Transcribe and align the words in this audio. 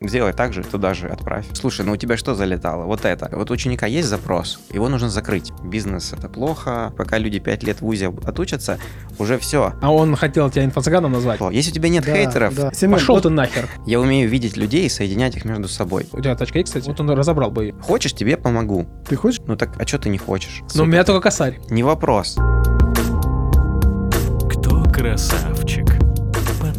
Сделай 0.00 0.32
так 0.32 0.52
же, 0.52 0.62
туда 0.62 0.94
же 0.94 1.08
отправь. 1.08 1.44
Слушай, 1.54 1.84
ну 1.84 1.90
у 1.90 1.96
тебя 1.96 2.16
что 2.16 2.36
залетало? 2.36 2.84
Вот 2.84 3.04
это. 3.04 3.28
Вот 3.32 3.50
у 3.50 3.54
ученика 3.54 3.86
есть 3.86 4.06
запрос, 4.06 4.60
его 4.70 4.88
нужно 4.88 5.08
закрыть. 5.08 5.50
Бизнес 5.64 6.12
это 6.12 6.28
плохо. 6.28 6.92
Пока 6.96 7.18
люди 7.18 7.40
5 7.40 7.64
лет 7.64 7.80
в 7.80 7.86
УЗИ 7.86 8.04
отучатся, 8.24 8.78
уже 9.18 9.38
все. 9.38 9.72
А 9.82 9.92
он 9.92 10.14
хотел 10.14 10.50
тебя 10.50 10.64
инфо-цыганом 10.66 11.10
назвать? 11.10 11.40
Если 11.50 11.72
у 11.72 11.74
тебя 11.74 11.88
нет 11.88 12.04
Да, 12.04 12.14
хейтеров, 12.14 12.54
да. 12.54 12.72
Семен, 12.72 12.92
Пошел 12.94 13.16
вот 13.16 13.22
ты 13.24 13.30
нахер. 13.30 13.68
я 13.86 13.98
умею 13.98 14.28
видеть 14.30 14.56
людей 14.56 14.86
и 14.86 14.88
соединять 14.88 15.34
их 15.36 15.44
между 15.44 15.66
собой. 15.66 16.06
У 16.12 16.20
тебя 16.20 16.36
тачка 16.36 16.60
есть, 16.60 16.68
кстати? 16.68 16.86
Вот 16.86 17.00
он 17.00 17.10
разобрал 17.10 17.50
бы 17.50 17.64
ее. 17.64 17.74
Хочешь, 17.82 18.12
тебе 18.14 18.36
помогу. 18.36 18.86
ты 19.08 19.16
хочешь? 19.16 19.40
Ну 19.48 19.56
так, 19.56 19.70
а 19.80 19.84
что 19.84 19.98
ты 19.98 20.10
не 20.10 20.18
хочешь? 20.18 20.62
Но 20.76 20.84
у 20.84 20.86
меня 20.86 21.02
только 21.02 21.22
косарь. 21.24 21.58
Не 21.70 21.82
вопрос. 21.82 22.36
Кто 24.48 24.84
красавчик? 24.92 25.86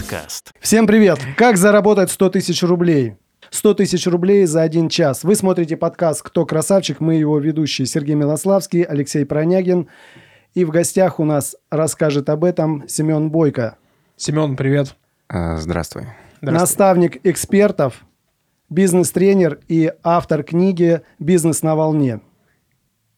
Подкаст. 0.10 0.54
Всем 0.60 0.88
привет! 0.88 1.20
Как 1.38 1.56
заработать 1.56 2.10
100 2.10 2.30
тысяч 2.32 2.64
рублей? 2.64 3.18
100 3.52 3.76
тысяч 3.76 4.08
рублей 4.08 4.46
за 4.46 4.64
один 4.64 4.90
час. 4.90 5.24
Вы 5.24 5.36
смотрите 5.36 5.78
подкаст 5.78 6.24
«Кто 6.24 6.48
красавчик?». 6.48 7.00
Мы 7.00 7.14
его 7.16 7.38
ведущие 7.38 7.86
Сергей 7.86 8.16
Милославский, 8.16 8.82
Алексей 8.82 9.24
Пронягин. 9.24 9.88
И 10.56 10.66
в 10.66 10.72
гостях 10.72 11.20
у 11.20 11.26
нас 11.26 11.56
расскажет 11.70 12.28
об 12.30 12.44
этом 12.44 12.88
Семен 12.88 13.30
Бойко. 13.30 13.78
Семен, 14.18 14.56
привет. 14.56 14.96
А, 15.28 15.58
здравствуй. 15.58 16.08
Здравствуй. 16.42 16.60
Наставник 16.60 17.24
экспертов, 17.24 18.04
бизнес-тренер 18.68 19.60
и 19.68 19.94
автор 20.02 20.42
книги 20.42 21.02
«Бизнес 21.20 21.62
на 21.62 21.76
волне». 21.76 22.20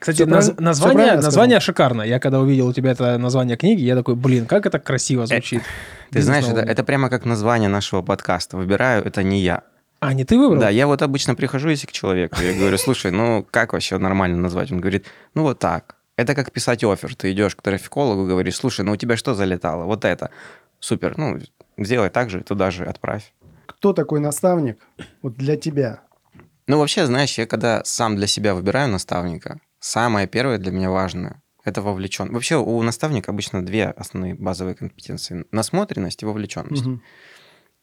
Кстати, 0.02 0.23
наз- 0.23 0.60
название, 0.60 1.14
название 1.14 1.60
шикарное. 1.60 2.08
Я 2.08 2.20
когда 2.20 2.40
увидел 2.40 2.68
у 2.68 2.73
тебя 2.73 2.90
это 2.90 3.20
название 3.20 3.55
книги, 3.55 3.82
я 3.84 3.96
такой, 3.96 4.16
блин, 4.16 4.48
как 4.48 4.66
это 4.66 4.80
красиво 4.80 5.28
звучит. 5.28 5.62
Ты 6.09 6.23
знаешь, 6.23 6.48
на 6.48 6.54
это, 6.54 6.62
это 6.62 6.84
прямо 6.84 7.08
как 7.08 7.23
название 7.23 7.70
нашего 7.70 8.02
подкаста. 8.02 8.58
Выбираю, 8.58 9.04
это 9.06 9.22
не 9.22 9.42
я. 9.42 9.62
А, 10.00 10.16
не 10.16 10.26
ты 10.26 10.40
выбрал? 10.40 10.59
Да, 10.59 10.70
я 10.70 10.88
вот 10.88 11.04
обычно 11.04 11.36
прихожу, 11.36 11.70
если 11.70 11.86
к 11.86 11.92
человеку, 11.92 12.42
я 12.42 12.54
говорю, 12.58 12.78
слушай, 12.80 13.12
ну 13.12 13.45
как 13.52 13.73
вообще 13.73 14.00
нормально 14.00 14.38
назвать? 14.38 14.72
Он 14.72 14.80
говорит, 14.81 15.06
ну 15.36 15.44
вот 15.44 15.59
так. 15.59 15.98
Это 16.18 16.34
как 16.34 16.52
писать 16.52 16.84
офер. 16.84 17.16
Ты 17.16 17.31
идешь 17.31 17.56
к 17.56 17.62
трафикологу, 17.62 18.25
говоришь, 18.25 18.56
слушай, 18.56 18.84
ну 18.84 18.94
у 18.94 18.95
тебя 18.95 19.18
что 19.18 19.36
залетало? 19.36 19.84
Вот 19.84 20.03
это. 20.03 20.31
Супер, 20.80 21.16
ну 21.20 21.38
сделай 21.78 22.09
так 22.09 22.31
же, 22.31 22.42
туда 22.42 22.72
же 22.72 22.86
отправь. 22.86 23.34
Кто 23.68 23.94
такой 23.94 24.20
наставник 24.20 24.80
вот 25.22 25.36
для 25.36 25.58
тебя? 25.58 26.00
Ну 26.66 26.80
вообще, 26.80 27.06
знаешь, 27.06 27.38
я 27.38 27.45
когда 27.45 27.84
сам 27.86 28.16
для 28.16 28.25
себя 28.25 28.56
выбираю 28.56 28.90
наставника, 28.90 29.59
самое 29.82 30.28
первое 30.28 30.58
для 30.58 30.72
меня 30.72 30.90
важное– 30.90 31.42
это 31.66 31.82
вовлечен. 31.82 32.32
Вообще 32.32 32.56
у 32.56 32.82
наставника 32.82 33.32
обычно 33.32 33.66
две 33.66 33.88
основные 33.88 34.36
базовые 34.36 34.76
компетенции– 34.76 35.46
насмотренность 35.52 36.24
и 36.24 36.26
вовлеченность. 36.26 36.86
Мгм. 36.86 37.04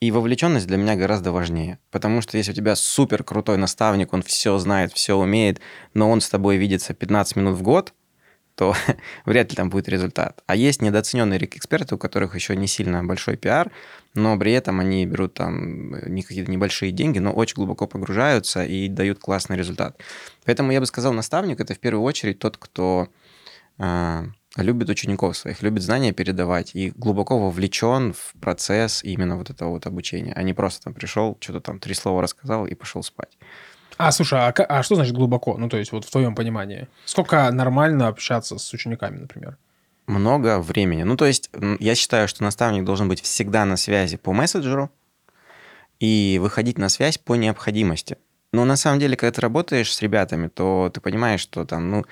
И 0.01 0.11
вовлеченность 0.13 0.69
для 0.69 0.77
меня 0.77 0.95
гораздо 0.95 1.33
важнее. 1.33 1.81
Потому 1.91 2.23
что 2.23 2.39
если 2.39 2.53
у 2.53 2.55
тебя 2.55 2.77
супер 2.77 3.25
крутой 3.25 3.59
наставник, 3.59 4.13
он 4.13 4.23
все 4.23 4.57
знает, 4.59 4.93
все 4.93 5.17
умеет, 5.17 5.61
но 5.93 6.09
он 6.09 6.21
с 6.21 6.29
тобой 6.29 6.57
видится 6.57 6.95
15 6.95 7.37
минут 7.37 7.59
в 7.59 7.63
год, 7.63 7.93
то 8.59 8.75
вряд 9.25 9.51
ли 9.51 9.57
там 9.57 9.71
будет 9.71 9.89
результат. 9.89 10.43
А 10.47 10.57
есть 10.57 10.83
недооцененные 10.83 11.39
эксперты, 11.45 11.95
у 11.95 11.99
которых 11.99 12.35
еще 12.35 12.57
не 12.57 12.67
сильно 12.67 13.05
большой 13.05 13.37
пиар, 13.37 13.71
но 14.15 14.37
при 14.37 14.53
этом 14.53 14.81
они 14.81 15.07
берут 15.07 15.35
там 15.35 15.95
э, 15.95 16.09
не 16.09 16.23
какие-то 16.23 16.51
небольшие 16.51 16.91
деньги, 16.91 17.21
но 17.21 17.33
очень 17.33 17.55
глубоко 17.55 17.87
погружаются 17.87 18.65
и 18.65 18.89
дают 18.89 19.21
классный 19.21 19.57
результат. 19.57 19.97
Поэтому 20.45 20.73
я 20.73 20.81
бы 20.81 20.87
сказал, 20.87 21.13
наставник 21.13 21.61
это 21.61 21.75
в 21.75 21.79
первую 21.79 22.03
очередь 22.03 22.41
тот, 22.41 22.57
кто 22.57 23.09
а, 23.79 24.25
любит 24.57 24.89
учеников 24.89 25.37
своих, 25.37 25.63
любит 25.63 25.85
знания 25.85 26.13
передавать 26.13 26.75
и 26.75 26.91
глубоко 26.97 27.39
вовлечен 27.39 28.13
в 28.13 28.33
процесс 28.41 29.05
именно 29.05 29.37
вот 29.37 29.51
этого 29.51 29.71
вот 29.71 29.87
обучения, 29.87 30.33
а 30.35 30.43
не 30.43 30.53
просто 30.53 30.83
там 30.83 30.95
пришел, 30.95 31.37
что-то 31.39 31.61
там 31.61 31.79
три 31.79 31.95
слова 31.95 32.23
рассказал 32.23 32.67
и 32.67 32.75
пошел 32.75 33.05
спать. 33.05 33.39
А, 33.99 34.13
слушай, 34.13 34.39
а, 34.39 34.55
а 34.57 34.83
что 34.85 34.95
значит 34.95 35.13
глубоко? 35.13 35.59
Ну, 35.59 35.69
то 35.69 35.77
есть 35.77 35.91
вот 35.91 36.05
в 36.05 36.11
твоем 36.11 36.35
понимании. 36.37 36.87
Сколько 37.05 37.51
нормально 37.51 38.07
общаться 38.07 38.57
с 38.57 38.73
учениками, 38.73 39.19
например? 39.19 39.59
Много 40.07 40.61
времени. 40.61 41.03
Ну, 41.03 41.17
то 41.17 41.27
есть 41.27 41.51
я 41.81 41.95
считаю, 41.97 42.29
что 42.29 42.45
наставник 42.45 42.85
должен 42.85 43.09
быть 43.09 43.21
всегда 43.21 43.65
на 43.65 43.77
связи 43.77 44.17
по 44.17 44.33
мессенджеру 44.33 44.91
и 45.99 46.39
выходить 46.41 46.79
на 46.79 46.89
связь 46.89 47.19
по 47.19 47.35
необходимости. 47.35 48.17
Но 48.53 48.65
на 48.65 48.77
самом 48.77 49.01
деле, 49.01 49.17
когда 49.17 49.33
ты 49.33 49.41
работаешь 49.41 49.93
с 49.93 50.01
ребятами, 50.01 50.47
то 50.47 50.91
ты 50.95 51.01
понимаешь, 51.01 51.41
что 51.41 51.67
там, 51.67 51.91
ну, 51.91 52.07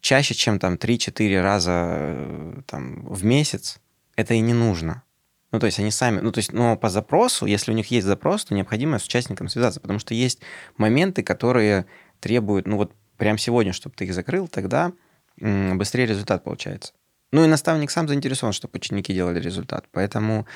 чаще, 0.00 0.34
чем 0.34 0.58
там 0.58 0.74
3-4 0.74 1.40
раза 1.40 1.72
э, 1.72 2.60
там, 2.66 3.06
в 3.06 3.24
месяц, 3.24 3.78
это 4.16 4.34
и 4.34 4.40
не 4.40 4.54
нужно. 4.54 5.04
Ну, 5.52 5.60
то 5.60 5.66
есть 5.66 5.78
они 5.78 5.90
сами, 5.90 6.20
ну, 6.20 6.32
то 6.32 6.38
есть, 6.38 6.52
но 6.52 6.76
по 6.76 6.88
запросу, 6.88 7.44
если 7.44 7.70
у 7.70 7.74
них 7.74 7.90
есть 7.90 8.06
запрос, 8.06 8.46
то 8.46 8.54
необходимо 8.54 8.98
с 8.98 9.04
участником 9.04 9.48
связаться, 9.48 9.80
потому 9.80 9.98
что 9.98 10.14
есть 10.14 10.40
моменты, 10.78 11.22
которые 11.22 11.86
требуют, 12.20 12.66
ну, 12.66 12.78
вот 12.78 12.92
прям 13.18 13.36
сегодня, 13.36 13.74
чтобы 13.74 13.94
ты 13.94 14.06
их 14.06 14.14
закрыл, 14.14 14.48
тогда 14.48 14.92
быстрее 15.36 16.06
результат 16.06 16.42
получается. 16.42 16.94
Ну, 17.32 17.44
и 17.44 17.48
наставник 17.48 17.90
сам 17.90 18.08
заинтересован, 18.08 18.52
чтобы 18.54 18.76
ученики 18.76 19.12
делали 19.12 19.40
результат, 19.40 19.84
поэтому 19.92 20.46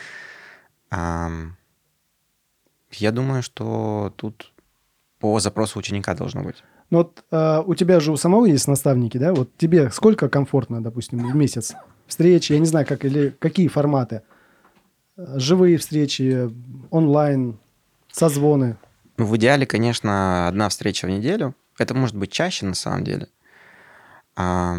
ам, 0.91 1.57
я 2.93 3.13
думаю, 3.13 3.43
что 3.43 4.15
тут 4.17 4.53
по 5.19 5.39
запросу 5.41 5.79
ученика 5.79 6.15
должно 6.15 6.43
быть. 6.43 6.63
Ну 6.91 6.99
вот 6.99 7.25
а, 7.31 7.63
у 7.63 7.75
тебя 7.75 8.01
же 8.01 8.13
у 8.13 8.17
самого 8.17 8.47
есть 8.47 8.69
наставники, 8.69 9.19
да? 9.19 9.35
Вот 9.35 9.57
тебе 9.57 9.91
сколько 9.91 10.29
комфортно, 10.29 10.83
допустим, 10.83 11.19
в 11.19 11.35
месяц? 11.35 11.75
Встречи, 12.07 12.53
я 12.53 12.59
не 12.59 12.67
знаю, 12.67 12.87
как 12.87 13.05
или 13.05 13.35
какие 13.39 13.69
форматы? 13.69 14.23
Живые 15.17 15.79
встречи, 15.79 16.51
онлайн, 16.91 17.59
созвоны. 18.13 18.77
Ну, 19.17 19.25
в 19.25 19.37
идеале, 19.37 19.67
конечно, 19.67 20.47
одна 20.49 20.69
встреча 20.69 21.07
в 21.07 21.11
неделю. 21.11 21.55
Это 21.79 21.95
может 21.95 22.17
быть 22.17 22.33
чаще, 22.33 22.67
на 22.67 22.75
самом 22.75 23.05
деле. 23.05 23.29
А, 24.35 24.77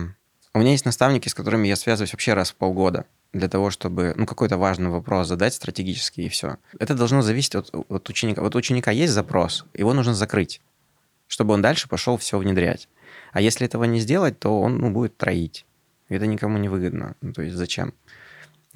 у 0.54 0.60
меня 0.60 0.72
есть 0.72 0.86
наставники, 0.86 1.28
с 1.28 1.34
которыми 1.34 1.68
я 1.68 1.76
связываюсь 1.76 2.14
вообще 2.14 2.34
раз 2.34 2.52
в 2.52 2.56
полгода 2.56 3.06
для 3.34 3.50
того, 3.50 3.72
чтобы, 3.72 4.14
ну, 4.16 4.26
какой-то 4.26 4.58
важный 4.58 4.90
вопрос 4.90 5.28
задать 5.28 5.54
стратегически, 5.54 6.22
и 6.22 6.30
все. 6.30 6.58
Это 6.80 6.94
должно 6.94 7.22
зависеть 7.22 7.56
от, 7.56 7.74
от 7.74 8.10
ученика. 8.10 8.42
Вот 8.42 8.56
у 8.56 8.60
ученика 8.60 8.92
есть 8.92 9.14
запрос, 9.14 9.66
его 9.74 9.94
нужно 9.94 10.14
закрыть, 10.14 10.62
чтобы 11.28 11.54
он 11.54 11.62
дальше 11.62 11.90
пошел 11.90 12.18
все 12.18 12.38
внедрять. 12.38 12.90
А 13.34 13.42
если 13.42 13.66
этого 13.66 13.84
не 13.86 14.00
сделать, 14.00 14.40
то 14.40 14.62
он 14.62 14.78
ну, 14.78 14.92
будет 14.92 15.18
троить. 15.18 15.66
Это 16.10 16.26
никому 16.26 16.58
не 16.58 16.70
выгодно. 16.70 17.16
Ну, 17.22 17.34
то 17.34 17.42
есть 17.42 17.56
зачем? 17.56 17.94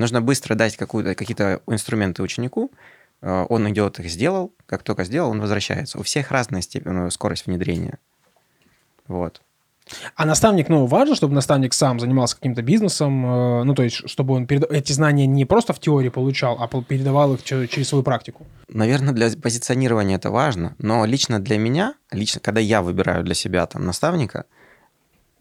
Нужно 0.01 0.19
быстро 0.19 0.55
дать 0.55 0.77
какие-то 0.77 1.61
инструменты 1.67 2.23
ученику, 2.23 2.71
э, 3.21 3.45
он 3.49 3.69
идет, 3.69 3.99
их 3.99 4.09
сделал, 4.09 4.51
как 4.65 4.81
только 4.81 5.03
сделал, 5.03 5.29
он 5.29 5.39
возвращается. 5.39 5.99
У 5.99 6.01
всех 6.01 6.31
разная 6.31 6.61
степень, 6.61 7.07
э, 7.07 7.11
скорость 7.11 7.45
внедрения. 7.45 7.99
Вот. 9.07 9.41
А 10.15 10.25
наставник, 10.25 10.69
ну, 10.69 10.87
важно, 10.87 11.15
чтобы 11.15 11.35
наставник 11.35 11.73
сам 11.73 11.99
занимался 11.99 12.35
каким-то 12.35 12.63
бизнесом, 12.63 13.25
э, 13.25 13.63
ну, 13.63 13.75
то 13.75 13.83
есть, 13.83 14.09
чтобы 14.09 14.33
он 14.33 14.47
переда- 14.47 14.67
эти 14.71 14.91
знания 14.91 15.27
не 15.27 15.45
просто 15.45 15.73
в 15.73 15.79
теории 15.79 16.09
получал, 16.09 16.57
а 16.59 16.67
передавал 16.81 17.35
их 17.35 17.43
че- 17.43 17.67
через 17.67 17.89
свою 17.89 18.03
практику. 18.03 18.47
Наверное, 18.69 19.13
для 19.13 19.29
позиционирования 19.39 20.15
это 20.15 20.31
важно, 20.31 20.75
но 20.79 21.05
лично 21.05 21.39
для 21.39 21.59
меня, 21.59 21.93
лично, 22.11 22.39
когда 22.39 22.59
я 22.59 22.81
выбираю 22.81 23.23
для 23.23 23.35
себя 23.35 23.67
там 23.67 23.85
наставника, 23.85 24.45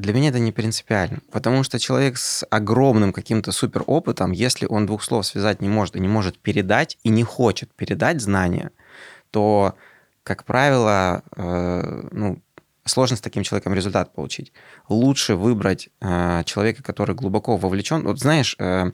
для 0.00 0.12
меня 0.12 0.30
это 0.30 0.38
не 0.38 0.52
принципиально. 0.52 1.20
Потому 1.30 1.62
что 1.62 1.78
человек 1.78 2.16
с 2.16 2.44
огромным 2.50 3.12
каким-то 3.12 3.52
супер 3.52 3.84
опытом, 3.86 4.32
если 4.32 4.66
он 4.66 4.86
двух 4.86 5.02
слов 5.02 5.26
связать 5.26 5.60
не 5.60 5.68
может 5.68 5.96
и 5.96 6.00
не 6.00 6.08
может 6.08 6.38
передать, 6.38 6.98
и 7.02 7.08
не 7.10 7.22
хочет 7.22 7.72
передать 7.74 8.20
знания, 8.20 8.70
то, 9.30 9.74
как 10.22 10.44
правило, 10.44 11.22
э, 11.36 12.08
ну, 12.10 12.42
сложно 12.84 13.16
с 13.16 13.20
таким 13.20 13.42
человеком 13.42 13.74
результат 13.74 14.12
получить. 14.14 14.52
Лучше 14.88 15.34
выбрать 15.34 15.88
э, 16.00 16.42
человека, 16.44 16.82
который 16.82 17.14
глубоко 17.14 17.56
вовлечен. 17.56 18.02
Вот 18.02 18.18
знаешь, 18.18 18.56
э, 18.58 18.90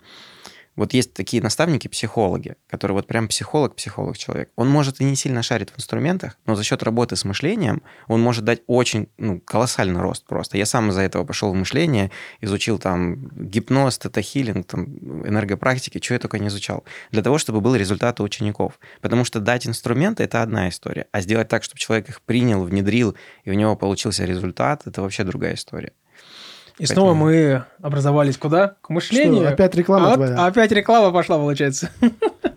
вот 0.76 0.92
есть 0.92 1.14
такие 1.14 1.42
наставники-психологи, 1.42 2.56
которые 2.68 2.94
вот 2.94 3.06
прям 3.06 3.28
психолог-психолог 3.28 4.16
человек. 4.16 4.50
Он 4.56 4.68
может 4.68 5.00
и 5.00 5.04
не 5.04 5.16
сильно 5.16 5.42
шарит 5.42 5.70
в 5.70 5.78
инструментах, 5.78 6.38
но 6.46 6.54
за 6.54 6.64
счет 6.64 6.82
работы 6.82 7.16
с 7.16 7.24
мышлением 7.24 7.82
он 8.06 8.20
может 8.20 8.44
дать 8.44 8.62
очень 8.66 9.08
ну, 9.16 9.40
колоссальный 9.40 10.00
рост 10.00 10.26
просто. 10.26 10.58
Я 10.58 10.66
сам 10.66 10.90
из-за 10.90 11.02
этого 11.02 11.24
пошел 11.24 11.50
в 11.50 11.54
мышление, 11.54 12.10
изучил 12.40 12.78
там 12.78 13.28
гипноз, 13.34 13.98
тета-хилинг, 13.98 14.64
там, 14.64 14.84
энергопрактики, 15.26 16.00
что 16.02 16.14
я 16.14 16.20
только 16.20 16.38
не 16.38 16.48
изучал. 16.48 16.84
Для 17.10 17.22
того, 17.22 17.38
чтобы 17.38 17.60
был 17.60 17.74
результат 17.74 18.20
у 18.20 18.24
учеников. 18.24 18.78
Потому 19.00 19.24
что 19.24 19.40
дать 19.40 19.66
инструменты– 19.66 20.22
это 20.24 20.42
одна 20.42 20.68
история, 20.68 21.06
а 21.12 21.20
сделать 21.20 21.48
так, 21.48 21.62
чтобы 21.62 21.80
человек 21.80 22.08
их 22.08 22.20
принял, 22.20 22.62
внедрил, 22.62 23.16
и 23.44 23.50
у 23.50 23.54
него 23.54 23.76
получился 23.76 24.24
результат– 24.24 24.82
это 24.86 25.02
вообще 25.02 25.24
другая 25.24 25.54
история. 25.54 25.92
И 26.78 26.86
снова 26.86 27.14
мы 27.14 27.64
образовались 27.80 28.36
куда? 28.36 28.74
К 28.82 28.90
мышлению. 28.90 29.44
Что, 29.44 29.48
опять 29.48 29.74
реклама 29.74 30.12
А- 30.12 30.14
твоя? 30.14 30.46
опять 30.46 30.72
реклама 30.72 31.10
пошла, 31.12 31.38
получается. 31.38 31.90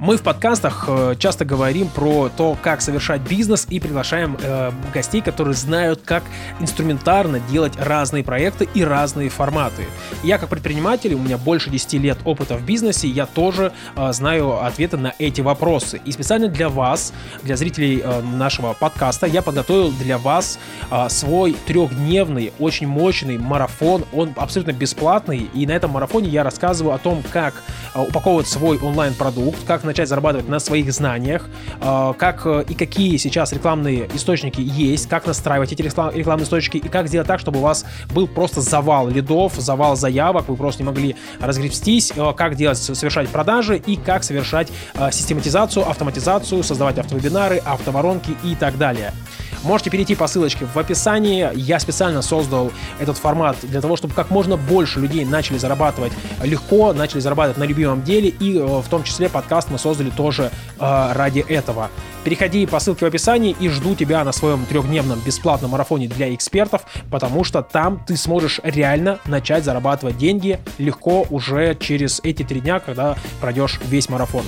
Мы 0.00 0.16
в 0.16 0.22
подкастах 0.22 0.86
э, 0.88 1.14
часто 1.18 1.44
говорим 1.44 1.88
про 1.88 2.30
то, 2.34 2.56
как 2.62 2.80
совершать 2.80 3.20
бизнес 3.20 3.66
и 3.68 3.78
приглашаем 3.78 4.38
э, 4.42 4.72
гостей, 4.94 5.20
которые 5.20 5.52
знают, 5.52 6.00
как 6.06 6.22
инструментарно 6.58 7.38
делать 7.38 7.74
разные 7.78 8.24
проекты 8.24 8.66
и 8.72 8.82
разные 8.82 9.28
форматы. 9.28 9.84
Я 10.22 10.38
как 10.38 10.48
предприниматель, 10.48 11.12
у 11.12 11.18
меня 11.18 11.36
больше 11.36 11.68
10 11.68 11.92
лет 12.00 12.16
опыта 12.24 12.56
в 12.56 12.64
бизнесе, 12.64 13.08
я 13.08 13.26
тоже 13.26 13.74
э, 13.94 14.12
знаю 14.14 14.64
ответы 14.64 14.96
на 14.96 15.12
эти 15.18 15.42
вопросы. 15.42 16.00
И 16.06 16.12
специально 16.12 16.48
для 16.48 16.70
вас, 16.70 17.12
для 17.42 17.58
зрителей 17.58 18.00
э, 18.02 18.22
нашего 18.22 18.72
подкаста, 18.72 19.26
я 19.26 19.42
подготовил 19.42 19.92
для 19.92 20.16
вас 20.16 20.58
э, 20.90 21.10
свой 21.10 21.54
трехдневный, 21.66 22.54
очень 22.58 22.86
мощный 22.86 23.36
марафон. 23.36 24.06
Он 24.14 24.32
абсолютно 24.36 24.72
бесплатный, 24.72 25.50
и 25.52 25.66
на 25.66 25.72
этом 25.72 25.90
марафоне 25.90 26.30
я 26.30 26.42
рассказываю 26.42 26.94
о 26.94 26.98
том, 26.98 27.22
как 27.30 27.62
э, 27.94 28.00
упаковывать 28.00 28.48
свой 28.48 28.78
онлайн-продукт, 28.78 29.58
как 29.66 29.89
начать 29.90 30.08
зарабатывать 30.08 30.48
на 30.48 30.58
своих 30.60 30.92
знаниях, 30.92 31.48
э, 31.80 32.14
как 32.16 32.46
э, 32.46 32.64
и 32.68 32.74
какие 32.74 33.16
сейчас 33.16 33.52
рекламные 33.52 34.08
источники 34.14 34.60
есть, 34.60 35.08
как 35.08 35.26
настраивать 35.26 35.72
эти 35.72 35.82
реклам- 35.82 36.14
рекламные 36.14 36.44
источники 36.44 36.78
и 36.78 36.88
как 36.88 37.08
сделать 37.08 37.26
так, 37.26 37.40
чтобы 37.40 37.58
у 37.58 37.62
вас 37.62 37.84
был 38.14 38.26
просто 38.26 38.60
завал 38.60 39.08
лидов, 39.08 39.54
завал 39.56 39.96
заявок, 39.96 40.48
вы 40.48 40.56
просто 40.56 40.82
не 40.82 40.86
могли 40.86 41.16
разгребстись, 41.40 42.12
э, 42.14 42.32
как 42.36 42.56
делать, 42.56 42.78
совершать 42.78 43.28
продажи 43.28 43.76
и 43.76 43.96
как 43.96 44.24
совершать 44.24 44.68
систематизацию, 45.12 45.88
автоматизацию, 45.88 46.62
создавать 46.62 46.98
автовебинары, 46.98 47.58
автоворонки 47.58 48.36
и 48.44 48.54
так 48.54 48.78
далее. 48.78 49.12
Можете 49.62 49.90
перейти 49.90 50.14
по 50.14 50.26
ссылочке 50.26 50.66
в 50.66 50.76
описании. 50.78 51.50
Я 51.54 51.78
специально 51.80 52.22
создал 52.22 52.72
этот 52.98 53.18
формат 53.18 53.56
для 53.62 53.80
того, 53.80 53.96
чтобы 53.96 54.14
как 54.14 54.30
можно 54.30 54.56
больше 54.56 55.00
людей 55.00 55.24
начали 55.24 55.58
зарабатывать 55.58 56.12
легко, 56.42 56.92
начали 56.92 57.20
зарабатывать 57.20 57.58
на 57.58 57.64
любимом 57.64 58.02
деле. 58.02 58.28
И 58.28 58.56
э, 58.56 58.64
в 58.64 58.88
том 58.88 59.04
числе 59.04 59.28
подкаст 59.28 59.68
мы 59.70 59.78
создали 59.78 60.10
тоже 60.10 60.50
э, 60.78 61.12
ради 61.12 61.40
этого. 61.40 61.90
Переходи 62.24 62.66
по 62.66 62.80
ссылке 62.80 63.04
в 63.04 63.08
описании 63.08 63.54
и 63.60 63.68
жду 63.68 63.94
тебя 63.94 64.24
на 64.24 64.32
своем 64.32 64.64
трехдневном 64.66 65.20
бесплатном 65.20 65.72
марафоне 65.72 66.08
для 66.08 66.34
экспертов, 66.34 66.82
потому 67.10 67.44
что 67.44 67.62
там 67.62 68.02
ты 68.06 68.16
сможешь 68.16 68.60
реально 68.62 69.18
начать 69.26 69.64
зарабатывать 69.64 70.16
деньги 70.16 70.58
легко 70.78 71.26
уже 71.30 71.74
через 71.74 72.20
эти 72.22 72.42
три 72.42 72.60
дня, 72.60 72.80
когда 72.80 73.16
пройдешь 73.40 73.78
весь 73.88 74.08
марафон. 74.08 74.44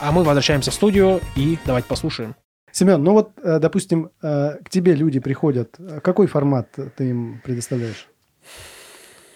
А 0.00 0.12
мы 0.12 0.22
возвращаемся 0.22 0.70
в 0.70 0.74
студию 0.74 1.20
и 1.36 1.58
давайте 1.64 1.88
послушаем. 1.88 2.34
Семен, 2.78 3.02
ну 3.02 3.12
вот, 3.12 3.32
э, 3.42 3.58
допустим, 3.58 4.12
э, 4.22 4.58
к 4.64 4.70
тебе 4.70 4.94
люди 4.94 5.18
приходят. 5.18 5.80
Какой 6.00 6.28
формат 6.28 6.68
ты 6.96 7.10
им 7.10 7.40
предоставляешь? 7.42 8.08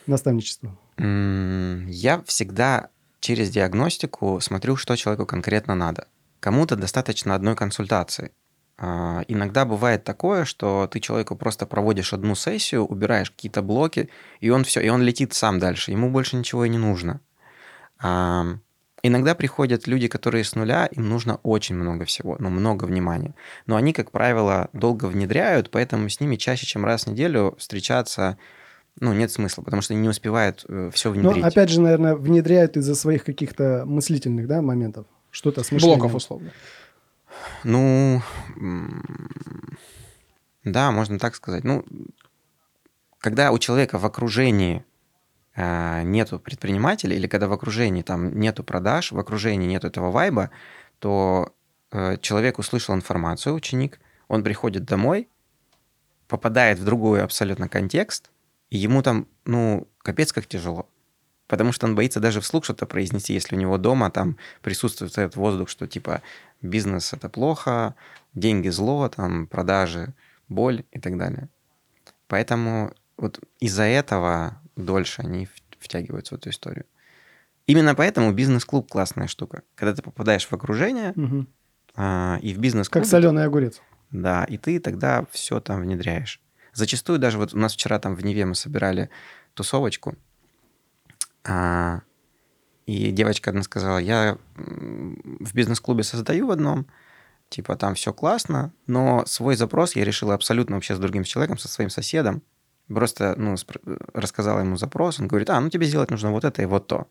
Наставничество. 0.06 0.78
Я 0.96 2.22
всегда 2.24 2.90
через 3.18 3.50
диагностику 3.50 4.38
смотрю, 4.40 4.76
что 4.76 4.94
человеку 4.94 5.26
конкретно 5.26 5.74
надо. 5.74 6.06
Кому-то 6.38 6.76
достаточно 6.76 7.34
одной 7.34 7.56
консультации. 7.56 8.30
А, 8.78 9.24
Иногда 9.26 9.64
бывает 9.64 10.04
такое, 10.04 10.44
что 10.44 10.86
ты 10.86 11.00
человеку 11.00 11.34
просто 11.34 11.66
проводишь 11.66 12.12
одну 12.12 12.36
сессию, 12.36 12.84
убираешь 12.84 13.32
какие-то 13.32 13.60
блоки, 13.62 14.08
и 14.38 14.50
он 14.50 14.62
все, 14.62 14.80
и 14.80 14.88
он 14.88 15.02
летит 15.02 15.34
сам 15.34 15.58
дальше. 15.58 15.90
Ему 15.90 16.10
больше 16.10 16.36
ничего 16.36 16.64
и 16.64 16.68
не 16.68 16.78
нужно. 16.78 17.20
Иногда 19.04 19.34
приходят 19.34 19.88
люди, 19.88 20.06
которые 20.06 20.44
с 20.44 20.54
нуля, 20.54 20.86
им 20.86 21.08
нужно 21.08 21.36
очень 21.42 21.74
много 21.74 22.04
всего, 22.04 22.36
ну, 22.38 22.50
много 22.50 22.84
внимания. 22.84 23.34
Но 23.66 23.74
они, 23.76 23.92
как 23.92 24.12
правило, 24.12 24.68
долго 24.72 25.06
внедряют, 25.06 25.70
поэтому 25.70 26.08
с 26.08 26.20
ними 26.20 26.36
чаще, 26.36 26.66
чем 26.66 26.84
раз 26.84 27.04
в 27.04 27.06
неделю 27.08 27.56
встречаться, 27.58 28.38
ну, 29.00 29.12
нет 29.12 29.32
смысла, 29.32 29.62
потому 29.62 29.82
что 29.82 29.94
они 29.94 30.02
не 30.02 30.08
успевают 30.08 30.64
все 30.92 31.12
Ну, 31.12 31.20
внедрить. 31.20 31.44
опять 31.44 31.70
же, 31.70 31.80
наверное, 31.80 32.14
внедряют 32.14 32.76
из-за 32.76 32.94
своих 32.94 33.24
каких-то 33.24 33.82
мыслительных, 33.86 34.46
да, 34.46 34.62
моментов. 34.62 35.06
Что-то 35.30 35.64
с 35.64 35.72
мышлением. 35.72 35.98
Блоков 35.98 36.14
условно. 36.14 36.52
Ну, 37.64 38.22
да, 40.62 40.92
можно 40.92 41.18
так 41.18 41.34
сказать. 41.34 41.64
Ну, 41.64 41.84
когда 43.18 43.50
у 43.50 43.58
человека 43.58 43.98
в 43.98 44.06
окружении 44.06 44.84
нету 45.56 46.38
предпринимателей, 46.38 47.16
или 47.16 47.26
когда 47.26 47.46
в 47.46 47.52
окружении 47.52 48.02
там 48.02 48.38
нету 48.38 48.64
продаж, 48.64 49.12
в 49.12 49.18
окружении 49.18 49.66
нету 49.66 49.86
этого 49.86 50.10
вайба, 50.10 50.50
то 50.98 51.52
э, 51.90 52.16
человек 52.20 52.58
услышал 52.58 52.94
информацию, 52.94 53.54
ученик, 53.54 54.00
он 54.28 54.42
приходит 54.42 54.84
домой, 54.84 55.28
попадает 56.26 56.78
в 56.78 56.84
другой 56.84 57.22
абсолютно 57.22 57.68
контекст, 57.68 58.30
и 58.70 58.78
ему 58.78 59.02
там, 59.02 59.26
ну, 59.44 59.86
капец 59.98 60.32
как 60.32 60.46
тяжело. 60.46 60.88
Потому 61.46 61.72
что 61.72 61.86
он 61.86 61.94
боится 61.94 62.20
даже 62.20 62.40
вслух 62.40 62.64
что-то 62.64 62.86
произнести, 62.86 63.34
если 63.34 63.54
у 63.54 63.58
него 63.58 63.76
дома 63.76 64.10
там 64.10 64.38
присутствует 64.62 65.12
этот 65.12 65.36
воздух, 65.36 65.68
что 65.68 65.86
типа 65.86 66.22
бизнес 66.62 67.12
это 67.12 67.28
плохо, 67.28 67.94
деньги 68.32 68.70
зло, 68.70 69.10
там 69.10 69.46
продажи 69.46 70.14
боль 70.48 70.84
и 70.92 70.98
так 70.98 71.18
далее. 71.18 71.50
Поэтому 72.28 72.94
вот 73.18 73.40
из-за 73.60 73.82
этого 73.82 74.61
дольше 74.76 75.22
они 75.22 75.48
втягиваются 75.78 76.34
в 76.34 76.38
эту 76.38 76.50
историю. 76.50 76.86
Именно 77.66 77.94
поэтому 77.94 78.32
бизнес-клуб 78.32 78.88
классная 78.90 79.28
штука. 79.28 79.62
Когда 79.74 79.94
ты 79.94 80.02
попадаешь 80.02 80.46
в 80.46 80.52
окружение 80.52 81.12
Мгм. 81.14 81.48
а, 81.94 82.38
и 82.42 82.54
в 82.54 82.58
бизнес-клуб... 82.58 83.02
Как 83.02 83.10
соленый 83.10 83.44
огурец. 83.44 83.80
Да, 84.10 84.44
и 84.44 84.58
ты 84.58 84.78
тогда 84.80 85.26
все 85.30 85.60
там 85.60 85.80
внедряешь. 85.80 86.40
Зачастую 86.74 87.18
даже 87.18 87.38
вот 87.38 87.54
у 87.54 87.58
нас 87.58 87.74
вчера 87.74 87.98
там 87.98 88.14
в 88.14 88.24
Неве 88.24 88.44
мы 88.46 88.54
собирали 88.54 89.10
тусовочку, 89.54 90.16
а, 91.44 92.00
и 92.86 93.10
девочка 93.10 93.50
одна 93.50 93.62
сказала, 93.62 93.98
я 93.98 94.38
в 94.54 95.54
бизнес-клубе 95.54 96.02
создаю 96.02 96.46
в 96.46 96.50
одном, 96.50 96.86
типа 97.48 97.76
там 97.76 97.94
все 97.94 98.12
классно, 98.12 98.72
но 98.86 99.24
свой 99.26 99.56
запрос 99.56 99.94
я 99.96 100.04
решила 100.04 100.34
абсолютно 100.34 100.76
вообще 100.76 100.94
с 100.94 100.98
другим 100.98 101.24
человеком, 101.24 101.58
со 101.58 101.68
своим 101.68 101.90
соседом. 101.90 102.42
Просто 102.94 103.34
ну, 103.36 103.56
рассказала 104.14 104.60
ему 104.60 104.76
запрос, 104.76 105.20
он 105.20 105.28
говорит, 105.28 105.50
а, 105.50 105.60
ну 105.60 105.70
тебе 105.70 105.86
сделать 105.86 106.10
нужно 106.10 106.30
вот 106.30 106.44
это 106.44 106.62
и 106.62 106.66
вот 106.66 106.86
то. 106.86 107.06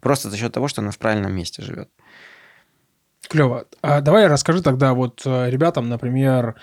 Просто 0.00 0.30
за 0.30 0.36
счет 0.36 0.52
того, 0.52 0.68
что 0.68 0.82
она 0.82 0.90
в 0.90 0.98
правильном 0.98 1.34
месте 1.34 1.62
живет. 1.62 1.88
Клево. 3.28 3.66
А 3.82 4.00
давай 4.00 4.26
расскажи 4.26 4.62
тогда 4.62 4.94
вот 4.94 5.22
э, 5.24 5.50
ребятам, 5.50 5.88
например, 5.88 6.54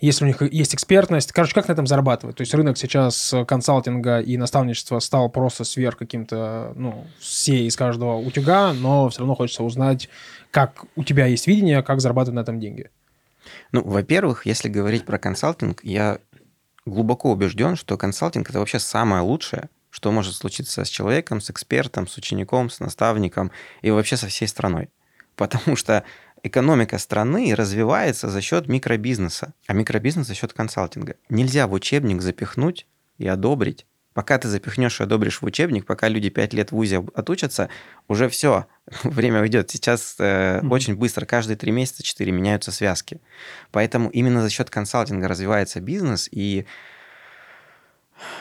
если 0.00 0.24
у 0.24 0.28
них 0.28 0.42
есть 0.42 0.74
экспертность, 0.74 1.32
короче, 1.32 1.54
как 1.54 1.68
на 1.68 1.72
этом 1.72 1.86
зарабатывать? 1.86 2.36
То 2.36 2.42
есть 2.42 2.54
рынок 2.54 2.76
сейчас 2.76 3.32
э, 3.32 3.44
консалтинга 3.44 4.20
и 4.20 4.36
наставничества 4.36 4.98
стал 4.98 5.28
просто 5.28 5.64
сверх 5.64 5.96
каким-то, 5.96 6.72
ну, 6.76 7.06
все 7.18 7.66
из 7.66 7.76
каждого 7.76 8.16
утюга, 8.16 8.72
но 8.72 9.08
все 9.08 9.20
равно 9.20 9.34
хочется 9.34 9.64
узнать, 9.64 10.08
как 10.50 10.84
у 10.94 11.04
тебя 11.04 11.26
есть 11.26 11.46
видение, 11.46 11.82
как 11.82 12.00
зарабатывать 12.00 12.36
на 12.36 12.40
этом 12.40 12.60
деньги. 12.60 12.90
Ну, 13.72 13.82
во-первых, 13.82 14.46
если 14.46 14.68
говорить 14.68 15.04
про 15.04 15.18
консалтинг, 15.18 15.82
я 15.82 16.18
глубоко 16.86 17.32
убежден, 17.32 17.76
что 17.76 17.96
консалтинг 17.96 18.50
это 18.50 18.58
вообще 18.58 18.78
самое 18.78 19.22
лучшее, 19.22 19.68
что 19.90 20.10
может 20.12 20.34
случиться 20.34 20.84
с 20.84 20.88
человеком, 20.88 21.40
с 21.40 21.50
экспертом, 21.50 22.08
с 22.08 22.16
учеником, 22.16 22.70
с 22.70 22.80
наставником 22.80 23.50
и 23.82 23.90
вообще 23.90 24.16
со 24.16 24.28
всей 24.28 24.48
страной. 24.48 24.90
Потому 25.36 25.76
что 25.76 26.04
экономика 26.42 26.98
страны 26.98 27.54
развивается 27.54 28.28
за 28.28 28.40
счет 28.40 28.68
микробизнеса, 28.68 29.54
а 29.66 29.72
микробизнес 29.72 30.26
за 30.26 30.34
счет 30.34 30.52
консалтинга. 30.52 31.16
Нельзя 31.28 31.66
в 31.66 31.72
учебник 31.72 32.22
запихнуть 32.22 32.86
и 33.18 33.26
одобрить. 33.26 33.86
Пока 34.14 34.38
ты 34.38 34.46
запихнешь 34.48 35.00
и 35.00 35.02
одобришь 35.02 35.42
в 35.42 35.44
учебник, 35.44 35.86
пока 35.86 36.08
люди 36.08 36.30
5 36.30 36.54
лет 36.54 36.70
в 36.70 36.76
ВУЗе 36.76 37.04
отучатся, 37.14 37.68
уже 38.06 38.28
все, 38.28 38.66
время 39.02 39.40
уйдет. 39.40 39.70
Сейчас 39.70 40.16
э, 40.20 40.60
Мгм. 40.62 40.72
очень 40.72 40.94
быстро, 40.96 41.26
каждые 41.26 41.56
3 41.56 41.72
месяца, 41.72 42.02
4 42.04 42.30
меняются 42.30 42.70
связки. 42.70 43.20
Поэтому 43.72 44.08
именно 44.10 44.40
за 44.40 44.50
счет 44.50 44.70
консалтинга 44.70 45.26
развивается 45.26 45.80
бизнес, 45.80 46.28
и, 46.30 46.64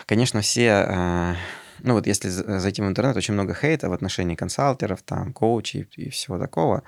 конечно, 0.06 0.42
все, 0.42 0.86
э, 0.88 1.36
ну 1.80 1.94
вот 1.96 2.06
если 2.06 2.30
за- 2.30 2.60
зайти 2.60 2.82
в 2.84 2.86
интернет, 2.86 3.18
очень 3.18 3.34
много 3.34 3.56
хейта 3.56 3.90
в 3.90 3.94
отношении 3.94 4.36
консалтеров, 4.36 5.02
там, 5.02 5.34
коучей 5.34 5.88
и 5.98 6.10
всего 6.10 6.38
такого. 6.38 6.84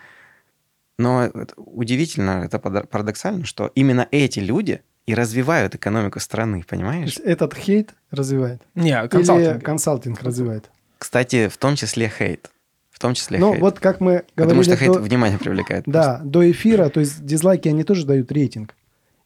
Но 0.98 1.30
удивительно, 1.58 2.44
это 2.46 2.60
парадоксально, 2.60 3.46
что 3.46 3.72
именно 3.76 4.08
эти 4.12 4.40
люди 4.40 4.82
и 5.08 5.14
развивают 5.14 5.76
экономику 5.76 6.20
страны, 6.20 6.62
То 6.62 6.68
понимаешь? 6.70 7.06
есть 7.06 7.20
этот 7.20 7.54
хейт 7.54 7.94
развивает. 8.12 8.62
Не, 8.76 9.08
консалтинг. 9.08 9.56
Или 9.56 9.60
консалтинг 9.64 10.22
развивает. 10.24 10.70
Кстати, 10.98 11.48
в 11.48 11.58
том 11.58 11.76
числе 11.76 12.10
хейт. 12.10 12.50
В 12.92 13.00
том 13.00 13.14
числе 13.14 13.38
Ну, 13.38 13.52
хейт. 13.52 13.62
вот 13.62 13.80
как 13.80 14.00
мы 14.00 14.24
Потому 14.36 14.62
говорили... 14.62 14.64
что 14.64 14.78
хейт 14.78 14.94
до- 14.94 15.00
внимание 15.00 15.38
привлекает. 15.38 15.84
Да, 15.86 16.22
до 16.24 16.50
эфира, 16.50 16.90
то 16.90 17.02
есть 17.02 17.26
дизлайки, 17.26 17.68
они 17.68 17.84
тоже 17.84 18.06
дают 18.06 18.32
рейтинг. 18.32 18.74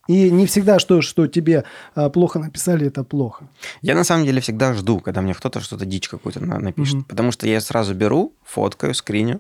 И 0.08 0.32
не 0.32 0.48
всегда, 0.48 0.80
что, 0.80 1.02
что 1.04 1.28
тебе 1.28 1.66
а, 1.94 2.10
плохо 2.10 2.40
написали, 2.40 2.88
это 2.88 3.04
плохо. 3.04 3.48
Я 3.84 3.94
на 3.94 4.04
самом 4.04 4.26
деле 4.26 4.42
всегда 4.42 4.74
жду, 4.74 5.00
когда 5.00 5.22
мне 5.22 5.36
кто-то 5.36 5.60
что-то 5.62 5.86
дичь 5.86 6.10
какую-то 6.10 6.44
на- 6.44 6.58
напишет. 6.60 6.96
Мгм. 6.96 7.04
Потому 7.04 7.32
что 7.32 7.48
я 7.48 7.62
сразу 7.62 7.94
беру, 7.94 8.34
фоткаю, 8.44 8.96
скриню, 8.96 9.40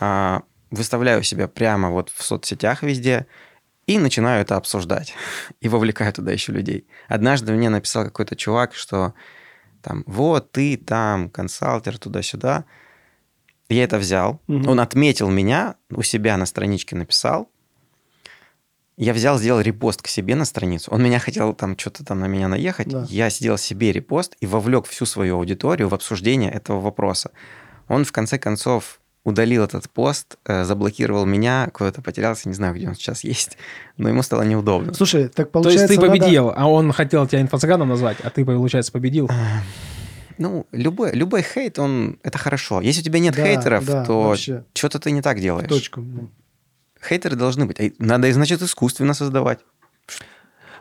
а, 0.00 0.42
выставляю 0.70 1.22
себя 1.24 1.48
прямо 1.48 1.90
вот 1.90 2.10
в 2.10 2.22
соцсетях 2.22 2.82
везде 2.84 3.26
и 3.86 3.98
начинаю 3.98 4.42
это 4.42 4.56
обсуждать. 4.56 5.14
И 5.60 5.68
вовлекаю 5.68 6.12
туда 6.12 6.32
еще 6.32 6.52
людей. 6.52 6.86
Однажды 7.08 7.52
мне 7.52 7.68
написал 7.68 8.04
какой-то 8.04 8.36
чувак, 8.36 8.74
что 8.74 9.14
там, 9.82 10.04
вот 10.06 10.52
ты 10.52 10.76
там, 10.76 11.28
консалтер, 11.28 11.98
туда-сюда. 11.98 12.64
Я 13.68 13.84
это 13.84 13.98
взял. 13.98 14.40
Мгм. 14.46 14.68
Он 14.68 14.80
отметил 14.80 15.30
меня, 15.30 15.74
у 15.90 16.02
себя 16.02 16.36
на 16.36 16.46
страничке 16.46 16.94
написал. 16.94 17.48
Я 18.96 19.14
взял, 19.14 19.38
сделал 19.38 19.60
репост 19.60 20.02
к 20.02 20.06
себе 20.06 20.36
на 20.36 20.44
страницу. 20.44 20.90
Он 20.92 21.02
меня 21.02 21.18
хотел 21.18 21.54
там 21.54 21.76
что-то 21.76 22.04
там 22.04 22.20
на 22.20 22.26
меня 22.26 22.46
наехать. 22.46 22.88
Да. 22.88 23.06
Я 23.08 23.30
сделал 23.30 23.58
себе 23.58 23.90
репост 23.90 24.36
и 24.40 24.46
вовлек 24.46 24.86
всю 24.86 25.06
свою 25.06 25.36
аудиторию 25.36 25.88
в 25.88 25.94
обсуждение 25.94 26.50
этого 26.50 26.80
вопроса. 26.80 27.32
Он 27.88 28.04
в 28.04 28.12
конце 28.12 28.38
концов 28.38 29.00
удалил 29.24 29.62
этот 29.64 29.88
пост, 29.88 30.36
э, 30.46 30.64
заблокировал 30.64 31.24
меня, 31.26 31.68
куда-то 31.72 32.02
потерялся, 32.02 32.48
не 32.48 32.54
знаю, 32.54 32.74
где 32.74 32.88
он 32.88 32.94
сейчас 32.94 33.22
есть, 33.24 33.56
но 33.96 34.08
ему 34.08 34.22
стало 34.22 34.42
неудобно. 34.42 34.94
Слушай, 34.94 35.28
так 35.28 35.46
То 35.46 35.52
получается... 35.52 35.82
есть 35.92 35.94
ты 35.94 36.00
надо- 36.08 36.18
победил, 36.20 36.52
а 36.56 36.68
он 36.68 36.92
хотел 36.92 37.26
тебя 37.26 37.40
инфо-цыганом 37.40 37.88
назвать, 37.88 38.18
а 38.22 38.30
ты, 38.30 38.44
получается, 38.44 38.90
победил. 38.92 39.30
Ну, 40.38 40.66
любой, 40.72 41.12
любой 41.12 41.42
хейт, 41.42 41.78
он 41.78 42.18
это 42.22 42.38
хорошо. 42.38 42.80
Если 42.80 43.00
у 43.02 43.04
тебя 43.04 43.20
нет 43.20 43.36
Да, 43.36 43.44
хейтеров, 43.44 43.84
да, 43.86 44.04
то 44.04 44.22
вообще. 44.22 44.64
что-то 44.74 44.98
ты 44.98 45.10
не 45.12 45.22
так 45.22 45.38
делаешь. 45.40 45.68
Точку. 45.68 46.00
блин. 46.00 46.30
Хейтеры 47.06 47.36
должны 47.36 47.66
быть. 47.66 47.78
А 47.80 47.90
Надо 47.98 48.28
их, 48.28 48.34
значит, 48.34 48.62
искусственно 48.62 49.12
создавать. 49.14 49.60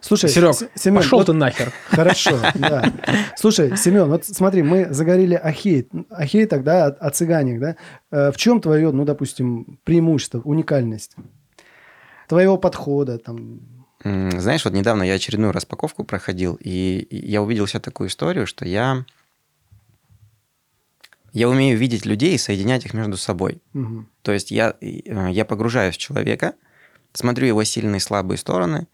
Слушай, 0.02 0.30
Серег, 0.30 0.56
Семен, 0.76 0.98
пошел 0.98 1.20
вот- 1.20 1.26
ты 1.28 1.34
нахер. 1.34 1.72
Хорошо, 1.90 2.38
да. 2.56 2.92
Слушай, 3.38 3.78
Семен, 3.78 4.10
вот 4.10 4.26
смотри, 4.26 4.64
мы 4.64 4.92
загорели 4.92 5.36
о 5.36 5.52
хейт, 5.52 5.90
о 6.10 6.26
хейтах, 6.26 6.64
да, 6.64 6.88
о, 6.88 6.90
о 6.90 7.10
цыганях, 7.12 7.60
да. 7.60 7.76
Э, 8.12 8.32
В 8.32 8.38
чем 8.38 8.60
твое, 8.62 8.92
ну, 8.92 9.06
допустим, 9.06 9.80
преимущество, 9.84 10.40
уникальность 10.44 11.16
твоего 12.28 12.58
подхода, 12.58 13.18
там, 13.20 13.60
Знаешь, 14.04 14.66
вот 14.66 14.74
недавно 14.74 15.04
я 15.04 15.14
очередную 15.14 15.52
распаковку 15.52 16.04
проходил, 16.04 16.58
и 16.60 17.06
я 17.12 17.42
увидел 17.44 17.68
себе 17.68 17.82
такую 17.82 18.10
историю, 18.10 18.48
что 18.48 18.66
я... 18.66 19.06
Я 21.34 21.48
умею 21.48 21.78
видеть 21.78 22.06
людей 22.06 22.34
и 22.36 22.38
соединять 22.38 22.86
их 22.86 22.94
между 22.94 23.16
собой. 23.18 23.62
мгм. 23.74 24.10
То 24.22 24.32
есть 24.34 24.52
я, 24.52 24.76
э, 24.82 25.30
я 25.32 25.46
погружаюсь 25.46 25.96
в 25.96 25.98
человека, 25.98 26.56
смотрю 27.14 27.48
его 27.48 27.64
сильные 27.64 27.98
и 27.98 28.02
слабые 28.02 28.38
стороны 28.38 28.88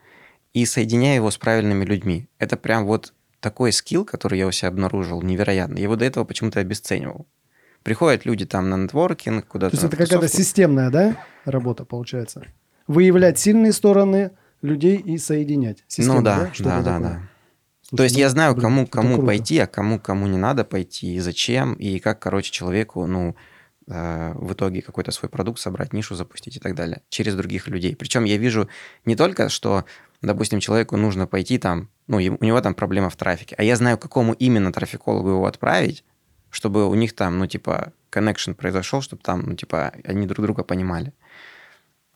и 0.53 0.65
соединяю 0.65 1.15
его 1.15 1.31
с 1.31 1.37
правильными 1.37 1.85
людьми. 1.85 2.27
Это 2.39 2.57
прям 2.57 2.85
вот 2.85 3.13
такой 3.39 3.71
скилл, 3.71 4.05
который 4.05 4.39
я 4.39 4.47
у 4.47 4.51
себя 4.51 4.69
обнаружил, 4.69 5.21
невероятный. 5.21 5.77
Я 5.77 5.83
его 5.83 5.95
до 5.95 6.05
этого 6.05 6.23
почему-то 6.23 6.59
обесценивал. 6.59 7.27
Приходят 7.83 8.25
люди 8.25 8.45
там 8.45 8.69
на 8.69 8.75
нетворкинг, 8.75 9.45
То 9.45 9.51
куда-то 9.51 9.75
есть 9.75 9.83
на 9.83 9.87
это 9.87 9.97
какая-то 9.97 10.27
системная, 10.27 10.89
да, 10.89 11.17
работа 11.45 11.85
получается? 11.85 12.43
Выявлять 12.87 13.39
сильные 13.39 13.71
стороны 13.71 14.31
людей 14.61 14.97
и 14.97 15.17
соединять. 15.17 15.83
Система, 15.87 16.17
ну 16.17 16.21
да, 16.23 16.49
Что-то 16.53 16.69
да, 16.69 16.77
да, 16.77 16.83
такое. 16.83 17.09
да. 17.09 17.21
Слушай, 17.81 17.97
То 17.97 18.03
есть 18.03 18.15
ну, 18.15 18.19
я 18.19 18.29
знаю, 18.29 18.53
блин, 18.53 18.63
кому, 18.63 18.87
кому 18.87 19.25
пойти, 19.25 19.59
а 19.59 19.67
кому, 19.67 19.99
кому 19.99 20.27
не 20.27 20.37
надо 20.37 20.65
пойти, 20.65 21.15
и 21.15 21.19
зачем, 21.19 21.73
и 21.75 21.99
как, 21.99 22.19
короче, 22.19 22.51
человеку, 22.51 23.05
ну, 23.05 23.37
э, 23.87 24.33
в 24.35 24.51
итоге 24.51 24.81
какой-то 24.81 25.11
свой 25.11 25.29
продукт 25.29 25.59
собрать, 25.59 25.93
нишу 25.93 26.13
запустить 26.13 26.57
и 26.57 26.59
так 26.59 26.75
далее, 26.75 27.01
через 27.07 27.35
других 27.35 27.69
людей. 27.69 27.95
Причем 27.95 28.25
я 28.25 28.35
вижу 28.35 28.67
не 29.05 29.15
только, 29.15 29.47
что, 29.47 29.85
допустим, 30.21 30.59
человеку 30.59 30.97
нужно 30.97 31.27
пойти 31.27 31.57
там, 31.57 31.89
ну, 32.07 32.17
у 32.17 32.45
него 32.45 32.61
там 32.61 32.73
проблема 32.73 33.09
в 33.09 33.15
трафике, 33.15 33.55
а 33.57 33.63
я 33.63 33.75
знаю, 33.75 33.97
к 33.97 34.01
какому 34.01 34.33
именно 34.33 34.71
трафикологу 34.71 35.29
его 35.29 35.45
отправить, 35.45 36.03
чтобы 36.49 36.87
у 36.87 36.95
них 36.95 37.15
там, 37.15 37.37
ну, 37.39 37.47
типа, 37.47 37.93
connection 38.11 38.53
произошел, 38.53 39.01
чтобы 39.01 39.21
там, 39.21 39.41
ну, 39.41 39.55
типа, 39.55 39.93
они 40.03 40.25
друг 40.25 40.45
друга 40.45 40.63
понимали. 40.63 41.13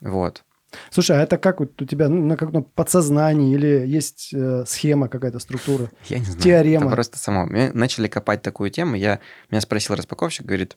Вот. 0.00 0.44
Слушай, 0.90 1.18
а 1.18 1.22
это 1.22 1.38
как 1.38 1.60
вот 1.60 1.80
у 1.80 1.84
тебя 1.84 2.08
ну, 2.08 2.24
на 2.24 2.36
каком-то 2.36 2.68
подсознании 2.74 3.54
или 3.54 3.86
есть 3.86 4.30
э, 4.32 4.64
схема 4.66 5.08
какая-то, 5.08 5.38
структура? 5.38 5.90
Я 6.08 6.18
не 6.18 6.24
знаю. 6.24 6.40
Теорема. 6.40 6.86
Это 6.86 6.94
просто 6.94 7.18
само. 7.18 7.46
Мы 7.46 7.70
начали 7.74 8.08
копать 8.08 8.42
такую 8.42 8.70
тему. 8.70 8.96
Я, 8.96 9.20
меня 9.50 9.60
спросил 9.60 9.94
распаковщик, 9.94 10.46
говорит, 10.46 10.76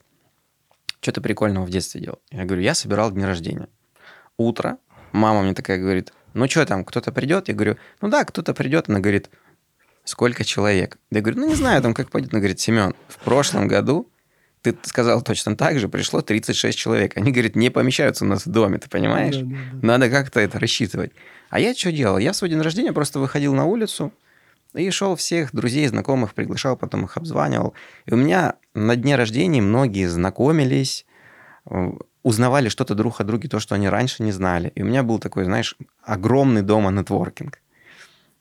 что 1.01 1.13
ты 1.13 1.21
прикольного 1.21 1.65
в 1.65 1.69
детстве 1.69 2.01
делал? 2.01 2.19
Я 2.29 2.45
говорю, 2.45 2.61
я 2.61 2.75
собирал 2.75 3.11
дни 3.11 3.23
рождения. 3.23 3.69
Утро. 4.37 4.77
Мама 5.11 5.43
мне 5.43 5.53
такая 5.53 5.79
говорит, 5.79 6.11
ну 6.35 6.47
что 6.49 6.65
там, 6.65 6.83
кто-то 6.83 7.11
придет? 7.11 7.47
Я 7.47 7.53
говорю, 7.53 7.77
ну 8.01 8.09
да, 8.09 8.23
кто-то 8.25 8.53
придет. 8.53 8.89
Она 8.89 8.99
говорит, 8.99 9.29
сколько 10.03 10.43
человек? 10.43 10.97
Я 11.09 11.21
говорю, 11.21 11.39
ну 11.39 11.47
не 11.47 11.55
знаю, 11.55 11.81
там 11.81 11.93
как 11.93 12.11
пойдет. 12.11 12.33
Она 12.33 12.39
говорит, 12.39 12.59
Семен, 12.59 12.93
в 13.07 13.17
прошлом 13.19 13.67
году 13.67 14.11
ты 14.61 14.75
сказал 14.83 15.21
точно 15.21 15.55
так 15.55 15.79
же, 15.79 15.87
пришло 15.87 16.21
36 16.21 16.77
человек. 16.77 17.17
Они, 17.17 17.31
говорит, 17.31 17.55
не 17.55 17.69
помещаются 17.69 18.25
у 18.25 18.27
нас 18.27 18.45
в 18.45 18.49
доме, 18.49 18.79
ты 18.79 18.89
понимаешь? 18.89 19.37
Да, 19.37 19.43
да, 19.43 19.55
да. 19.73 19.87
Надо 19.87 20.09
как-то 20.09 20.39
это 20.39 20.59
рассчитывать. 20.59 21.11
А 21.49 21.59
я 21.59 21.73
что 21.73 21.91
делал? 21.91 22.17
Я 22.17 22.31
в 22.31 22.35
свой 22.35 22.49
день 22.49 22.61
рождения 22.61 22.91
просто 22.91 23.19
выходил 23.19 23.53
на 23.53 23.65
улицу 23.65 24.11
и 24.73 24.89
шел 24.89 25.15
всех 25.15 25.53
друзей, 25.53 25.87
знакомых, 25.87 26.33
приглашал, 26.33 26.75
потом 26.75 27.05
их 27.05 27.15
обзванивал. 27.15 27.75
И 28.05 28.13
у 28.13 28.17
меня 28.17 28.55
на 28.73 28.95
дне 28.95 29.15
рождения 29.15 29.61
многие 29.61 30.07
знакомились, 30.07 31.05
узнавали 32.25 32.69
что-то 32.69 32.95
друг 32.95 33.21
о 33.21 33.23
друге, 33.23 33.47
то, 33.47 33.59
что 33.59 33.75
они 33.75 33.87
раньше 33.87 34.23
не 34.23 34.31
знали. 34.31 34.71
И 34.73 34.81
у 34.81 34.85
меня 34.85 35.03
был 35.03 35.19
такой, 35.19 35.45
знаешь, 35.45 35.77
огромный 36.01 36.63
дома 36.63 36.89
нетворкинг. 36.89 37.61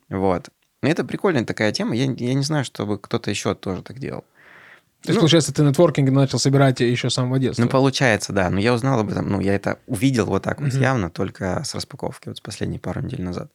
Вот. 0.08 0.48
И 0.82 0.86
это 0.86 1.04
прикольная 1.04 1.44
такая 1.44 1.70
тема. 1.70 1.94
Я, 1.94 2.04
я 2.06 2.32
не 2.32 2.42
знаю, 2.42 2.64
чтобы 2.64 2.98
кто-то 2.98 3.28
еще 3.28 3.54
тоже 3.54 3.82
так 3.82 3.98
делал. 3.98 4.22
То 5.02 5.10
есть, 5.10 5.16
Ну, 5.16 5.20
получается, 5.20 5.52
ты 5.52 5.62
нетворкинг 5.62 6.10
начал 6.10 6.38
собирать 6.38 6.80
еще 6.80 7.10
с 7.10 7.14
самого 7.14 7.38
детства. 7.38 7.62
Ну, 7.62 7.68
получается, 7.68 8.32
да. 8.32 8.48
Но 8.48 8.58
я 8.58 8.72
узнал 8.72 9.00
об 9.00 9.10
этом, 9.10 9.28
ну, 9.28 9.40
я 9.40 9.54
это 9.54 9.78
увидел 9.86 10.24
вот 10.24 10.42
так 10.44 10.62
вот 10.62 10.72
Мгм. 10.72 10.80
явно 10.82 11.10
только 11.10 11.62
с 11.62 11.74
распаковки, 11.74 12.28
вот 12.28 12.38
с 12.38 12.40
последней 12.40 12.78
пару 12.78 13.02
недель 13.02 13.20
назад. 13.20 13.52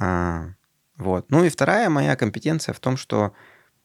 А, 0.00 0.48
вот. 0.96 1.30
Ну 1.30 1.44
и 1.44 1.48
вторая 1.48 1.88
моя 1.90 2.16
компетенция 2.16 2.72
в 2.72 2.80
том, 2.80 2.96
что 2.96 3.34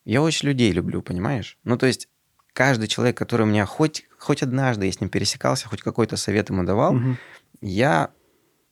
я 0.04 0.24
очень 0.24 0.48
людей 0.48 0.72
люблю, 0.72 1.04
понимаешь? 1.04 1.60
Ну, 1.64 1.78
то 1.78 1.86
есть 1.86 2.10
каждый 2.58 2.88
человек, 2.88 3.16
который 3.16 3.44
у 3.44 3.46
меня 3.46 3.68
хоть, 3.68 4.06
хоть 4.18 4.42
однажды 4.42 4.88
я 4.88 4.92
с 4.92 5.00
ним 5.00 5.10
пересекался, 5.12 5.68
хоть 5.70 5.84
какой-то 5.84 6.18
совет 6.18 6.50
ему 6.50 6.64
давал, 6.64 6.94
Мгм. 6.94 7.18
я 7.62 8.10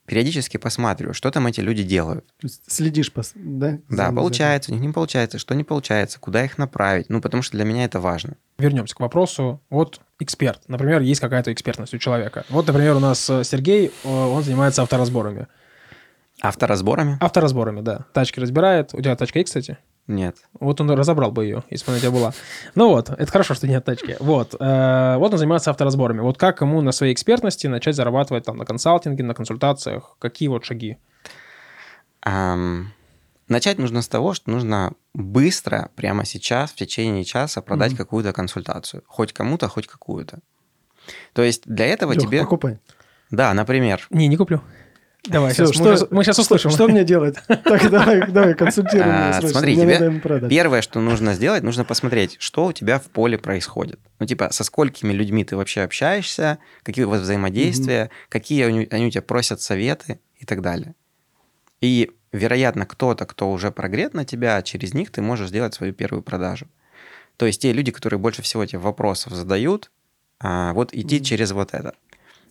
периодически 0.07 0.57
посматриваю, 0.57 1.13
что 1.13 1.29
там 1.29 1.45
эти 1.45 1.61
люди 1.61 1.83
делают. 1.83 2.25
То 2.39 2.47
есть 2.47 2.63
следишь, 2.71 3.11
пос- 3.15 3.33
да? 3.35 3.77
Да, 3.89 4.09
за- 4.09 4.15
получается, 4.15 4.71
у 4.71 4.75
них 4.75 4.83
не 4.83 4.91
получается, 4.91 5.37
что 5.37 5.53
не 5.53 5.63
получается, 5.63 6.19
куда 6.19 6.43
их 6.43 6.57
направить. 6.57 7.09
Ну, 7.09 7.21
потому 7.21 7.43
что 7.43 7.57
для 7.57 7.63
меня 7.65 7.85
это 7.85 7.99
важно. 7.99 8.37
Вернемся 8.57 8.95
к 8.95 8.99
вопросу. 9.01 9.61
Вот 9.69 10.01
эксперт. 10.19 10.61
Например, 10.67 11.01
есть 11.01 11.21
какая-то 11.21 11.53
экспертность 11.53 11.93
у 11.93 11.99
человека. 11.99 12.43
Вот, 12.49 12.65
например, 12.65 12.95
у 12.95 12.99
нас 12.99 13.29
э, 13.29 13.43
Сергей, 13.43 13.91
э, 14.03 14.07
он 14.09 14.41
занимается 14.43 14.81
авторазборами. 14.81 15.45
Авторазборами? 16.41 17.17
Авторазборами, 17.21 17.81
да. 17.81 18.05
Тачки 18.13 18.39
разбирает. 18.39 18.93
У 18.93 19.01
тебя 19.01 19.15
тачка 19.15 19.39
есть, 19.39 19.49
кстати? 19.49 19.77
Нет. 20.07 20.37
Вот 20.59 20.79
он 20.81 20.91
разобрал 20.91 21.31
бы 21.31 21.45
ее, 21.45 21.63
если 21.69 21.85
бы 21.85 21.91
она 21.91 21.97
у 21.97 22.01
тебя 22.01 22.11
была. 22.11 22.33
Ну 22.75 22.89
вот, 22.89 23.09
это 23.09 23.31
хорошо, 23.31 23.55
что 23.55 23.67
нет 23.67 23.83
тачки. 23.85 24.17
Вот, 24.19 24.53
э, 24.59 25.15
вот 25.17 25.31
он 25.33 25.37
занимается 25.39 25.71
авторазборами. 25.71 26.21
Вот 26.21 26.37
как 26.37 26.61
ему 26.61 26.81
на 26.81 26.91
своей 26.91 27.13
экспертности 27.13 27.65
начать 27.67 27.95
зарабатывать 27.95 28.45
там 28.45 28.57
на 28.57 28.65
консалтинге, 28.65 29.23
на 29.23 29.33
консультациях? 29.33 30.15
Какие 30.19 30.49
вот 30.49 30.63
шаги? 30.63 30.97
Начать 33.47 33.77
нужно 33.77 34.01
с 34.01 34.07
того, 34.07 34.33
что 34.33 34.49
нужно 34.49 34.93
быстро, 35.13 35.91
прямо 35.95 36.25
сейчас, 36.25 36.71
в 36.71 36.75
течение 36.75 37.23
часа 37.23 37.61
продать 37.61 37.91
Мгм. 37.91 37.97
какую-то 37.97 38.33
консультацию. 38.33 39.03
Хоть 39.05 39.33
кому-то, 39.33 39.67
хоть 39.67 39.85
какую-то. 39.87 40.39
То 41.33 41.43
есть 41.43 41.61
для 41.65 41.85
этого 41.85 42.13
Лёх, 42.13 42.23
тебе... 42.23 42.41
покупай. 42.41 42.79
Да, 43.29 43.53
например, 43.53 44.07
Не, 44.09 44.27
не 44.27 44.37
куплю. 44.37 44.61
Давай, 45.27 45.53
Всё, 45.53 45.65
сейчас, 45.65 45.75
что- 45.75 45.83
мы, 45.83 45.97
щас- 45.97 46.07
мы 46.11 46.23
сейчас 46.23 46.39
услышим. 46.39 46.71
Что 46.71 46.87
мне 46.87 47.03
делать? 47.03 47.35
Так, 47.47 47.89
давай, 47.89 48.27
давай, 48.27 48.53
консультируй 48.53 49.05
меня 49.05 49.29
А, 49.29 49.33
срочно. 49.33 49.49
смотри, 49.49 49.75
тебе 49.75 50.21
первое, 50.49 50.81
что 50.81 50.99
нужно 50.99 51.33
сделать, 51.33 51.63
нужно 51.63 51.83
посмотреть, 51.83 52.37
что 52.39 52.65
у 52.67 52.73
тебя 52.73 52.99
в 52.99 53.03
поле 53.05 53.37
происходит. 53.37 53.99
Ну, 54.19 54.25
типа, 54.25 54.49
со 54.51 54.63
сколькими 54.63 55.13
людьми 55.13 55.43
ты 55.43 55.55
вообще 55.57 55.81
общаешься, 55.81 56.59
какие 56.83 57.05
у 57.05 57.09
вас 57.09 57.21
взаимодействия, 57.21 58.09
какие 58.29 58.63
они, 58.65 58.87
они 58.91 59.07
у 59.07 59.09
тебя 59.09 59.21
просят 59.21 59.61
советы 59.61 60.19
и 60.37 60.45
так 60.45 60.61
далее. 60.61 60.93
И, 61.81 62.11
вероятно, 62.31 62.85
кто-то, 62.85 63.25
кто 63.25 63.51
уже 63.51 63.71
прогрет 63.71 64.13
на 64.13 64.25
тебя, 64.25 64.61
через 64.61 64.93
них 64.93 65.11
ты 65.11 65.21
можешь 65.21 65.49
сделать 65.49 65.73
свою 65.73 65.93
первую 65.93 66.21
продажу. 66.23 66.67
То 67.37 67.45
есть 67.45 67.61
те 67.61 67.73
люди, 67.73 67.91
которые 67.91 68.19
больше 68.19 68.41
всего 68.41 68.65
тебе 68.65 68.79
вопросов 68.79 69.33
задают, 69.33 69.91
а, 70.39 70.73
вот 70.73 70.93
идти 70.93 71.23
через 71.23 71.51
вот 71.51 71.73
это. 71.73 71.93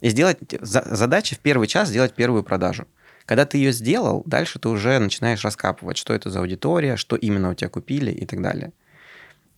И 0.01 0.09
сделать 0.11 0.39
за- 0.61 0.87
задача 0.95 1.37
в 1.37 1.39
первый 1.39 1.67
час 1.67 1.89
сделать 1.89 2.15
первую 2.15 2.43
продажу. 2.43 2.87
Когда 3.27 3.47
ты 3.47 3.59
ее 3.59 3.73
сделал, 3.73 4.23
дальше 4.27 4.59
ты 4.59 4.69
уже 4.69 4.99
начинаешь 4.99 5.45
раскапывать, 5.45 5.97
что 5.97 6.13
это 6.13 6.31
за 6.31 6.41
аудитория, 6.41 6.97
что 6.97 7.17
именно 7.17 7.51
у 7.51 7.55
тебя 7.55 7.71
купили 7.71 8.11
и 8.11 8.27
так 8.27 8.43
далее. 8.43 8.73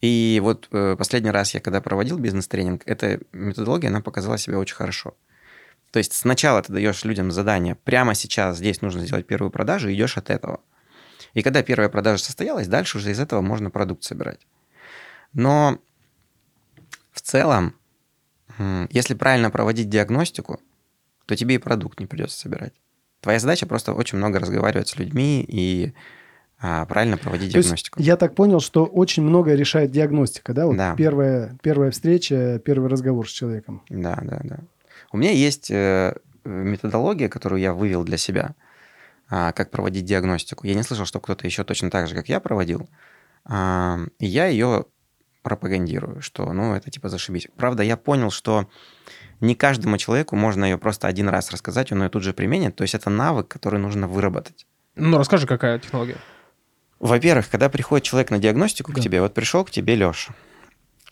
И 0.01 0.41
вот 0.43 0.69
э, 0.71 0.95
последний 0.97 1.31
раз 1.31 1.55
я 1.55 1.61
когда 1.61 1.81
проводил 1.81 2.19
бизнес-тренинг, 2.19 2.83
эта 2.87 3.21
методология, 3.33 3.89
она 3.89 4.01
показала 4.03 4.39
себя 4.39 4.59
очень 4.59 4.77
хорошо. 4.77 5.17
То 5.91 5.99
есть 5.99 6.13
сначала 6.13 6.63
ты 6.63 6.73
даешь 6.73 7.05
людям 7.05 7.31
задание, 7.31 7.75
прямо 7.75 8.15
сейчас 8.15 8.59
здесь 8.59 8.83
нужно 8.83 9.05
сделать 9.05 9.27
первую 9.27 9.51
продажу, 9.51 9.89
и 9.89 9.95
идешь 9.95 10.17
от 10.17 10.31
этого. 10.31 10.61
И 11.33 11.43
когда 11.43 11.63
первая 11.63 11.89
продажа 11.89 12.23
состоялась, 12.23 12.69
дальше 12.69 12.99
уже 12.99 13.11
из 13.11 13.19
этого 13.19 13.41
можно 13.41 13.71
продукт 13.71 14.05
собирать. 14.05 14.47
Но 15.33 15.79
в 17.13 17.21
целом, 17.21 17.75
если 18.91 19.15
правильно 19.15 19.51
проводить 19.51 19.89
диагностику, 19.89 20.61
то 21.27 21.37
тебе 21.37 21.57
и 21.57 21.59
продукт 21.59 22.01
не 22.01 22.07
придется 22.07 22.39
собирать. 22.39 22.73
Твоя 23.21 23.39
задача 23.39 23.67
просто 23.67 23.93
очень 23.93 24.19
много 24.19 24.39
разговаривать 24.39 24.89
с 24.89 24.97
людьми 24.97 25.45
и 25.47 25.93
а, 26.59 26.87
правильно 26.87 27.17
проводить 27.19 27.53
То 27.53 27.59
есть 27.59 27.69
диагностику. 27.69 28.01
я 28.01 28.17
так 28.17 28.35
понял, 28.35 28.61
что 28.61 28.85
очень 28.85 29.23
многое 29.23 29.57
решает 29.57 29.91
диагностика, 29.91 30.55
да? 30.55 30.67
Вот 30.67 30.77
Да. 30.77 30.95
Первая, 30.97 31.57
первая 31.63 31.91
встреча, 31.91 32.61
первый 32.65 32.89
разговор 32.89 33.29
с 33.29 33.33
человеком. 33.33 33.83
Да, 33.89 34.19
да, 34.23 34.41
да. 34.43 34.59
У 35.13 35.19
меня 35.19 35.33
есть 35.33 35.71
э, 35.71 36.15
методология, 36.45 37.29
которую 37.29 37.61
я 37.61 37.75
вывел 37.75 38.05
для 38.05 38.17
себя, 38.17 38.55
а, 39.29 39.53
как 39.53 39.71
проводить 39.71 40.05
диагностику. 40.05 40.67
Я 40.67 40.75
не 40.75 40.83
слышал, 40.83 41.05
что 41.05 41.21
кто-то 41.21 41.47
еще 41.47 41.65
точно 41.65 41.91
так 41.91 42.07
же, 42.07 42.15
как 42.15 42.29
я 42.29 42.41
проводил. 42.41 42.89
И 43.49 44.27
я 44.27 44.47
ее 44.47 44.87
пропагандирую, 45.47 46.21
что, 46.23 46.53
ну, 46.53 46.75
это 46.75 46.91
типа 46.91 47.09
зашибись. 47.09 47.47
Правда, 47.57 47.85
я 47.85 47.97
понял, 47.97 48.31
что 48.33 48.69
не 49.41 49.55
каждому 49.55 49.97
человеку 49.97 50.35
можно 50.35 50.65
ее 50.65 50.77
просто 50.77 51.07
один 51.07 51.29
раз 51.29 51.53
рассказать, 51.53 51.93
он 51.93 52.03
ее 52.03 52.09
тут 52.09 52.25
же 52.25 52.33
применит. 52.33 52.75
То 52.75 52.83
есть 52.83 52.97
это 52.97 53.11
навык, 53.11 53.47
который 53.47 53.79
нужно 53.79 54.09
выработать. 54.09 54.67
Ну, 54.97 55.19
расскажи, 55.19 55.47
какая 55.47 55.79
технология. 55.79 56.17
Во-первых, 56.99 57.49
когда 57.49 57.69
приходит 57.69 58.05
человек 58.05 58.31
на 58.33 58.39
диагностику 58.41 58.93
Да. 58.93 59.01
к 59.01 59.05
тебе, 59.05 59.21
вот 59.21 59.35
пришел 59.35 59.65
к 59.65 59.71
тебе 59.71 59.95
Леша, 59.95 60.35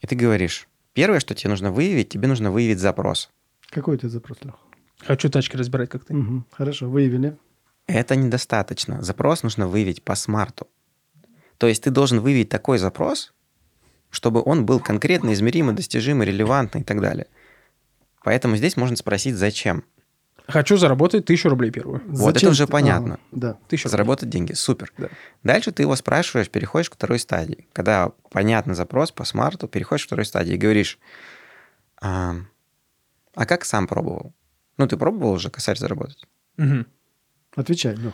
и 0.03 0.07
ты 0.09 0.17
говоришь, 0.17 0.67
первое, 0.95 1.21
что 1.21 1.35
тебе 1.37 1.50
нужно 1.50 1.71
выявить, 1.71 2.09
тебе 2.09 2.26
нужно 2.26 2.50
выявить 2.50 2.81
запрос. 2.81 3.31
Какой 3.71 3.95
у 3.95 3.99
тебя 3.99 4.09
запрос, 4.09 4.38
Лех? 4.43 4.55
Хочу 5.07 5.29
тачки 5.31 5.57
разбирать, 5.57 5.91
как 5.91 6.05
ты. 6.05 6.14
Мгм. 6.14 6.45
Хорошо, 6.50 6.91
выявили. 6.91 7.37
Это 7.87 8.17
недостаточно. 8.17 9.00
Запрос 9.03 9.43
нужно 9.45 9.69
выявить 9.69 10.03
по 10.03 10.14
смарту. 10.17 10.67
То 11.59 11.69
есть 11.69 11.85
ты 11.85 11.91
должен 11.91 12.19
выявить 12.21 12.49
такой 12.49 12.79
запрос, 12.79 13.33
чтобы 14.14 14.42
он 14.44 14.64
был 14.64 14.80
конкретно 14.80 15.33
измеримый, 15.33 15.75
достижимый, 15.75 16.26
релевантный 16.26 16.83
и 16.83 16.85
так 16.85 17.00
далее. 17.00 17.26
Поэтому 18.23 18.56
здесь 18.56 18.76
можно 18.76 18.97
спросить, 18.97 19.35
зачем. 19.35 19.85
Хочу 20.47 20.76
заработать 20.76 21.25
тысячу 21.25 21.49
рублей 21.49 21.71
первую. 21.71 22.02
Вот 22.06 22.37
это 22.37 22.50
уже 22.50 22.66
понятно. 22.66 23.14
А, 23.14 23.18
да. 23.33 23.59
Тысячу 23.68 23.88
рублей. 23.88 23.90
Заработать 23.92 24.28
деньги. 24.28 24.52
Супер. 24.52 24.92
Да. 24.99 25.09
Дальше 25.42 25.73
ты 25.73 25.83
его 25.83 25.97
спрашиваешь, 25.97 26.50
переходишь 26.50 26.90
к 26.90 26.94
второй 26.94 27.18
стадии. 27.18 27.66
Когда 27.73 28.12
понятный 28.30 28.75
запрос 28.75 29.11
по 29.11 29.25
смарту, 29.25 29.68
переходишь 29.68 30.04
к 30.04 30.06
второй 30.06 30.26
стадии 30.26 30.54
и 30.54 30.59
говоришь, 30.59 30.99
а, 32.00 32.37
а 33.35 33.47
как 33.47 33.64
сам 33.64 33.87
пробовал? 33.87 34.35
Ну, 34.76 34.87
ты 34.87 34.97
пробовал 34.97 35.33
уже 35.33 35.50
косарь 35.50 35.78
заработать? 35.78 36.26
Мгм. 36.56 36.87
Отвечай, 37.56 37.94
Лех. 37.97 38.12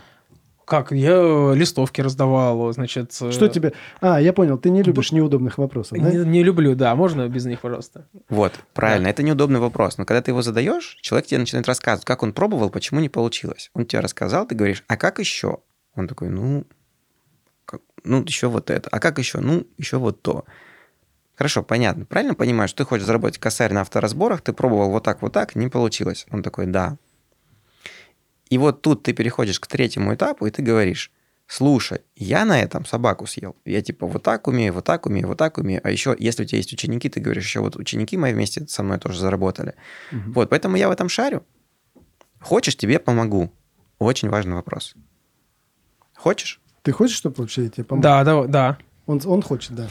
Как? 0.70 0.92
Я 0.92 1.14
э, 1.16 1.54
листовки 1.56 2.00
раздавал, 2.00 2.72
значит... 2.72 3.10
э, 3.20 3.32
Что 3.32 3.48
тебе... 3.48 3.72
А, 4.00 4.20
я 4.20 4.32
понял, 4.32 4.56
ты 4.56 4.70
не 4.70 4.84
любишь 4.84 5.10
неудобных 5.10 5.58
вопросов, 5.58 5.98
да? 5.98 6.08
Не, 6.12 6.24
не 6.24 6.44
люблю, 6.44 6.76
да. 6.76 6.94
Можно 6.94 7.28
без 7.28 7.44
них, 7.44 7.60
пожалуйста? 7.60 8.06
Вот, 8.28 8.52
правильно, 8.72 9.08
это 9.08 9.24
неудобный 9.24 9.58
вопрос. 9.58 9.98
Но 9.98 10.04
когда 10.04 10.22
ты 10.22 10.30
его 10.30 10.42
задаешь, 10.42 10.96
человек 11.02 11.26
тебе 11.26 11.38
начинает 11.40 11.66
рассказывать, 11.66 12.04
как 12.04 12.22
он 12.22 12.32
пробовал, 12.32 12.70
почему 12.70 13.00
не 13.00 13.08
получилось. 13.08 13.72
Он 13.74 13.84
тебе 13.84 13.98
рассказал, 13.98 14.46
ты 14.46 14.54
говоришь, 14.54 14.84
а 14.86 14.96
как 14.96 15.18
еще? 15.18 15.58
Он 15.96 16.06
такой, 16.06 16.28
ну, 16.28 16.64
как- 17.64 17.82
ну, 18.04 18.22
еще 18.22 18.46
вот 18.46 18.70
это. 18.70 18.88
А 18.92 19.00
как 19.00 19.18
еще? 19.18 19.40
Ну, 19.40 19.66
еще 19.76 19.96
вот 19.96 20.22
то. 20.22 20.44
Хорошо, 21.34 21.64
понятно. 21.64 22.04
Правильно 22.04 22.34
понимаю, 22.36 22.68
что 22.68 22.84
ты 22.84 22.88
хочешь 22.88 23.06
заработать 23.06 23.38
косарь 23.38 23.72
на 23.72 23.80
авторазборах, 23.80 24.40
ты 24.40 24.52
пробовал 24.52 24.90
вот 24.92 25.02
так, 25.02 25.20
вот 25.20 25.32
так, 25.32 25.56
не 25.56 25.66
получилось. 25.68 26.26
Он 26.30 26.44
такой, 26.44 26.66
да. 26.66 26.96
И 28.50 28.58
вот 28.58 28.82
тут 28.82 29.04
ты 29.04 29.12
переходишь 29.12 29.60
к 29.60 29.66
третьему 29.66 30.14
этапу, 30.14 30.46
и 30.46 30.50
ты 30.50 30.60
говоришь, 30.60 31.10
слушай, 31.46 32.00
я 32.16 32.44
на 32.44 32.60
этом 32.60 32.84
собаку 32.84 33.26
съел. 33.26 33.56
Я 33.64 33.80
типа 33.80 34.06
вот 34.06 34.22
так 34.22 34.48
умею, 34.48 34.72
вот 34.72 34.84
так 34.84 35.06
умею, 35.06 35.28
вот 35.28 35.38
так 35.38 35.56
умею. 35.58 35.80
А 35.84 35.90
еще, 35.90 36.14
если 36.18 36.42
у 36.42 36.46
тебя 36.46 36.58
есть 36.58 36.72
ученики, 36.72 37.08
ты 37.08 37.20
говоришь, 37.20 37.44
еще 37.44 37.60
вот 37.60 37.76
ученики 37.76 38.16
мои 38.16 38.32
вместе 38.32 38.66
со 38.66 38.82
мной 38.82 38.98
тоже 38.98 39.20
заработали. 39.20 39.74
Мгм. 40.10 40.32
Вот, 40.32 40.50
поэтому 40.50 40.76
я 40.76 40.88
в 40.88 40.92
этом 40.92 41.08
шарю. 41.08 41.44
Хочешь, 42.40 42.76
тебе 42.76 42.98
помогу. 42.98 43.52
Очень 43.98 44.30
важный 44.30 44.54
вопрос. 44.54 44.94
Хочешь? 46.16 46.60
Ты 46.82 46.92
хочешь, 46.92 47.16
чтобы 47.16 47.36
вообще 47.36 47.64
я 47.64 47.68
тебе 47.68 47.84
помог? 47.84 48.02
Да, 48.02 48.24
да, 48.24 48.44
да. 48.44 48.78
Он, 49.06 49.20
он 49.24 49.42
хочет, 49.42 49.74
да. 49.74 49.88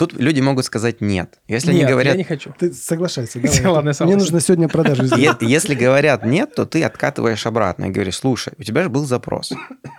Тут 0.00 0.14
люди 0.14 0.40
могут 0.40 0.64
сказать 0.64 1.02
нет. 1.02 1.38
Если 1.46 1.74
Нет, 1.74 1.82
они 1.82 1.92
говорят, 1.92 2.14
я 2.14 2.16
не 2.16 2.24
хочу. 2.24 2.54
Ты 2.58 2.72
соглашайся. 2.72 3.38
давай. 3.42 3.66
Ладно, 3.66 3.92
я 4.00 4.06
Мне 4.06 4.16
нужно 4.16 4.40
сегодня 4.40 4.66
продажу 4.66 5.04
сделать. 5.04 5.42
Если 5.42 5.74
говорят 5.74 6.24
нет, 6.24 6.54
то 6.54 6.64
ты 6.64 6.82
откатываешь 6.82 7.44
обратно 7.44 7.84
и 7.84 7.90
говоришь, 7.90 8.16
слушай, 8.16 8.54
у 8.56 8.62
тебя 8.62 8.82
же 8.82 8.88
был 8.88 9.04
запрос. 9.04 9.52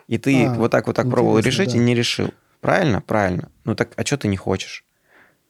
И 0.08 0.18
ты 0.18 0.46
А, 0.46 0.56
вот 0.56 0.72
так 0.72 0.88
вот 0.88 0.96
так 0.96 1.08
пробовал 1.08 1.38
решить 1.38 1.74
да. 1.74 1.78
и 1.78 1.80
не 1.80 1.94
решил. 1.94 2.34
Правильно? 2.62 3.02
Правильно. 3.02 3.52
Ну 3.64 3.76
так, 3.76 3.90
а 3.96 4.04
что 4.04 4.18
ты 4.18 4.28
не 4.28 4.38
хочешь? 4.38 4.86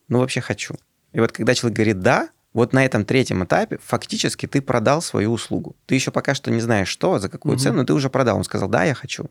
Ну 0.10 0.20
вообще 0.20 0.42
хочу. 0.42 0.76
И 1.14 1.22
вот 1.22 1.32
когда 1.32 1.56
человек 1.56 1.78
говорит 1.78 2.00
да, 2.02 2.28
вот 2.52 2.74
на 2.74 2.84
этом 2.84 3.06
третьем 3.06 3.46
этапе 3.46 3.80
фактически 3.82 4.48
ты 4.48 4.62
продал 4.62 5.02
свою 5.02 5.32
услугу. 5.32 5.78
Ты 5.86 5.96
еще 5.96 6.12
пока 6.12 6.36
что 6.36 6.52
не 6.52 6.60
знаешь 6.60 6.90
что, 6.90 7.20
за 7.20 7.30
какую 7.30 7.58
цену, 7.58 7.78
но 7.78 7.84
ты 7.86 7.94
уже 7.94 8.10
продал. 8.10 8.36
Он 8.36 8.44
сказал, 8.44 8.68
да, 8.68 8.84
я 8.84 8.96
хочу. 8.96 9.28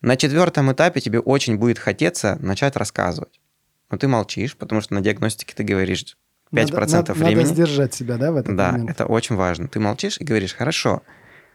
На 0.00 0.16
четвертом 0.16 0.72
этапе 0.72 1.00
тебе 1.00 1.20
очень 1.20 1.58
будет 1.58 1.78
хотеться 1.78 2.38
начать 2.40 2.74
рассказывать. 2.74 3.38
Но 3.90 3.98
ты 3.98 4.08
молчишь, 4.08 4.56
потому 4.56 4.80
что 4.80 4.94
на 4.94 5.00
диагностике 5.00 5.54
ты 5.54 5.62
говоришь 5.64 6.16
5% 6.52 6.70
Надо- 6.80 6.96
надо, 6.96 7.12
времени. 7.14 7.42
Надо 7.44 7.54
сдержать 7.54 7.94
себя, 7.94 8.16
да, 8.16 8.32
в 8.32 8.36
этот 8.36 8.56
Да, 8.56 8.72
момент? 8.72 8.90
это 8.90 9.06
очень 9.06 9.36
важно. 9.36 9.68
Ты 9.68 9.80
молчишь 9.80 10.18
и 10.20 10.24
говоришь, 10.24 10.54
хорошо, 10.54 11.02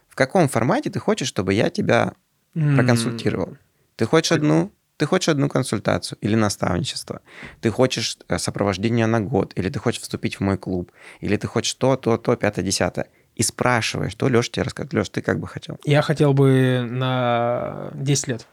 в 0.08 0.14
каком 0.14 0.48
формате 0.48 0.90
ты 0.90 0.98
хочешь, 0.98 1.28
чтобы 1.28 1.52
я 1.54 1.70
тебя 1.70 2.12
М. 2.54 2.76
проконсультировал? 2.76 3.56
Ты 3.96 4.06
хочешь 4.06 4.32
одну, 4.32 4.70
ты 4.96 5.04
хочешь 5.06 5.28
одну 5.28 5.48
консультацию 5.48 6.18
или 6.22 6.34
наставничество? 6.34 7.20
Ты 7.60 7.70
хочешь 7.70 8.16
э, 8.28 8.38
сопровождение 8.38 9.06
на 9.06 9.20
год? 9.20 9.52
Или 9.56 9.68
ты 9.68 9.78
хочешь 9.78 10.00
вступить 10.02 10.36
в 10.36 10.40
мой 10.40 10.56
клуб? 10.56 10.90
Или 11.20 11.36
ты 11.36 11.46
хочешь 11.46 11.74
то, 11.74 11.96
то, 11.96 12.16
то, 12.16 12.36
пятое, 12.36 12.64
десятое? 12.64 13.08
И 13.34 13.42
спрашиваешь, 13.42 14.12
что 14.12 14.28
Леша 14.28 14.50
тебе 14.50 14.62
расскажет. 14.62 14.94
Леш, 14.94 15.08
ты 15.10 15.20
как 15.20 15.38
бы 15.40 15.46
хотел? 15.46 15.78
Я 15.84 16.00
хотел 16.00 16.32
бы 16.32 16.86
на 16.90 17.90
10 17.94 18.28
лет. 18.28 18.46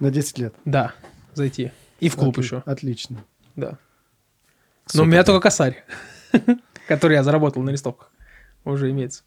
На 0.00 0.10
10 0.10 0.38
лет. 0.38 0.54
Да, 0.64 0.94
зайти. 1.34 1.72
И 2.00 2.08
в 2.08 2.16
клуб 2.16 2.36
Отли- 2.38 2.42
еще. 2.42 2.62
Отлично. 2.66 3.24
Да. 3.56 3.78
Но 4.92 5.02
у 5.02 5.06
меня 5.06 5.24
только 5.24 5.40
косарь, 5.40 5.84
который 6.88 7.14
я 7.14 7.22
заработал 7.22 7.62
на 7.62 7.70
листовках. 7.70 8.10
Уже 8.64 8.90
имеется. 8.90 9.22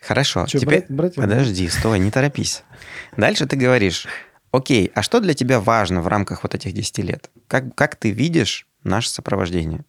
Хорошо, 0.00 0.46
Чё, 0.46 0.58
теперь... 0.58 0.80
брать- 0.88 0.90
брать? 0.90 1.14
Подожди, 1.14 1.68
стой, 1.68 1.98
не 1.98 2.10
торопись. 2.10 2.62
Дальше 3.16 3.46
ты 3.46 3.56
говоришь, 3.56 4.06
окей, 4.52 4.92
а 4.94 5.02
что 5.02 5.18
для 5.20 5.32
тебя 5.34 5.60
важно 5.60 6.02
в 6.02 6.08
рамках 6.08 6.42
вот 6.42 6.54
этих 6.54 6.72
10 6.74 6.98
лет? 6.98 7.30
Как, 7.48 7.74
как 7.74 7.96
ты 7.96 8.10
видишь 8.10 8.66
наше 8.82 9.08
сопровождение? 9.08 9.84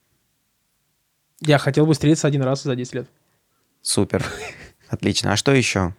Я 1.42 1.58
хотел 1.58 1.86
бы 1.86 1.94
встретиться 1.94 2.28
один 2.28 2.44
раз 2.44 2.64
за 2.64 2.76
10 2.76 2.94
лет. 2.96 3.08
Супер. 3.82 4.26
Отлично. 4.88 5.34
А 5.34 5.36
что 5.36 5.52
еще? 5.54 5.94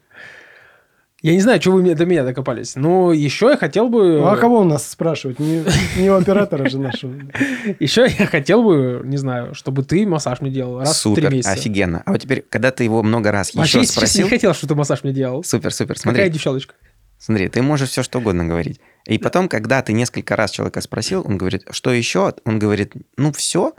Я 1.23 1.33
не 1.33 1.41
знаю, 1.41 1.61
что 1.61 1.73
вы 1.73 1.95
до 1.95 2.05
меня 2.05 2.25
докопались. 2.25 2.77
Но 2.77 3.13
еще 3.13 3.47
я 3.47 3.57
хотел 3.57 3.89
бы... 3.89 4.19
Ну, 4.21 4.27
а 4.27 4.37
кого 4.37 4.61
у 4.61 4.65
нас 4.65 4.87
спрашивать? 4.87 5.39
Не, 5.39 5.65
не 5.97 6.11
у 6.11 6.15
оператора 6.15 6.69
же 6.69 6.79
нашего. 6.79 7.15
Еще 7.81 8.07
я 8.19 8.27
хотел 8.27 8.63
бы, 8.63 9.01
не 9.03 9.17
знаю, 9.17 9.55
чтобы 9.55 9.83
ты 9.83 10.07
массаж 10.07 10.43
мне 10.43 10.51
делал 10.51 10.81
раз 10.81 10.91
в 10.91 10.97
Супер, 10.97 11.29
три 11.29 11.39
месяца. 11.39 11.53
офигенно. 11.53 12.03
А 12.05 12.13
вот 12.13 12.21
теперь, 12.21 12.45
когда 12.49 12.71
ты 12.71 12.85
его 12.85 13.03
много 13.03 13.33
раз 13.33 13.55
Вообще, 13.55 13.81
еще 13.81 13.89
спросил... 13.89 14.25
не 14.25 14.31
хотел, 14.31 14.53
чтобы 14.53 14.75
ты 14.75 14.79
массаж 14.79 15.05
мне 15.05 15.15
делал. 15.15 15.43
Супер, 15.43 15.73
супер. 15.73 15.95
Какая 15.95 16.13
Смотри, 16.13 16.31
девчоночка? 16.31 16.75
смотри, 17.19 17.49
ты 17.49 17.63
можешь 17.63 17.89
все 17.89 18.03
что 18.03 18.19
угодно 18.19 18.45
говорить. 18.45 18.79
И 19.07 19.19
потом, 19.19 19.49
когда 19.49 19.81
ты 19.81 19.95
несколько 19.95 20.37
раз 20.37 20.51
человека 20.51 20.83
спросил, 20.83 21.25
он 21.27 21.39
говорит, 21.39 21.65
что 21.71 21.93
еще? 21.93 22.35
Он 22.45 22.59
говорит, 22.59 22.93
ну 23.17 23.33
все. 23.33 23.73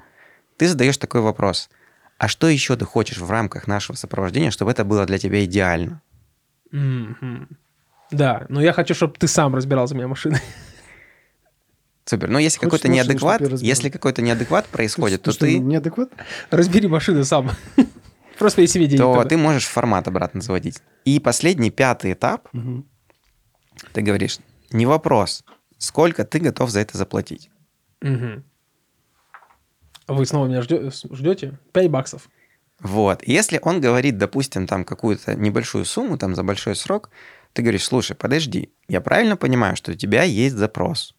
Ты 0.57 0.67
задаешь 0.67 0.97
такой 0.97 1.21
вопрос. 1.21 1.69
А 2.17 2.27
что 2.27 2.47
еще 2.47 2.75
ты 2.75 2.85
хочешь 2.85 3.19
в 3.19 3.29
рамках 3.29 3.67
нашего 3.67 3.95
сопровождения, 3.95 4.49
чтобы 4.49 4.71
это 4.71 4.83
было 4.83 5.05
для 5.05 5.19
тебя 5.19 5.45
идеально? 5.45 6.01
Мгм. 6.71 7.49
Да, 8.11 8.45
но 8.49 8.61
я 8.61 8.73
хочу, 8.73 8.93
чтобы 8.93 9.15
ты 9.17 9.27
сам 9.27 9.55
разбирал 9.55 9.87
за 9.87 9.95
меня 9.95 10.07
машины. 10.07 10.39
Супер. 12.05 12.29
Но 12.29 12.37
если 12.39 12.59
Хочешь 12.59 12.71
какой-то 12.71 12.87
машину, 12.87 13.03
неадекват, 13.03 13.41
если 13.61 13.89
какой-то 13.89 14.21
неадекват 14.21 14.65
происходит, 14.67 15.23
то 15.23 15.37
ты, 15.37 15.59
неадекват? 15.59 16.09
Разбери 16.49 16.87
машины 16.87 17.25
сам. 17.25 17.51
Просто 18.39 18.65
себе 18.67 18.87
денег 18.87 19.01
то 19.01 19.25
ты 19.25 19.35
можешь 19.35 19.65
формат 19.65 20.07
обратно 20.07 20.39
заводить. 20.41 20.81
И 21.03 21.19
последний, 21.19 21.71
пятый 21.71 22.13
этап, 22.13 22.47
ты 23.91 24.01
говоришь, 24.01 24.39
не 24.71 24.85
вопрос, 24.85 25.43
сколько 25.77 26.23
ты 26.23 26.39
готов 26.39 26.69
за 26.69 26.79
это 26.79 26.97
заплатить. 26.97 27.49
Вы 28.01 28.43
снова 30.25 30.47
меня 30.47 30.61
ждете? 30.61 31.59
5 31.73 31.91
баксов. 31.91 32.29
Вот. 32.81 33.23
Если 33.25 33.59
он 33.61 33.81
говорит, 33.81 34.17
допустим, 34.17 34.67
там 34.67 34.85
какую-то 34.85 35.35
небольшую 35.35 35.85
сумму, 35.85 36.17
там 36.17 36.35
за 36.35 36.43
большой 36.43 36.75
срок, 36.75 37.09
ты 37.53 37.61
говоришь, 37.61 37.85
слушай, 37.85 38.15
подожди, 38.15 38.71
я 38.87 39.01
правильно 39.01 39.35
понимаю, 39.35 39.75
что 39.75 39.91
у 39.91 39.95
тебя 39.95 40.23
есть 40.23 40.55
запрос? 40.55 41.15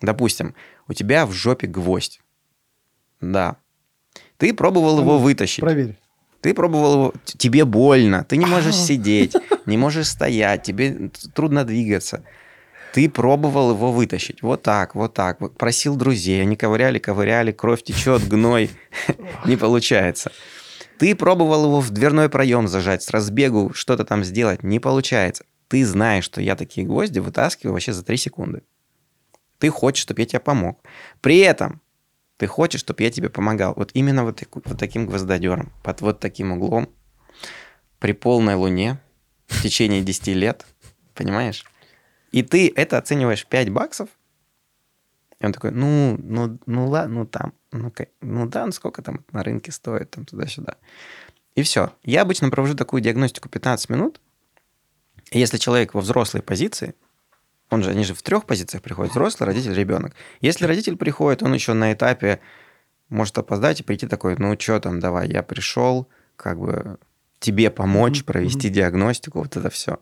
Допустим, 0.00 0.54
у 0.88 0.92
тебя 0.92 1.26
в 1.26 1.32
жопе 1.32 1.66
гвоздь. 1.66 2.20
Да. 3.20 3.56
Ты 4.36 4.52
пробовал 4.54 5.00
его 5.00 5.18
вытащить. 5.18 5.60
Проверь. 5.60 5.96
Ты 6.40 6.54
пробовал 6.54 6.92
его, 6.94 7.14
тебе 7.24 7.64
больно, 7.64 8.24
ты 8.24 8.38
не 8.38 8.46
можешь 8.46 8.76
сидеть, 8.88 9.36
не 9.66 9.76
можешь 9.76 10.08
стоять, 10.08 10.62
тебе 10.62 11.10
трудно 11.34 11.64
двигаться. 11.64 12.24
Ты 12.92 13.08
пробовал 13.08 13.70
его 13.70 13.92
вытащить. 13.92 14.42
Вот 14.42 14.62
так, 14.62 14.94
вот 14.94 15.14
так. 15.14 15.40
Вот 15.40 15.56
просил 15.56 15.94
друзей, 15.94 16.42
они 16.42 16.56
ковыряли, 16.56 16.98
ковыряли, 16.98 17.52
кровь 17.52 17.84
течет, 17.84 18.26
гной. 18.26 18.70
Не 19.44 19.56
получается. 19.56 20.32
Ты 21.00 21.14
пробовал 21.14 21.64
его 21.64 21.80
в 21.80 21.88
дверной 21.88 22.28
проем 22.28 22.68
зажать, 22.68 23.02
с 23.02 23.08
разбегу 23.08 23.72
что-то 23.72 24.04
там 24.04 24.22
сделать. 24.22 24.62
Не 24.62 24.80
получается. 24.80 25.46
Ты 25.68 25.86
знаешь, 25.86 26.24
что 26.24 26.42
я 26.42 26.56
такие 26.56 26.86
гвозди 26.86 27.20
вытаскиваю 27.20 27.72
вообще 27.72 27.94
за 27.94 28.04
3 28.04 28.18
секунды. 28.18 28.64
Ты 29.56 29.70
хочешь, 29.70 30.02
чтобы 30.02 30.20
я 30.20 30.26
тебе 30.26 30.40
помог. 30.40 30.78
При 31.22 31.38
этом 31.38 31.80
ты 32.36 32.46
хочешь, 32.46 32.80
чтобы 32.80 33.02
я 33.02 33.10
тебе 33.10 33.30
помогал. 33.30 33.72
Вот 33.76 33.92
именно 33.94 34.24
вот, 34.24 34.42
вот 34.52 34.78
таким 34.78 35.06
гвоздодером, 35.06 35.72
под 35.82 36.02
вот 36.02 36.20
таким 36.20 36.52
углом, 36.52 36.90
при 37.98 38.12
полной 38.12 38.56
луне, 38.56 39.00
в 39.46 39.62
течение 39.62 40.02
10 40.02 40.26
лет, 40.28 40.66
понимаешь? 41.14 41.64
И 42.30 42.42
ты 42.42 42.70
это 42.76 42.98
оцениваешь 42.98 43.46
5 43.46 43.70
баксов, 43.70 44.10
и 45.38 45.46
он 45.46 45.54
такой, 45.54 45.70
ну, 45.70 46.18
ну, 46.18 46.58
ну 46.66 46.88
ладно, 46.88 47.20
ну 47.20 47.26
там, 47.26 47.54
ну, 47.72 47.92
ну 48.20 48.46
да, 48.46 48.66
ну 48.66 48.72
сколько 48.72 49.02
там 49.02 49.24
на 49.32 49.42
рынке 49.42 49.72
стоит, 49.72 50.10
там 50.10 50.24
туда-сюда. 50.24 50.76
И 51.54 51.62
все. 51.62 51.92
Я 52.02 52.22
обычно 52.22 52.50
провожу 52.50 52.74
такую 52.74 53.02
диагностику 53.02 53.48
15 53.48 53.88
минут. 53.90 54.20
И 55.30 55.38
если 55.38 55.58
человек 55.58 55.94
во 55.94 56.00
взрослой 56.00 56.42
позиции, 56.42 56.94
он 57.68 57.82
же, 57.82 57.90
они 57.90 58.04
же 58.04 58.14
в 58.14 58.22
трех 58.22 58.46
позициях 58.46 58.82
приходят, 58.82 59.12
взрослый, 59.12 59.46
родитель, 59.46 59.74
ребенок. 59.74 60.14
Если 60.40 60.64
родитель 60.64 60.96
приходит, 60.96 61.42
он 61.42 61.54
еще 61.54 61.72
на 61.72 61.92
этапе 61.92 62.40
может 63.08 63.38
опоздать 63.38 63.80
и 63.80 63.82
прийти 63.84 64.06
такой, 64.06 64.36
ну 64.36 64.58
что 64.58 64.80
там, 64.80 64.98
давай, 64.98 65.28
я 65.28 65.42
пришел, 65.42 66.08
как 66.36 66.58
бы 66.58 66.98
тебе 67.38 67.70
помочь, 67.70 68.24
провести 68.24 68.68
диагностику, 68.68 69.40
вот 69.40 69.56
это 69.56 69.70
все. 69.70 70.00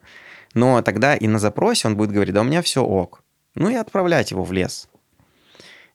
Но 0.55 0.81
тогда 0.83 1.15
и 1.15 1.27
на 1.27 1.39
запросе 1.39 1.89
он 1.89 1.97
будет 1.97 2.11
говорить, 2.11 2.35
да 2.35 2.41
у 2.41 2.45
меня 2.45 2.63
все 2.63 2.83
ок. 2.83 3.23
Ну 3.55 3.69
и 3.69 3.75
отправлять 3.75 4.31
его 4.31 4.45
в 4.45 4.53
лес. 4.53 4.89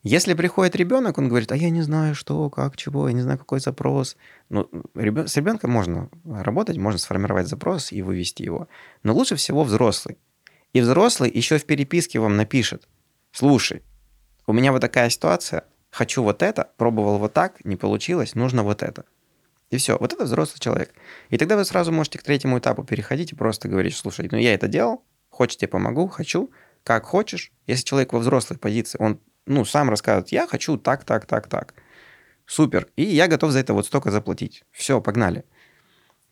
Если 0.03 0.33
приходит 0.33 0.75
ребенок, 0.75 1.17
он 1.17 1.29
говорит, 1.29 1.51
а 1.53 1.55
я 1.55 1.69
не 1.69 1.81
знаю, 1.81 2.13
что, 2.13 2.49
как, 2.49 2.75
чего, 2.75 3.07
я 3.07 3.13
не 3.13 3.21
знаю, 3.21 3.39
какой 3.39 3.61
запрос. 3.61 4.17
Ну, 4.49 4.69
ребё- 4.95 5.27
с 5.27 5.37
ребенком 5.37 5.71
можно 5.71 6.09
работать, 6.25 6.77
можно 6.77 6.99
сформировать 6.99 7.47
запрос 7.47 7.93
и 7.93 8.01
вывести 8.01 8.43
его. 8.43 8.67
Но 9.03 9.13
лучше 9.13 9.37
всего 9.37 9.63
взрослый. 9.63 10.17
И 10.73 10.81
взрослый 10.81 11.31
еще 11.31 11.57
в 11.57 11.65
переписке 11.65 12.19
вам 12.19 12.35
напишет, 12.35 12.89
слушай, 13.31 13.81
у 14.45 14.51
меня 14.51 14.73
вот 14.73 14.81
такая 14.81 15.09
ситуация, 15.09 15.63
хочу 15.89 16.21
вот 16.21 16.43
это, 16.43 16.71
пробовал 16.75 17.17
вот 17.17 17.31
так, 17.31 17.63
не 17.63 17.77
получилось, 17.77 18.35
нужно 18.35 18.63
вот 18.63 18.83
это. 18.83 19.05
И 19.69 19.77
все, 19.77 19.97
вот 19.97 20.11
это 20.11 20.25
взрослый 20.25 20.59
человек. 20.59 20.93
И 21.29 21.37
тогда 21.37 21.55
вы 21.55 21.63
сразу 21.63 21.93
можете 21.93 22.19
к 22.19 22.23
третьему 22.23 22.59
этапу 22.59 22.83
переходить 22.83 23.31
и 23.31 23.35
просто 23.35 23.69
говорить, 23.69 23.95
слушай, 23.95 24.27
ну 24.29 24.37
я 24.37 24.53
это 24.53 24.67
делал, 24.67 25.05
хочешь, 25.29 25.57
тебе 25.57 25.69
помогу, 25.69 26.09
хочу, 26.09 26.51
как 26.83 27.05
хочешь. 27.05 27.53
Если 27.67 27.85
человек 27.85 28.11
во 28.11 28.19
взрослой 28.19 28.57
позиции, 28.57 28.97
он 29.01 29.19
ну, 29.45 29.65
сам 29.65 29.89
рассказывает, 29.89 30.29
я 30.29 30.47
хочу 30.47 30.77
так, 30.77 31.03
так, 31.03 31.25
так, 31.25 31.47
так. 31.47 31.73
Супер. 32.45 32.87
И 32.95 33.03
я 33.03 33.27
готов 33.27 33.51
за 33.51 33.59
это 33.59 33.73
вот 33.73 33.85
столько 33.85 34.11
заплатить. 34.11 34.63
Все, 34.71 35.01
погнали. 35.01 35.45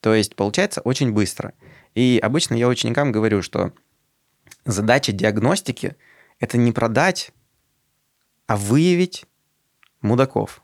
То 0.01 0.13
есть 0.13 0.35
получается 0.35 0.81
очень 0.81 1.11
быстро. 1.11 1.53
И 1.95 2.19
обычно 2.21 2.55
я 2.55 2.67
ученикам 2.67 3.11
говорю, 3.11 3.41
что 3.41 3.73
задача 4.65 5.11
диагностики– 5.11 5.95
это 6.39 6.57
не 6.57 6.71
продать, 6.71 7.31
а 8.47 8.57
выявить 8.57 9.25
мудаков. 10.01 10.63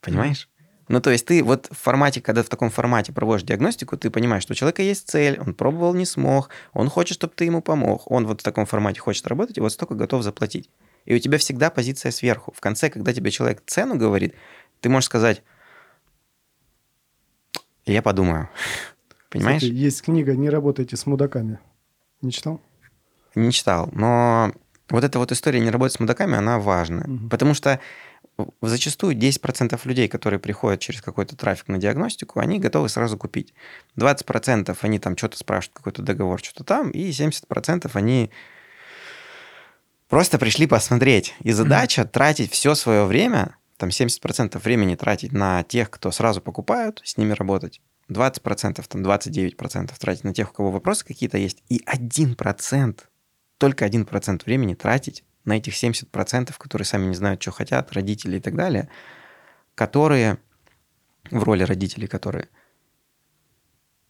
Понимаешь? 0.00 0.48
Ну, 0.88 1.00
то 1.00 1.10
есть 1.10 1.26
ты 1.26 1.42
вот 1.42 1.66
в 1.70 1.76
формате, 1.76 2.20
когда 2.20 2.42
в 2.44 2.48
таком 2.48 2.70
формате 2.70 3.12
проводишь 3.12 3.44
диагностику, 3.44 3.96
ты 3.96 4.08
понимаешь, 4.10 4.44
что 4.44 4.52
у 4.52 4.54
человека 4.54 4.82
есть 4.82 5.08
цель, 5.08 5.40
он 5.40 5.54
пробовал, 5.54 5.94
не 5.94 6.06
смог, 6.06 6.50
он 6.72 6.88
хочет, 6.88 7.14
чтобы 7.14 7.32
ты 7.34 7.44
ему 7.44 7.60
помог, 7.60 8.08
он 8.10 8.26
вот 8.26 8.40
в 8.40 8.44
таком 8.44 8.66
формате 8.66 9.00
хочет 9.00 9.26
работать, 9.26 9.58
и 9.58 9.60
вот 9.60 9.72
столько 9.72 9.94
готов 9.94 10.22
заплатить. 10.22 10.70
И 11.06 11.14
у 11.14 11.18
тебя 11.18 11.38
всегда 11.38 11.70
позиция 11.70 12.12
сверху. 12.12 12.52
В 12.54 12.60
конце, 12.60 12.90
когда 12.90 13.12
тебе 13.12 13.30
человек 13.30 13.62
цену 13.66 13.96
говорит, 13.96 14.34
ты 14.80 14.88
можешь 14.88 15.06
сказать, 15.06 15.42
я 17.86 18.02
подумаю. 18.02 18.50
Понимаешь? 19.30 19.62
Кстати, 19.62 19.74
есть 19.74 20.02
книга 20.02 20.36
«Не 20.36 20.50
работайте 20.50 20.96
с 20.96 21.06
мудаками». 21.06 21.58
Не 22.20 22.32
читал? 22.32 22.60
Не 23.34 23.52
читал, 23.52 23.88
но 23.92 24.52
вот 24.88 25.04
эта 25.04 25.18
вот 25.18 25.30
история 25.32 25.60
не 25.60 25.70
работать 25.70 25.94
с 25.94 26.00
мудаками, 26.00 26.36
она 26.36 26.58
важная. 26.58 27.06
Мгм. 27.06 27.28
Потому 27.28 27.54
что 27.54 27.80
зачастую 28.62 29.14
10% 29.14 29.80
людей, 29.84 30.08
которые 30.08 30.40
приходят 30.40 30.80
через 30.80 31.02
какой-то 31.02 31.36
трафик 31.36 31.68
на 31.68 31.78
диагностику, 31.78 32.40
они 32.40 32.58
готовы 32.58 32.88
сразу 32.88 33.16
купить. 33.16 33.54
20% 33.96 34.76
они 34.82 34.98
там 34.98 35.16
что-то 35.16 35.38
спрашивают, 35.38 35.76
какой-то 35.76 36.02
договор, 36.02 36.40
что-то 36.40 36.64
там, 36.64 36.90
и 36.90 37.10
70% 37.10 37.90
они 37.94 38.30
просто 40.08 40.38
пришли 40.38 40.66
посмотреть. 40.66 41.34
И 41.40 41.52
задача 41.52 42.04
тратить 42.04 42.52
все 42.52 42.74
свое 42.74 43.04
время, 43.04 43.56
там 43.76 43.90
70% 43.90 44.58
времени 44.58 44.94
тратить 44.94 45.32
на 45.32 45.62
тех, 45.62 45.90
кто 45.90 46.10
сразу 46.10 46.40
покупают, 46.40 47.02
с 47.04 47.16
ними 47.16 47.32
работать. 47.32 47.80
20%, 48.08 48.84
там 48.88 49.02
29% 49.02 49.92
тратить 49.98 50.24
на 50.24 50.32
тех, 50.32 50.50
у 50.50 50.54
кого 50.54 50.70
вопросы 50.70 51.04
какие-то 51.04 51.38
есть. 51.38 51.62
И 51.68 51.82
1%, 51.84 53.00
только 53.58 53.86
1% 53.86 54.42
времени 54.46 54.74
тратить 54.74 55.24
на 55.44 55.56
этих 55.56 55.74
70%, 55.74 56.54
которые 56.58 56.86
сами 56.86 57.06
не 57.06 57.14
знают, 57.14 57.42
что 57.42 57.50
хотят, 57.52 57.92
родители 57.92 58.36
и 58.36 58.40
так 58.40 58.54
далее, 58.54 58.88
которые 59.74 60.38
в 61.30 61.42
роли 61.42 61.64
родителей, 61.64 62.06
которые... 62.06 62.48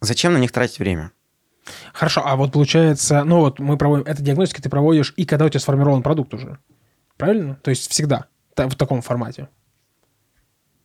Зачем 0.00 0.34
на 0.34 0.38
них 0.38 0.52
тратить 0.52 0.78
время? 0.78 1.12
Хорошо, 1.92 2.22
а 2.24 2.36
вот 2.36 2.52
получается, 2.52 3.24
ну 3.24 3.40
вот 3.40 3.58
мы 3.58 3.76
проводим, 3.76 4.06
эта 4.06 4.22
диагностика 4.22 4.62
ты 4.62 4.68
проводишь 4.68 5.12
и 5.16 5.24
когда 5.24 5.44
у 5.44 5.48
тебя 5.48 5.60
сформирован 5.60 6.02
продукт 6.02 6.34
уже. 6.34 6.58
Правильно? 7.16 7.58
То 7.62 7.70
есть 7.70 7.90
всегда 7.90 8.26
в 8.56 8.74
таком 8.74 9.02
формате. 9.02 9.48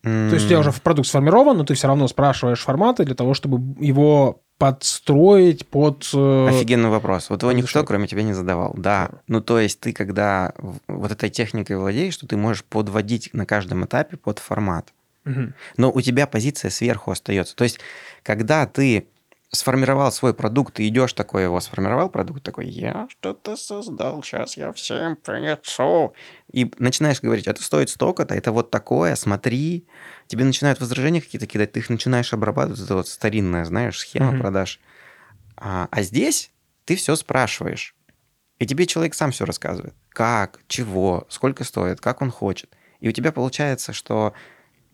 То 0.04 0.10
есть 0.10 0.46
у 0.46 0.50
тебя 0.50 0.60
уже 0.60 0.72
продукт 0.72 1.08
сформирован, 1.08 1.58
но 1.58 1.63
ты 1.63 1.76
все 1.76 1.88
равно 1.88 2.08
спрашиваешь 2.08 2.62
форматы 2.62 3.06
для 3.06 3.13
того, 3.13 3.36
чтобы 3.36 3.60
его 3.84 4.41
подстроить 4.58 5.67
под... 5.67 6.08
э, 6.13 6.48
Офигенный 6.50 6.89
вопрос. 6.89 7.30
Вот 7.30 7.41
его 7.41 7.52
никто, 7.52 7.84
кроме 7.84 8.08
тебя, 8.08 8.24
не 8.24 8.34
задавал. 8.34 8.74
Да. 8.78 9.10
Ну, 9.28 9.41
то 9.41 9.60
есть 9.60 9.80
ты, 9.80 9.91
когда 9.91 10.54
вот 10.88 11.12
этой 11.12 11.30
техникой 11.30 11.78
владеешь, 11.78 12.13
что 12.13 12.28
ты 12.28 12.38
можешь 12.38 12.63
подводить 12.63 13.32
на 13.34 13.46
каждом 13.46 13.86
этапе 13.86 14.17
под 14.17 14.39
формат. 14.39 14.94
мгм. 15.24 15.54
Но 15.78 15.91
у 15.91 16.02
тебя 16.02 16.28
позиция 16.28 16.70
сверху 16.70 17.12
остается. 17.12 17.56
То 17.56 17.63
есть, 17.63 17.80
когда 18.24 18.65
ты 18.67 19.08
сформировал 19.52 20.12
свой 20.12 20.34
продукт, 20.34 20.76
ты 20.76 20.88
идешь 20.88 21.14
такой 21.14 21.44
его 21.44 21.60
сформировал 21.60 22.10
продукт, 22.10 22.42
такой, 22.42 22.68
я 22.68 23.08
что-то 23.10 23.58
создал, 23.58 24.24
сейчас 24.24 24.56
я 24.56 24.72
всем 24.72 25.18
принесу. 25.18 26.14
И 26.52 26.72
начинаешь 26.80 27.22
говорить, 27.22 27.48
это 27.48 27.62
стоит 27.62 27.90
столько-то, 27.90 28.34
это 28.34 28.52
вот 28.54 28.72
такое, 28.72 29.16
смотри. 29.16 29.86
Тебе 30.28 30.46
начинают 30.46 30.80
возражения 30.80 31.22
какие-то 31.22 31.48
кидать, 31.48 31.74
ты 31.74 31.80
их 31.80 31.90
начинаешь 31.90 32.34
обрабатывать, 32.34 32.80
это 32.80 32.96
вот 32.96 33.10
старинная, 33.10 33.66
знаешь, 33.66 34.00
схема 34.00 34.32
Мгм. 34.32 34.42
продаж. 34.42 34.80
А, 35.58 35.90
а 35.92 36.02
здесь 36.02 36.52
ты 36.86 36.96
все 36.96 37.16
спрашиваешь. 37.18 37.94
И 38.60 38.66
тебе 38.66 38.86
человек 38.86 39.16
сам 39.16 39.32
все 39.32 39.44
рассказывает. 39.46 39.96
Как, 40.10 40.62
чего, 40.68 41.26
сколько 41.30 41.64
стоит, 41.66 42.00
как 42.00 42.22
он 42.22 42.32
хочет. 42.32 42.70
И 43.02 43.10
у 43.10 43.12
тебя 43.12 43.32
получается, 43.32 43.92
что 43.92 44.34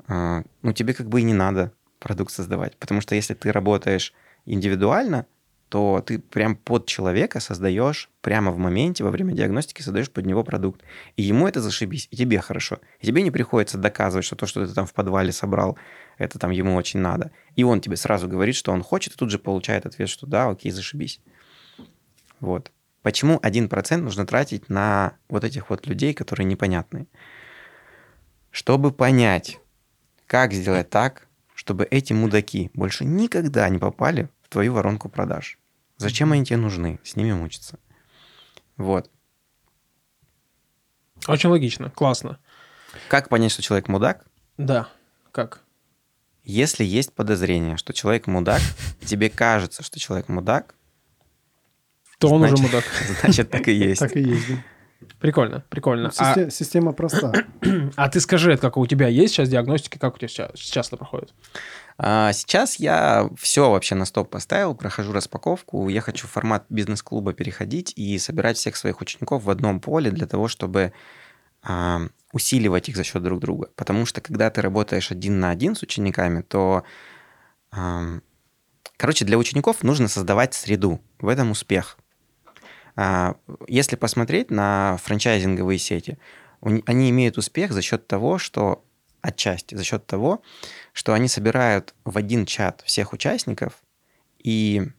а, 0.08 0.44
ну, 0.64 0.74
тебе 0.74 0.94
как 0.94 1.10
бы 1.10 1.22
и 1.22 1.24
не 1.24 1.34
надо 1.34 1.74
продукт 2.00 2.32
создавать. 2.32 2.76
Потому 2.78 3.02
что 3.02 3.14
если 3.14 3.34
ты 3.34 3.52
работаешь 3.52 4.14
индивидуально, 4.48 5.26
то 5.70 6.02
ты 6.06 6.20
прям 6.20 6.56
под 6.56 6.86
человека 6.86 7.40
создаешь 7.40 8.10
прямо 8.22 8.52
в 8.52 8.58
моменте, 8.58 9.04
во 9.04 9.12
время 9.12 9.34
диагностики 9.34 9.82
создаешь 9.82 10.10
под 10.10 10.26
него 10.26 10.44
продукт. 10.44 10.82
И 11.18 11.24
ему 11.24 11.48
это 11.48 11.62
зашибись, 11.62 12.08
и 12.10 12.16
тебе 12.16 12.40
хорошо. 12.40 12.80
И 13.02 13.08
тебе 13.08 13.22
не 13.22 13.32
приходится 13.32 13.78
доказывать, 13.78 14.26
что 14.26 14.38
то, 14.38 14.46
что 14.46 14.66
ты 14.66 14.74
там 14.74 14.86
в 14.86 14.94
подвале 14.94 15.34
собрал, 15.34 15.78
это 16.18 16.40
там 16.40 16.52
ему 16.52 16.76
очень 16.76 17.02
надо. 17.02 17.32
И 17.56 17.64
он 17.64 17.82
тебе 17.82 17.98
сразу 17.98 18.30
говорит, 18.30 18.56
что 18.56 18.72
он 18.72 18.82
хочет, 18.82 19.14
и 19.14 19.18
тут 19.18 19.30
же 19.30 19.40
получает 19.40 19.86
ответ, 19.86 20.08
что 20.08 20.26
да, 20.26 20.50
окей, 20.50 20.72
зашибись. 20.72 21.20
Вот. 22.40 22.72
Почему 23.02 23.38
1% 23.38 23.98
нужно 23.98 24.26
тратить 24.26 24.70
на 24.70 25.18
вот 25.28 25.44
этих 25.44 25.70
вот 25.70 25.86
людей, 25.86 26.14
которые 26.14 26.46
непонятные? 26.46 27.08
Чтобы 28.52 28.92
понять, 28.92 29.60
как 30.28 30.54
сделать 30.54 30.90
так, 30.90 31.28
чтобы 31.54 31.86
эти 31.90 32.14
мудаки 32.14 32.72
больше 32.74 33.04
никогда 33.04 33.68
не 33.70 33.80
попали 33.80 34.30
в 34.48 34.50
твою 34.50 34.74
воронку 34.74 35.10
продаж. 35.10 35.60
Зачем 35.98 36.32
они 36.32 36.46
тебе 36.46 36.58
нужны? 36.58 37.00
С 37.04 37.16
ними 37.16 37.34
мучиться. 37.34 37.80
Вот. 38.78 39.10
Очень 41.28 41.50
логично, 41.50 41.90
классно. 41.90 42.40
Как 43.10 43.28
понять, 43.30 43.52
что 43.52 43.62
человек 43.62 43.90
мудак? 43.90 44.26
Да, 44.58 44.88
как? 45.32 45.64
Если 46.44 46.86
есть 46.86 47.14
подозрение, 47.14 47.76
что 47.76 47.92
человек 47.92 48.28
мудак, 48.28 48.62
тебе 49.06 49.30
кажется, 49.30 49.84
что 49.84 50.00
человек 50.00 50.30
мудак, 50.30 50.76
То 52.20 52.30
он 52.30 52.44
уже 52.44 52.56
мудак. 52.56 52.86
значит, 53.22 53.50
так 53.50 53.68
и 53.68 53.74
есть. 53.74 54.00
Так 54.00 54.16
и 54.16 54.22
есть. 54.22 54.48
да. 54.48 54.64
Прикольно, 55.20 55.64
прикольно. 55.70 56.12
А, 56.18 56.34
Систе- 56.36 56.52
Система 56.52 56.92
проста. 56.92 57.34
а 57.96 58.10
ты 58.10 58.20
скажи, 58.20 58.52
это 58.54 58.62
как 58.62 58.78
у 58.78 58.86
тебя 58.86 59.08
есть 59.08 59.34
сейчас 59.34 59.50
диагностика, 59.50 60.00
как 60.00 60.16
у 60.16 60.18
тебя 60.18 60.28
сейчас, 60.28 60.52
сейчас 60.56 60.88
это 60.88 60.98
проходит? 60.98 61.34
А 61.98 62.32
сейчас 62.34 62.76
я 62.76 63.30
все 63.38 63.72
вообще 63.72 63.96
на 63.96 64.06
стоп 64.06 64.30
поставил, 64.30 64.76
прохожу 64.76 65.12
распаковку. 65.14 65.90
Я 65.90 66.02
хочу 66.02 66.28
в 66.28 66.32
формат 66.32 66.66
бизнес-клуба 66.70 67.34
переходить 67.34 67.94
и 67.96 68.18
собирать 68.20 68.58
всех 68.58 68.76
своих 68.76 69.02
учеников 69.02 69.44
в 69.44 69.50
одном 69.50 69.80
поле 69.80 70.12
для 70.12 70.28
того, 70.28 70.48
чтобы 70.48 70.94
а, 71.64 72.02
усиливать 72.34 72.90
их 72.90 72.96
за 72.96 73.04
счет 73.04 73.24
друг 73.24 73.40
друга. 73.40 73.70
Потому 73.76 74.06
что 74.06 74.22
когда 74.22 74.50
ты 74.50 74.62
работаешь 74.62 75.12
один 75.12 75.40
на 75.40 75.50
один 75.50 75.76
с 75.76 75.82
учениками, 75.82 76.42
то, 76.42 76.84
ам, 77.72 78.22
короче, 78.98 79.26
для 79.26 79.38
учеников 79.38 79.84
нужно 79.84 80.08
создавать 80.08 80.54
среду. 80.54 81.02
В 81.20 81.28
этом 81.28 81.50
успех. 81.52 81.98
А, 82.98 83.36
Если 83.68 83.96
посмотреть 83.96 84.52
на 84.52 84.98
франчайзинговые 85.04 85.78
сети, 85.78 86.18
они 86.62 87.10
имеют 87.12 87.38
успех 87.38 87.72
за 87.72 87.82
счет 87.82 88.08
того, 88.08 88.40
что 88.40 88.84
отчасти 89.22 89.76
за 89.76 89.84
счет 89.84 90.06
того, 90.06 90.42
что 90.94 91.14
они 91.14 91.28
собирают 91.28 91.94
в 92.06 92.18
один 92.18 92.46
чат 92.46 92.82
всех 92.86 93.14
участников, 93.14 93.74
и 94.40 94.90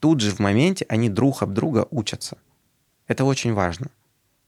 тут 0.00 0.20
же 0.20 0.32
в 0.32 0.38
моменте 0.40 0.84
они 0.88 1.08
друг 1.08 1.42
об 1.42 1.52
друга 1.52 1.86
учатся. 1.90 2.38
Это 3.06 3.24
очень 3.24 3.52
важно. 3.52 3.88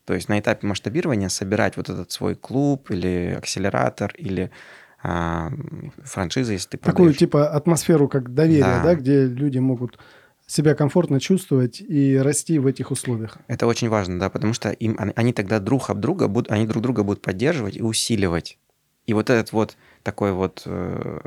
То 0.05 0.15
есть 0.15 0.29
на 0.29 0.41
этапе 0.41 0.67
масштабирования 0.67 1.29
собирать 1.29 1.77
вот 1.77 1.89
этот 1.89 2.11
свой 2.11 2.35
клуб 2.35 2.91
или 2.91 3.35
акселератор 3.37 4.13
или 4.17 4.51
а, 5.03 5.53
франшиза, 6.03 6.53
если 6.53 6.71
ты 6.71 6.79
Такую 6.79 7.15
типа 7.15 7.49
атмосферу 7.49 8.09
как 8.09 8.35
доверие, 8.35 8.63
Да. 8.65 8.83
да, 8.83 8.95
где 8.97 9.27
люди 9.27 9.59
могут 9.59 9.99
себя 10.51 10.75
комфортно 10.75 11.21
чувствовать 11.21 11.81
и 11.81 12.17
расти 12.17 12.59
в 12.59 12.67
этих 12.67 12.91
условиях. 12.91 13.39
Это 13.47 13.67
очень 13.67 13.89
важно, 13.89 14.19
да, 14.19 14.29
потому 14.31 14.53
что 14.53 14.71
им, 14.71 14.97
они- 14.99 15.13
они 15.15 15.33
тогда 15.33 15.61
друг 15.61 15.91
об 15.91 16.01
друга 16.01 16.29
будут, 16.29 16.51
они 16.51 16.67
друг 16.67 16.83
друга 16.83 17.05
будут 17.05 17.23
поддерживать 17.23 17.77
и 17.77 17.83
усиливать. 17.83 18.59
И 19.07 19.15
вот 19.15 19.31
этот 19.31 19.53
вот 19.53 19.77
такой 20.03 20.33
вот 20.33 20.63
э, 20.67 21.21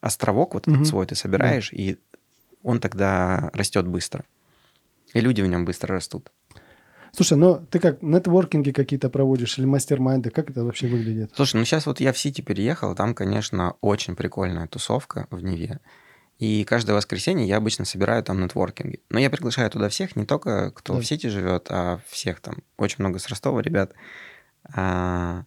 островок 0.00 0.54
вот 0.54 0.66
Мгм. 0.66 0.76
этот 0.76 0.86
свой 0.88 1.06
ты 1.06 1.14
собираешь, 1.14 1.72
и 1.72 1.98
он 2.62 2.80
тогда 2.80 3.50
растет 3.52 3.86
быстро. 3.86 4.24
И 5.12 5.20
люди 5.20 5.42
в 5.42 5.46
нем 5.46 5.64
быстро 5.64 5.94
растут. 5.94 6.32
Слушай, 7.12 7.38
ну 7.38 7.64
ты 7.70 7.78
как 7.78 8.02
нетворкинги 8.02 8.72
какие-то 8.72 9.08
проводишь 9.08 9.58
или 9.58 9.66
мастер-майнды, 9.66 10.30
как 10.30 10.50
это 10.50 10.64
вообще 10.64 10.88
выглядит? 10.88 11.30
Слушай, 11.36 11.56
ну 11.56 11.64
сейчас 11.64 11.86
вот 11.86 12.00
я 12.00 12.12
в 12.12 12.18
Сити 12.18 12.40
переехал, 12.40 12.94
там, 12.96 13.14
конечно, 13.14 13.74
очень 13.80 14.16
прикольная 14.16 14.66
тусовка 14.66 15.26
в 15.30 15.42
Неве. 15.44 15.78
И 16.44 16.64
каждое 16.64 16.92
воскресенье 16.94 17.46
я 17.48 17.56
обычно 17.56 17.86
собираю 17.86 18.22
там 18.22 18.38
нетворкинги. 18.42 19.00
Но 19.08 19.18
я 19.18 19.30
приглашаю 19.30 19.70
туда 19.70 19.88
всех, 19.88 20.14
не 20.14 20.26
только 20.26 20.72
кто 20.72 20.92
Да. 20.94 21.00
в 21.00 21.06
Сити 21.06 21.28
живет, 21.28 21.68
а 21.70 22.00
всех 22.08 22.40
там. 22.40 22.56
Очень 22.76 22.96
много 22.98 23.18
с 23.18 23.28
Ростова 23.28 23.62
ребят. 23.62 23.92
А, 24.74 25.44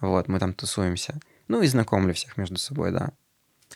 вот, 0.00 0.28
мы 0.28 0.38
там 0.38 0.52
тусуемся. 0.52 1.18
Ну 1.48 1.62
и 1.62 1.66
знакомлю 1.66 2.12
всех 2.12 2.36
между 2.36 2.58
собой, 2.58 2.92
да. 2.92 3.12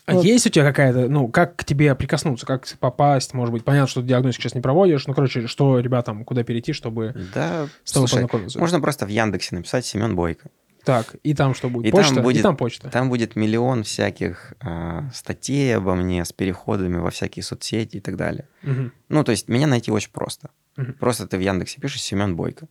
А 0.05 0.13
Вот. 0.15 0.25
есть 0.25 0.47
у 0.47 0.51
тебя 0.51 0.65
какая-то, 0.65 1.09
ну, 1.09 1.29
как 1.29 1.57
к 1.57 1.65
тебе 1.65 1.95
прикоснуться, 1.95 2.45
как 2.47 2.67
попасть, 2.79 3.33
может 3.33 3.53
быть, 3.53 3.65
понятно, 3.65 3.89
что 3.89 4.03
ты 4.03 4.09
диагностику 4.09 4.43
сейчас 4.43 4.55
не 4.55 4.61
проводишь, 4.61 5.07
ну, 5.07 5.15
короче, 5.15 5.47
что 5.47 5.79
ребятам, 5.81 6.25
куда 6.27 6.45
перейти, 6.45 6.73
чтобы 6.75 7.15
Да, 7.35 7.69
с 7.85 7.93
тобой 7.93 8.09
слушай, 8.09 8.13
познакомиться? 8.23 8.59
можно 8.59 8.81
просто 8.81 9.07
в 9.07 9.09
Яндексе 9.09 9.57
написать 9.57 9.87
Семен 9.87 10.15
Бойко. 10.15 10.51
Так, 10.89 11.17
и 11.23 11.35
там 11.35 11.55
что 11.55 11.69
будет? 11.69 11.85
И 11.87 11.91
там 11.91 12.01
почта? 12.01 12.21
И 12.21 12.23
будет- 12.23 12.43
там 12.43 12.57
почта. 12.57 12.89
Там 12.89 13.11
будет 13.11 13.37
миллион 13.37 13.83
всяких 13.83 14.55
а, 14.61 15.11
статей 15.13 15.77
обо 15.77 15.95
мне 15.95 16.25
с 16.25 16.33
переходами 16.33 16.97
во 16.97 17.11
всякие 17.11 17.43
соцсети 17.43 17.99
и 17.99 18.01
так 18.01 18.17
далее. 18.17 18.49
Мгм. 18.63 18.93
Ну, 19.11 19.23
то 19.23 19.33
есть 19.33 19.49
меня 19.49 19.67
найти 19.67 19.91
очень 19.91 20.11
просто. 20.13 20.49
Мгм. 20.79 20.95
Просто 20.95 21.27
ты 21.27 21.37
в 21.37 21.41
Яндексе 21.41 21.79
пишешь 21.79 22.01
Семен 22.01 22.37
Бойко. 22.37 22.69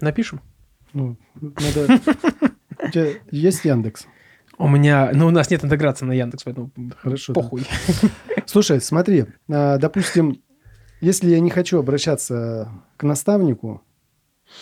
Напишем? 0.00 0.40
Ну, 0.94 1.16
надо... 1.40 2.00
У 2.82 2.90
тебя 2.90 3.06
есть 3.30 3.64
Яндекс? 3.64 4.06
У 4.58 4.66
меня, 4.66 5.12
ну, 5.14 5.28
у 5.28 5.30
нас 5.30 5.48
нет 5.48 5.64
интеграции 5.64 6.06
на 6.06 6.12
Яндекс, 6.12 6.42
поэтому 6.42 6.72
Хорошо, 6.96 7.34
да. 7.34 7.40
похуй. 7.40 7.64
Слушай, 8.46 8.80
смотри, 8.80 9.26
а, 9.48 9.78
допустим, 9.78 10.42
если 11.00 11.30
я 11.30 11.38
не 11.38 11.50
хочу 11.50 11.78
обращаться 11.78 12.68
к 12.96 13.04
наставнику 13.04 13.80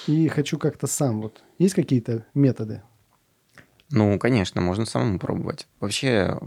и 0.07 0.29
хочу 0.29 0.59
как-то 0.59 0.87
сам, 0.87 1.21
вот 1.21 1.43
есть 1.59 1.75
какие-то 1.75 2.27
методы? 2.35 2.83
Ну, 3.91 4.19
конечно, 4.19 4.61
можно 4.61 4.87
самому 4.87 5.19
пробовать. 5.19 5.69
Вообще 5.79 6.39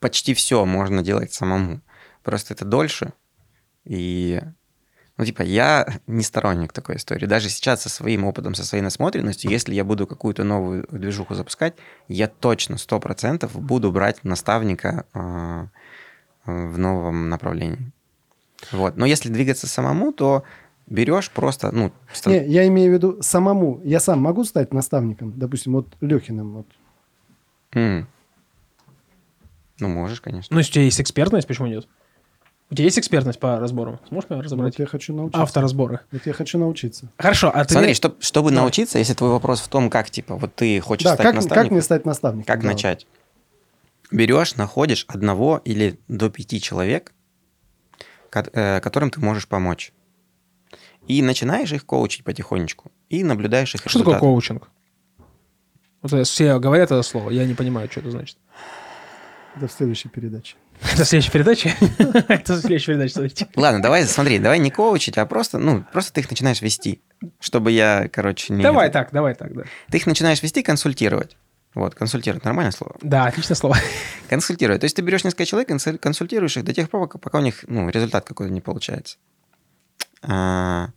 почти 0.00 0.34
все 0.34 0.64
можно 0.64 1.02
делать 1.02 1.32
самому. 1.32 1.80
Просто 2.22 2.52
это 2.52 2.64
дольше. 2.64 3.12
И, 3.84 4.42
ну, 5.16 5.24
типа, 5.24 5.42
я 5.42 5.86
не 6.06 6.24
сторонник 6.24 6.72
такой 6.72 6.96
истории. 6.96 7.26
Даже 7.26 7.48
сейчас 7.48 7.82
со 7.82 7.88
своим 7.88 8.24
опытом, 8.24 8.54
со 8.54 8.64
своей 8.64 8.82
насмотренностью, 8.82 9.50
если 9.50 9.74
я 9.74 9.84
буду 9.84 10.06
какую-то 10.06 10.42
новую 10.42 10.86
движуху 10.90 11.34
запускать, 11.34 11.74
я 12.08 12.26
точно, 12.26 12.76
сто 12.76 12.98
процентов 12.98 13.58
буду 13.58 13.92
брать 13.92 14.24
наставника 14.24 15.06
а, 15.12 15.68
в 16.44 16.76
новом 16.76 17.28
направлении. 17.28 17.92
Вот. 18.72 18.96
Но 18.96 19.06
если 19.06 19.28
двигаться 19.28 19.66
самому, 19.66 20.12
то 20.12 20.44
берешь 20.86 21.30
просто, 21.30 21.70
ну, 21.72 21.92
стан- 22.12 22.32
Не, 22.32 22.46
я 22.46 22.66
имею 22.68 22.90
в 22.90 22.94
виду 22.94 23.18
самому. 23.22 23.80
Я 23.84 24.00
сам 24.00 24.20
могу 24.20 24.44
стать 24.44 24.72
наставником, 24.72 25.32
допустим, 25.36 25.72
вот 25.74 25.86
Лехиным. 26.00 26.52
Вот. 26.54 26.66
М. 27.72 28.06
Ну, 29.80 29.88
можешь, 29.88 30.20
конечно. 30.20 30.54
Ну, 30.54 30.58
если 30.60 30.70
у 30.70 30.74
тебя 30.74 30.84
есть 30.84 31.00
экспертность, 31.00 31.46
почему 31.48 31.66
нет? 31.66 31.86
У 32.70 32.74
тебя 32.74 32.84
есть 32.86 32.98
экспертность 32.98 33.38
по 33.40 33.58
разборам? 33.58 34.00
Сможешь 34.08 34.30
меня 34.30 34.38
Вот 34.38 34.44
разобрать? 34.46 34.78
я 34.78 34.86
хочу 34.86 35.14
научиться. 35.14 35.42
Авторазборы. 35.42 36.00
Вот 36.12 36.24
я 36.26 36.32
хочу 36.32 36.58
научиться. 36.58 37.08
Хорошо, 37.18 37.50
а 37.54 37.64
ты... 37.64 37.74
Смотри, 37.74 37.94
чтоб- 37.94 38.20
чтобы 38.22 38.50
Давай. 38.50 38.62
научиться, 38.62 38.98
если 38.98 39.14
твой 39.14 39.30
вопрос 39.30 39.60
в 39.60 39.68
том, 39.68 39.90
как, 39.90 40.10
типа, 40.10 40.36
вот 40.36 40.54
ты 40.54 40.80
хочешь 40.80 41.04
Да, 41.04 41.14
стать 41.14 41.26
как, 41.26 41.34
наставником, 41.34 41.62
как 41.64 41.70
мне 41.72 41.82
стать 41.82 42.06
наставником? 42.06 42.46
как 42.46 42.62
Да, 42.62 42.68
начать? 42.68 43.06
Берешь, 44.10 44.54
находишь 44.56 45.04
одного 45.08 45.60
или 45.64 45.98
до 46.08 46.30
пяти 46.30 46.60
человек, 46.60 47.12
э, 48.32 48.80
которым 48.80 49.10
ты 49.10 49.20
можешь 49.20 49.46
помочь. 49.48 49.92
И 51.06 51.22
начинаешь 51.22 51.72
их 51.72 51.84
коучить 51.86 52.24
потихонечку. 52.24 52.90
И 53.08 53.24
наблюдаешь 53.24 53.74
их 53.74 53.80
Что 53.82 53.88
такое 54.00 54.14
результаты. 54.14 54.20
коучинг? 54.20 54.70
Вот 56.02 56.26
все 56.26 56.58
говорят 56.58 56.90
это 56.90 57.02
слово, 57.02 57.30
я 57.30 57.46
не 57.46 57.54
понимаю, 57.54 57.88
что 57.90 58.00
это 58.00 58.10
значит. 58.10 58.36
в 59.56 59.68
следующей 59.68 60.08
передаче. 60.08 60.56
Это 60.92 61.04
в 61.04 61.08
следующей 61.08 61.30
передаче? 61.30 61.74
Это 62.28 62.54
в 62.54 62.60
следующей 62.60 62.86
передаче, 62.88 63.12
смотрите. 63.14 63.48
Ладно, 63.56 63.80
давай, 63.80 64.04
смотри, 64.04 64.38
давай 64.38 64.58
не 64.58 64.70
коучить, 64.70 65.16
а 65.16 65.24
просто, 65.24 65.58
ну, 65.58 65.84
просто 65.92 66.12
ты 66.12 66.20
их 66.20 66.30
начинаешь 66.30 66.60
вести. 66.60 67.00
Чтобы 67.40 67.70
я, 67.72 68.08
короче, 68.12 68.52
не... 68.52 68.62
Давай 68.62 68.90
так, 68.90 69.10
давай 69.12 69.34
так, 69.34 69.54
да. 69.54 69.62
Ты 69.90 69.96
их 69.98 70.06
начинаешь 70.06 70.42
вести, 70.42 70.62
консультировать. 70.62 71.36
Вот, 71.74 71.94
консультировать, 71.94 72.44
нормальное 72.44 72.72
слово? 72.72 72.96
Да, 73.02 73.26
отличное 73.26 73.56
слово. 73.56 73.76
Консультировать. 74.28 74.80
То 74.80 74.84
есть 74.84 74.94
ты 74.96 75.02
берешь 75.02 75.24
несколько 75.24 75.44
человек, 75.46 75.70
консуль- 75.70 75.98
консультируешь 75.98 76.56
их 76.56 76.64
до 76.64 76.72
тех 76.74 76.88
пор, 76.90 77.00
пока- 77.02 77.18
пока 77.18 77.38
у 77.38 77.40
них 77.42 77.64
ну, 77.66 77.88
результат 77.88 78.24
какой-то 78.26 78.52
не 78.52 78.60
получается. 78.60 79.16
А, 80.26 80.88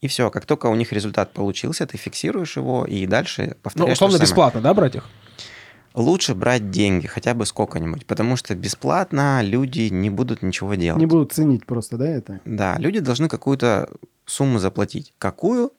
И 0.00 0.08
все, 0.08 0.30
как 0.30 0.46
только 0.46 0.66
у 0.66 0.74
них 0.74 0.92
результат 0.92 1.32
получился, 1.32 1.86
ты 1.86 1.96
фиксируешь 1.98 2.56
его 2.56 2.84
и 2.84 3.06
дальше 3.06 3.42
Ну, 3.48 3.54
повторяешь. 3.62 3.98
то 3.98 4.04
условно 4.06 4.22
бесплатно, 4.22 4.60
да, 4.60 4.74
брать 4.74 4.94
их? 4.96 5.04
Лучше 5.94 6.34
брать 6.34 6.70
деньги, 6.70 7.06
хотя 7.06 7.32
бы 7.32 7.46
сколько-нибудь, 7.46 8.04
потому 8.06 8.36
что 8.36 8.54
бесплатно 8.54 9.40
люди 9.42 9.88
не 9.90 10.10
будут 10.10 10.42
ничего 10.42 10.74
делать. 10.74 11.00
Не 11.00 11.06
будут 11.06 11.32
ценить 11.32 11.64
просто, 11.64 11.96
да, 11.96 12.06
это? 12.06 12.40
Да, 12.44 12.76
люди 12.78 13.00
должны 13.00 13.28
какую-то 13.28 13.88
сумму 14.26 14.58
заплатить. 14.58 15.14
Какую? 15.18 15.72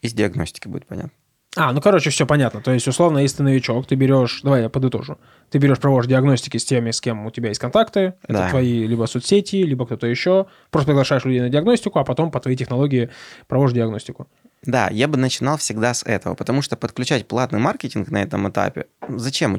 Из 0.00 0.12
диагностики 0.12 0.68
будет 0.68 0.86
понятно. 0.86 1.10
А, 1.56 1.72
ну, 1.72 1.80
короче, 1.80 2.10
все 2.10 2.26
понятно. 2.26 2.60
То 2.60 2.70
есть, 2.70 2.86
условно, 2.86 3.18
если 3.18 3.38
ты 3.38 3.42
новичок, 3.44 3.86
ты 3.86 3.94
берешь... 3.94 4.40
Давай 4.42 4.62
я 4.62 4.68
подытожу. 4.68 5.16
Ты 5.50 5.58
берешь, 5.58 5.78
проводишь 5.78 6.08
диагностики 6.08 6.58
с 6.58 6.64
теми, 6.64 6.90
с 6.90 7.00
кем 7.00 7.24
у 7.26 7.30
тебя 7.30 7.48
есть 7.48 7.60
контакты. 7.60 8.14
Это 8.24 8.32
Да. 8.32 8.50
твои 8.50 8.86
либо 8.86 9.06
соцсети, 9.06 9.56
либо 9.56 9.86
кто-то 9.86 10.06
еще. 10.06 10.46
Просто 10.70 10.88
приглашаешь 10.88 11.24
людей 11.24 11.40
на 11.40 11.48
диагностику, 11.48 11.98
а 11.98 12.04
потом 12.04 12.30
по 12.30 12.40
твоей 12.40 12.56
технологии 12.58 13.08
проводишь 13.48 13.74
диагностику. 13.74 14.28
Да, 14.62 14.88
я 14.90 15.08
бы 15.08 15.16
начинал 15.16 15.56
всегда 15.56 15.94
с 15.94 16.02
этого, 16.02 16.34
потому 16.34 16.60
что 16.60 16.76
подключать 16.76 17.26
платный 17.26 17.60
маркетинг 17.60 18.10
на 18.10 18.22
этом 18.22 18.48
этапе, 18.48 18.86
зачем? 19.08 19.56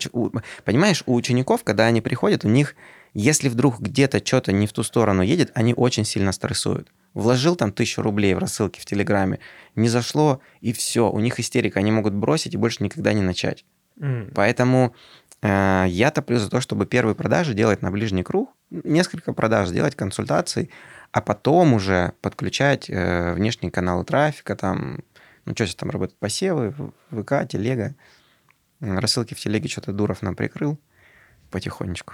Понимаешь, 0.66 1.04
у 1.06 1.16
учеников, 1.16 1.64
когда 1.64 1.86
они 1.86 2.02
приходят, 2.02 2.46
у 2.46 2.50
них, 2.50 2.76
если 3.20 3.50
вдруг 3.50 3.80
где-то 3.80 4.24
что-то 4.24 4.52
не 4.52 4.68
в 4.68 4.74
ту 4.74 4.84
сторону 4.84 5.24
едет, 5.24 5.52
они 5.56 5.74
очень 5.74 6.06
сильно 6.06 6.32
стрессуют. 6.32 6.92
Вложил 7.16 7.56
там 7.56 7.72
тысячу 7.72 8.04
рублей 8.04 8.36
в 8.36 8.38
рассылки 8.38 8.80
в 8.80 8.86
Телеграме, 8.86 9.40
не 9.74 9.90
зашло, 9.90 10.40
и 10.62 10.72
все, 10.72 11.10
у 11.10 11.20
них 11.20 11.40
истерика, 11.40 11.80
они 11.80 11.92
могут 11.92 12.14
бросить 12.14 12.54
и 12.54 12.58
больше 12.58 12.84
никогда 12.84 13.14
не 13.14 13.24
начать. 13.24 13.66
М. 14.00 14.30
Поэтому 14.36 14.94
э, 15.42 15.86
я 15.88 16.12
топлю 16.12 16.38
за 16.38 16.48
то, 16.48 16.62
чтобы 16.62 16.86
первые 16.86 17.16
продажи 17.16 17.56
делать 17.56 17.82
на 17.82 17.90
ближний 17.90 18.22
круг, 18.22 18.54
несколько 18.70 19.34
продаж, 19.34 19.72
делать 19.72 19.96
консультаций, 19.96 20.70
а 21.12 21.22
потом 21.22 21.74
уже 21.74 22.14
подключать 22.22 22.88
э, 22.88 23.34
внешние 23.34 23.72
каналы 23.72 24.06
трафика, 24.06 24.56
там, 24.56 25.00
ну, 25.46 25.56
что 25.56 25.76
там 25.76 25.90
работают, 25.90 26.20
посевы, 26.20 26.72
ВК, 27.10 27.48
телега. 27.50 27.96
Рассылки 28.80 29.34
в 29.34 29.40
телеге 29.40 29.70
что-то 29.70 29.92
Дуров 29.92 30.22
нам 30.22 30.36
прикрыл 30.36 30.78
потихонечку. 31.50 32.14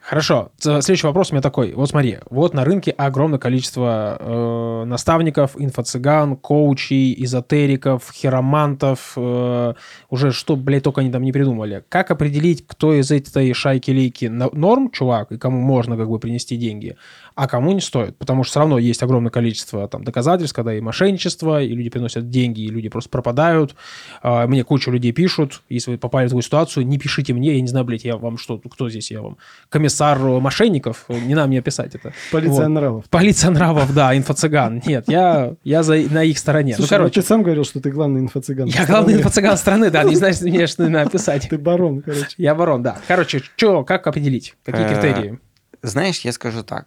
Хорошо. 0.00 0.50
Следующий 0.58 1.06
вопрос 1.06 1.30
у 1.30 1.34
меня 1.34 1.42
такой. 1.42 1.72
Вот 1.74 1.90
смотри, 1.90 2.18
вот 2.30 2.54
на 2.54 2.64
рынке 2.64 2.90
огромное 2.90 3.38
количество 3.38 4.16
э, 4.18 4.84
наставников, 4.86 5.56
инфо-цыган, 5.56 6.36
коучей, 6.36 7.14
эзотериков, 7.22 8.10
хиромантов, 8.10 9.12
э, 9.16 9.74
уже 10.08 10.32
что, 10.32 10.56
блядь, 10.56 10.84
только 10.84 11.02
они 11.02 11.10
там 11.10 11.22
не 11.22 11.32
придумали. 11.32 11.84
Как 11.90 12.10
определить, 12.10 12.66
кто 12.66 12.94
из 12.94 13.10
этой 13.10 13.52
шайки-лейки 13.52 14.26
норм, 14.26 14.90
чувак, 14.90 15.32
и 15.32 15.38
кому 15.38 15.60
можно 15.60 15.96
как 15.96 16.08
бы 16.08 16.18
принести 16.18 16.56
деньги, 16.56 16.96
а 17.42 17.48
кому 17.48 17.72
не 17.72 17.80
стоит? 17.80 18.18
Потому 18.18 18.44
что 18.44 18.50
все 18.50 18.60
равно 18.60 18.78
есть 18.78 19.02
огромное 19.02 19.30
количество 19.30 19.88
там 19.88 20.04
доказательств, 20.04 20.54
когда 20.54 20.74
и 20.74 20.80
мошенничество, 20.82 21.62
и 21.62 21.68
люди 21.68 21.88
приносят 21.88 22.28
деньги, 22.28 22.60
и 22.60 22.68
люди 22.68 22.90
просто 22.90 23.08
пропадают. 23.08 23.74
А, 24.22 24.46
Мне 24.46 24.62
куча 24.62 24.90
людей 24.90 25.12
пишут, 25.12 25.62
если 25.70 25.92
вы 25.92 25.96
попали 25.98 26.26
в 26.26 26.28
такую 26.30 26.42
ситуацию, 26.42 26.86
не 26.86 26.98
пишите 26.98 27.32
мне, 27.32 27.54
я 27.54 27.60
не 27.62 27.66
знаю, 27.68 27.86
блядь, 27.86 28.04
я 28.04 28.18
вам 28.18 28.36
что, 28.36 28.58
кто 28.58 28.90
здесь, 28.90 29.10
я 29.10 29.22
вам 29.22 29.38
комиссар 29.70 30.18
мошенников, 30.18 31.06
не 31.08 31.34
нам 31.34 31.48
мне 31.48 31.62
писать 31.62 31.94
это. 31.94 32.12
Полиция 32.30 32.64
Вот. 32.64 32.68
нравов. 32.68 33.04
Полиция 33.08 33.50
нравов, 33.50 33.94
да, 33.94 34.14
инфо-цыган. 34.14 34.82
Нет, 34.84 35.04
я, 35.08 35.54
я 35.64 35.82
за, 35.82 35.94
на 35.96 36.22
их 36.22 36.38
стороне. 36.38 36.74
Слушай, 36.74 36.90
ну, 36.90 36.96
ну 36.96 36.98
короче, 37.04 37.20
ты 37.22 37.26
сам 37.26 37.42
говорил, 37.42 37.64
что 37.64 37.80
ты 37.80 37.90
главный 37.90 38.20
инфо-цыган. 38.20 38.66
я 38.66 38.84
главный 38.84 39.14
инфо-цыган 39.14 39.56
страны, 39.56 39.90
да, 39.90 40.04
не 40.04 40.14
знаешь, 40.20 40.40
мне 40.42 40.66
что 40.66 40.86
надо 40.90 41.08
писать. 41.10 41.48
Ты 41.48 41.56
барон, 41.56 42.02
короче. 42.02 42.26
Я 42.36 42.54
барон, 42.54 42.82
да. 42.82 42.98
Короче, 43.08 43.38
что, 43.56 43.82
как 43.84 44.06
определить? 44.06 44.56
Какие 44.64 44.84
Э, 44.84 44.88
критерии? 44.92 45.38
Знаешь, 45.82 46.20
я 46.20 46.32
скажу 46.32 46.62
так. 46.62 46.86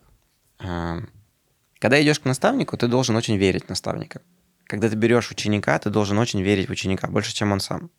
Когда 1.79 2.01
идешь 2.01 2.19
к 2.19 2.25
наставнику, 2.25 2.77
ты 2.77 2.87
должен 2.87 3.15
очень 3.15 3.37
верить 3.37 3.65
в 3.65 3.69
наставника. 3.69 4.21
Когда 4.65 4.89
ты 4.89 4.95
берешь 4.95 5.31
ученика, 5.31 5.77
ты 5.77 5.89
должен 5.89 6.17
очень 6.17 6.41
верить 6.41 6.69
в 6.69 6.71
ученика, 6.71 7.07
больше, 7.07 7.33
чем 7.33 7.51
он 7.51 7.59
сам. 7.59 7.89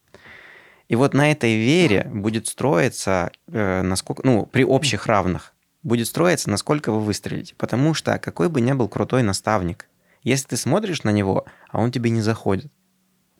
И 0.88 0.96
вот 0.96 1.14
на 1.14 1.30
этой 1.30 1.56
вере 1.56 2.10
будет 2.12 2.46
строиться, 2.46 3.30
э, 3.48 3.82
насколько, 3.82 4.22
ну, 4.24 4.46
при 4.46 4.64
общих 4.64 5.06
равных, 5.06 5.54
будет 5.82 6.06
строиться, 6.06 6.50
насколько 6.50 6.92
вы 6.92 7.00
выстрелите. 7.00 7.54
Потому 7.56 7.94
что 7.94 8.18
какой 8.18 8.48
бы 8.48 8.60
ни 8.60 8.72
был 8.72 8.88
крутой 8.88 9.22
наставник, 9.22 9.86
если 10.22 10.48
ты 10.48 10.56
смотришь 10.56 11.02
на 11.02 11.10
него, 11.10 11.44
а 11.70 11.80
он 11.80 11.92
тебе 11.92 12.10
не 12.10 12.22
заходит, 12.22 12.72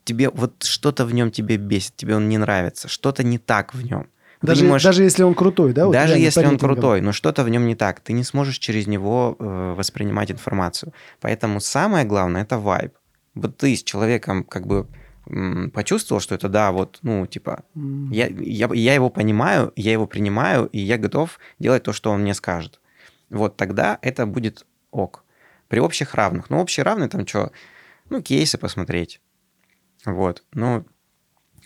тебе 0.05 0.31
вот 0.31 0.63
что-то 0.63 1.07
в 1.07 1.15
нем 1.15 1.31
тебе 1.31 1.57
бесит, 1.57 1.97
тебе 1.97 2.17
он 2.17 2.29
не 2.29 2.39
нравится, 2.39 2.89
что-то 2.89 3.23
не 3.23 3.39
так 3.39 3.75
в 3.75 3.83
нем. 3.83 4.09
Ты 4.45 4.49
Даже, 4.49 4.65
не 4.65 4.69
можешь- 4.69 4.85
даже 4.85 5.03
если 5.03 5.23
он 5.23 5.35
крутой, 5.35 5.73
да? 5.73 5.89
даже 5.89 6.19
если 6.19 6.45
он 6.45 6.59
крутой, 6.59 7.01
но 7.01 7.13
что-то 7.13 7.45
в 7.45 7.49
нем 7.49 7.67
не 7.67 7.75
так, 7.75 8.01
ты 8.01 8.13
не 8.13 8.25
сможешь 8.25 8.59
через 8.59 8.87
него 8.87 9.37
э, 9.39 9.75
воспринимать 9.75 10.31
информацию. 10.31 10.93
Поэтому 11.21 11.61
самое 11.61 12.05
главное 12.05 12.43
это 12.43 12.59
вайб. 12.59 12.93
Вот 13.35 13.57
ты 13.57 13.75
с 13.75 13.83
человеком 13.83 14.45
как 14.45 14.67
бы 14.67 14.87
почувствовал, 15.73 16.21
что 16.21 16.35
это 16.35 16.51
да, 16.51 16.71
вот, 16.71 16.99
ну, 17.01 17.27
типа, 17.27 17.65
я, 18.11 18.27
я, 18.27 18.69
я 18.75 18.95
его 18.95 19.09
понимаю, 19.09 19.73
я 19.77 19.93
его 19.93 20.07
принимаю, 20.07 20.67
и 20.67 20.79
я 20.79 20.99
готов 20.99 21.39
делать 21.59 21.83
то, 21.83 21.95
что 21.95 22.11
он 22.11 22.21
мне 22.21 22.35
скажет. 22.35 22.81
Вот 23.31 23.57
тогда 23.57 23.99
это 24.03 24.27
будет 24.27 24.67
ок. 24.91 25.25
При 25.69 25.81
общих 25.81 26.15
равных. 26.15 26.51
Ну, 26.51 26.61
общие 26.61 26.85
равные 26.85 27.09
там 27.09 27.27
что? 27.27 27.53
Ну, 28.11 28.21
кейсы 28.21 28.59
посмотреть. 28.59 29.23
Вот. 30.05 30.45
Ну, 30.53 30.85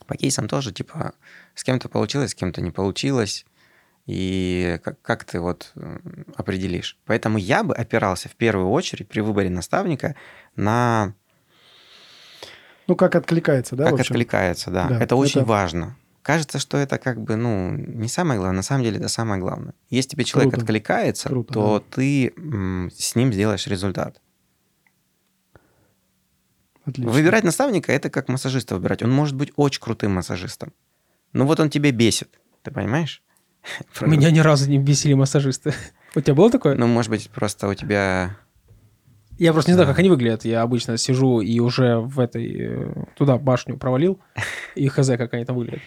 по 0.08 0.16
кейсам 0.16 0.48
тоже, 0.48 0.72
типа, 0.72 1.12
с 1.54 1.62
кем-то 1.62 1.88
получилось, 1.88 2.32
с 2.32 2.34
кем-то 2.34 2.60
не 2.60 2.72
получилось. 2.72 3.46
И 4.06 4.80
как, 4.82 5.00
как 5.02 5.24
ты 5.24 5.38
вот 5.38 5.72
определишь? 6.34 6.96
Поэтому 7.04 7.36
я 7.38 7.62
бы 7.62 7.74
опирался 7.74 8.28
в 8.30 8.34
первую 8.36 8.70
очередь 8.70 9.06
при 9.06 9.20
выборе 9.20 9.50
наставника 9.50 10.14
на 10.56 11.12
Ну, 12.86 12.96
как 12.96 13.14
откликается, 13.14 13.76
да? 13.76 13.90
как 13.90 14.00
откликается, 14.00 14.70
да. 14.70 14.88
Да, 14.88 14.98
это 15.00 15.14
очень 15.14 15.42
это- 15.42 15.48
важно. 15.48 15.96
Кажется, 16.22 16.58
что 16.58 16.76
это 16.76 16.98
как 16.98 17.20
бы, 17.22 17.36
ну, 17.36 17.70
не 17.70 18.08
самое 18.08 18.38
главное. 18.38 18.56
На 18.56 18.62
самом 18.62 18.82
деле 18.84 18.98
это 18.98 19.08
самое 19.08 19.40
главное. 19.40 19.72
Если 19.88 20.10
тебе 20.10 20.24
человек 20.24 20.50
Круто. 20.52 20.64
откликается, 20.64 21.28
Круто, 21.28 21.52
то 21.54 21.84
ты 21.90 22.32
м, 22.36 22.90
с 22.94 23.14
ним 23.14 23.32
сделаешь 23.32 23.66
результат. 23.66 24.20
Отлично. 26.88 27.12
Выбирать 27.12 27.44
наставника 27.44 27.92
это 27.92 28.08
как 28.08 28.28
массажиста 28.28 28.74
выбирать. 28.74 29.02
Он 29.02 29.10
может 29.10 29.36
быть 29.36 29.52
очень 29.56 29.80
крутым 29.80 30.12
массажистом. 30.12 30.72
Но 31.34 31.46
вот 31.46 31.60
он 31.60 31.68
тебе 31.68 31.90
бесит. 31.90 32.40
Ты 32.62 32.70
понимаешь? 32.70 33.22
Меня 34.00 34.30
ни 34.30 34.38
разу 34.38 34.70
не 34.70 34.78
бесили 34.78 35.12
массажисты. 35.12 35.74
У 36.14 36.20
тебя 36.20 36.34
было 36.34 36.50
такое? 36.50 36.74
Ну, 36.76 36.86
может 36.86 37.10
быть, 37.10 37.28
просто 37.28 37.68
у 37.68 37.74
тебя... 37.74 38.38
Я 39.38 39.52
просто 39.52 39.70
не 39.70 39.74
знаю, 39.74 39.86
как 39.86 39.98
они 39.98 40.08
выглядят. 40.08 40.46
Я 40.46 40.62
обычно 40.62 40.96
сижу 40.96 41.42
и 41.42 41.60
уже 41.60 41.98
в 41.98 42.18
этой... 42.18 42.56
э, 42.58 43.04
Туда 43.14 43.36
башню 43.36 43.76
провалил. 43.76 44.18
И 44.74 44.88
хз, 44.88 45.06
как 45.06 45.34
они 45.34 45.44
там 45.44 45.56
выглядят. 45.56 45.82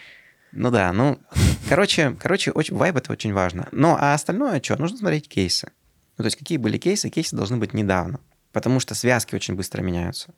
Ну 0.51 0.69
да, 0.69 0.93
ну, 0.93 1.19
короче, 1.67 2.15
короче, 2.19 2.51
очень, 2.51 2.75
вайб 2.75 2.97
это 2.97 3.11
очень 3.11 3.33
важно. 3.33 3.67
Ну, 3.71 3.95
а 3.97 4.13
остальное 4.13 4.61
что? 4.61 4.79
Нужно 4.79 4.97
смотреть 4.97 5.27
кейсы. 5.27 5.71
Ну, 6.17 6.23
то 6.23 6.27
есть, 6.27 6.37
какие 6.37 6.57
были 6.57 6.77
кейсы? 6.77 7.09
Кейсы 7.09 7.35
должны 7.35 7.57
быть 7.57 7.73
недавно. 7.73 8.19
Потому 8.51 8.79
что 8.79 8.93
связки 8.93 9.33
очень 9.33 9.55
быстро 9.55 9.81
меняются. 9.81 10.33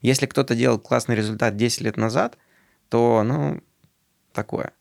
Если 0.00 0.26
кто-то 0.26 0.54
делал 0.54 0.78
классный 0.78 1.14
результат 1.14 1.56
10 1.56 1.82
лет 1.82 1.96
назад, 1.96 2.38
то, 2.88 3.22
ну, 3.24 3.60
такое. 4.32 4.72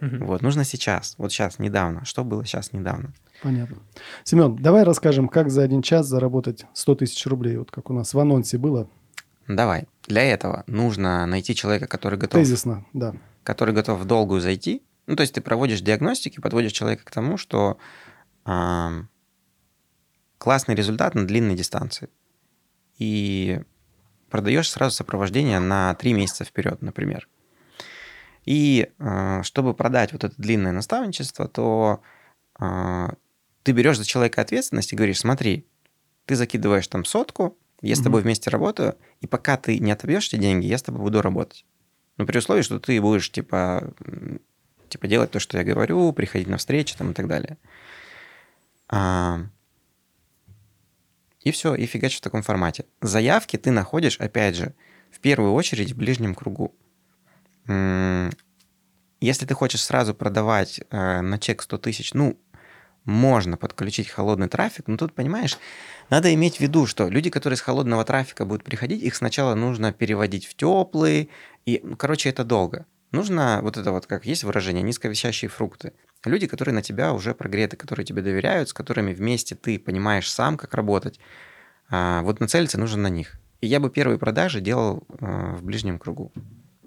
Мгм. 0.00 0.26
Вот, 0.26 0.42
нужно 0.42 0.64
сейчас, 0.64 1.14
вот 1.18 1.32
сейчас, 1.32 1.58
недавно. 1.58 2.04
Что 2.04 2.24
было 2.24 2.44
сейчас, 2.44 2.72
недавно? 2.72 3.12
Понятно. 3.42 3.78
Семен, 4.24 4.56
давай 4.56 4.84
расскажем, 4.84 5.28
как 5.28 5.50
за 5.50 5.62
один 5.62 5.82
час 5.82 6.06
заработать 6.06 6.66
100 6.74 6.94
тысяч 6.96 7.26
рублей, 7.26 7.56
вот 7.56 7.70
как 7.70 7.90
у 7.90 7.92
нас 7.92 8.14
в 8.14 8.18
анонсе 8.18 8.58
было. 8.58 8.88
Давай. 9.46 9.88
Для 10.06 10.22
этого 10.22 10.64
нужно 10.66 11.24
найти 11.26 11.54
человека, 11.54 11.86
который 11.86 12.18
готов, 12.18 12.40
Тезисно, 12.40 12.84
да. 12.92 13.14
который 13.42 13.74
готов 13.74 14.00
в 14.00 14.04
долгую 14.04 14.40
зайти. 14.40 14.82
Ну, 15.06 15.16
то 15.16 15.22
есть 15.22 15.34
ты 15.34 15.40
проводишь 15.40 15.80
диагностики, 15.80 16.40
подводишь 16.40 16.72
человека 16.72 17.04
к 17.04 17.10
тому, 17.10 17.38
что 17.38 17.78
ам, 18.44 19.08
классный 20.36 20.74
результат 20.74 21.14
на 21.14 21.26
длинной 21.26 21.56
дистанции. 21.56 22.10
И 22.98 23.62
продаешь 24.30 24.70
сразу 24.70 24.96
сопровождение 24.96 25.58
на 25.58 25.94
три 25.94 26.12
месяца 26.12 26.44
вперед, 26.44 26.82
например. 26.82 27.28
И 28.44 28.88
э, 28.98 29.42
чтобы 29.42 29.74
продать 29.74 30.12
вот 30.12 30.24
это 30.24 30.34
длинное 30.38 30.72
наставничество, 30.72 31.48
то 31.48 32.00
э, 32.60 33.08
ты 33.62 33.72
берешь 33.72 33.98
за 33.98 34.06
человека 34.06 34.40
ответственность 34.40 34.92
и 34.92 34.96
говоришь, 34.96 35.20
смотри, 35.20 35.66
ты 36.24 36.36
закидываешь 36.36 36.88
там 36.88 37.04
сотку, 37.04 37.58
я 37.80 37.94
с 37.94 38.00
тобой 38.00 38.22
вместе 38.22 38.50
работаю, 38.50 38.96
и 39.20 39.26
пока 39.26 39.56
ты 39.56 39.78
не 39.78 39.92
отобьешь 39.92 40.28
эти 40.28 40.36
деньги, 40.36 40.66
я 40.66 40.78
с 40.78 40.82
тобой 40.82 41.02
буду 41.02 41.22
работать. 41.22 41.64
Но 42.16 42.26
при 42.26 42.38
условии, 42.38 42.62
что 42.62 42.80
ты 42.80 43.00
будешь, 43.00 43.30
типа, 43.30 43.92
типа 44.88 45.06
делать 45.06 45.30
то, 45.30 45.38
что 45.38 45.58
я 45.58 45.64
говорю, 45.64 46.12
приходить 46.12 46.48
на 46.48 46.56
встречи 46.56 46.96
там, 46.96 47.12
и 47.12 47.14
так 47.14 47.28
далее. 47.28 47.56
А, 48.88 49.42
И 51.48 51.50
все, 51.50 51.74
и 51.74 51.86
фигачишь 51.86 52.18
в 52.18 52.20
таком 52.20 52.42
формате. 52.42 52.84
Заявки 53.00 53.56
ты 53.56 53.70
находишь, 53.70 54.20
опять 54.20 54.54
же, 54.54 54.74
в 55.10 55.18
первую 55.18 55.54
очередь 55.54 55.92
в 55.92 55.96
ближнем 55.96 56.34
кругу. 56.34 56.74
Если 57.66 59.46
ты 59.46 59.54
хочешь 59.54 59.82
сразу 59.82 60.14
продавать 60.14 60.82
э, 60.90 61.20
на 61.22 61.38
чек 61.38 61.62
100 61.62 61.78
тысяч, 61.78 62.12
ну, 62.12 62.38
можно 63.06 63.56
подключить 63.56 64.10
холодный 64.10 64.48
трафик, 64.48 64.88
но 64.88 64.98
тут, 64.98 65.14
понимаешь, 65.14 65.56
надо 66.10 66.34
иметь 66.34 66.58
в 66.58 66.60
виду, 66.60 66.86
что 66.86 67.08
люди, 67.08 67.30
которые 67.30 67.56
с 67.56 67.62
холодного 67.62 68.04
трафика 68.04 68.44
будут 68.44 68.62
приходить, 68.62 69.02
их 69.02 69.16
сначала 69.16 69.54
нужно 69.54 69.94
переводить 69.94 70.44
в 70.44 70.54
теплый, 70.54 71.30
и, 71.64 71.82
короче, 71.96 72.28
это 72.28 72.44
долго. 72.44 72.84
Нужно 73.10 73.60
вот 73.62 73.78
это 73.78 73.90
вот, 73.90 74.04
как 74.04 74.26
есть 74.26 74.44
выражение, 74.44 74.82
низковисящие 74.82 75.48
фрукты. 75.48 75.94
Люди, 76.24 76.46
которые 76.46 76.74
на 76.74 76.82
тебя 76.82 77.12
уже 77.12 77.34
прогреты, 77.34 77.76
которые 77.76 78.04
тебе 78.04 78.22
доверяют, 78.22 78.68
с 78.68 78.72
которыми 78.72 79.12
вместе 79.12 79.54
ты 79.54 79.78
понимаешь 79.78 80.30
сам, 80.30 80.56
как 80.56 80.74
работать. 80.74 81.20
А, 81.90 82.22
вот 82.22 82.40
нацелиться 82.40 82.78
нужно 82.78 83.02
на 83.02 83.08
них. 83.08 83.38
И 83.60 83.66
я 83.66 83.80
бы 83.80 83.90
первые 83.90 84.18
продажи 84.18 84.60
делал 84.60 85.04
э, 85.20 85.54
в 85.56 85.64
ближнем 85.64 85.98
кругу. 85.98 86.32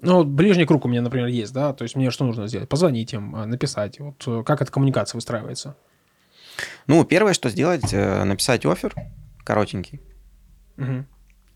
Ну, 0.00 0.16
вот 0.16 0.26
ближний 0.26 0.64
круг 0.64 0.84
у 0.84 0.88
меня, 0.88 1.00
например, 1.00 1.28
есть, 1.28 1.52
да? 1.52 1.72
То 1.72 1.84
есть 1.84 1.96
мне 1.96 2.10
что 2.10 2.24
нужно 2.24 2.48
сделать? 2.48 2.68
Позвонить 2.68 3.12
им, 3.12 3.36
а, 3.36 3.46
написать. 3.46 4.00
Вот 4.00 4.22
э, 4.26 4.42
как 4.44 4.62
эта 4.62 4.70
коммуникация 4.70 5.16
выстраивается? 5.16 5.76
Ну, 6.86 7.04
первое, 7.04 7.34
что 7.34 7.50
сделать, 7.50 7.92
э, 7.92 8.24
написать 8.24 8.66
офер 8.66 8.94
коротенький 9.44 10.00
Мгм. 10.76 11.06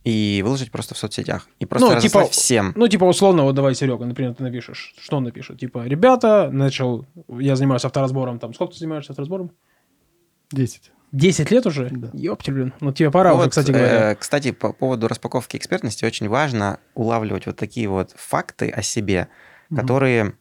И 0.06 0.40
выложить 0.44 0.70
просто 0.70 0.94
в 0.94 0.98
соцсетях. 0.98 1.48
И 1.58 1.66
просто 1.66 1.94
Ну, 1.94 2.00
типа, 2.00 2.26
всем. 2.26 2.72
Ну, 2.76 2.86
типа, 2.86 3.04
условно, 3.04 3.42
вот 3.42 3.56
давай, 3.56 3.74
Серега, 3.74 4.04
например, 4.06 4.34
ты 4.34 4.42
напишешь. 4.44 4.94
Что 5.00 5.16
он 5.16 5.24
напишет? 5.24 5.58
Типа, 5.58 5.84
ребята, 5.84 6.48
начал, 6.52 7.04
я 7.28 7.56
занимаюсь 7.56 7.84
авторазбором, 7.84 8.38
там, 8.38 8.54
сколько 8.54 8.72
ты 8.72 8.78
занимаешься 8.78 9.12
авторазбором? 9.12 9.50
10. 10.52 10.92
10 11.12 11.50
лет 11.50 11.66
уже? 11.66 11.88
Да. 11.90 12.10
Ёпти, 12.12 12.52
блин. 12.52 12.72
Ну, 12.80 12.92
тебе 12.92 13.10
пора 13.10 13.32
уже, 13.34 13.42
Вот, 13.42 13.50
кстати 13.50 13.70
говоря. 13.72 14.12
э, 14.12 14.14
кстати, 14.14 14.52
по 14.52 14.72
поводу 14.72 15.08
распаковки 15.08 15.56
экспертности 15.56 16.04
очень 16.04 16.28
важно 16.28 16.78
улавливать 16.94 17.46
вот 17.46 17.56
такие 17.56 17.88
вот 17.88 18.12
факты 18.16 18.70
о 18.70 18.82
себе, 18.82 19.26
Мгм. 19.70 19.80
которые 19.80 20.32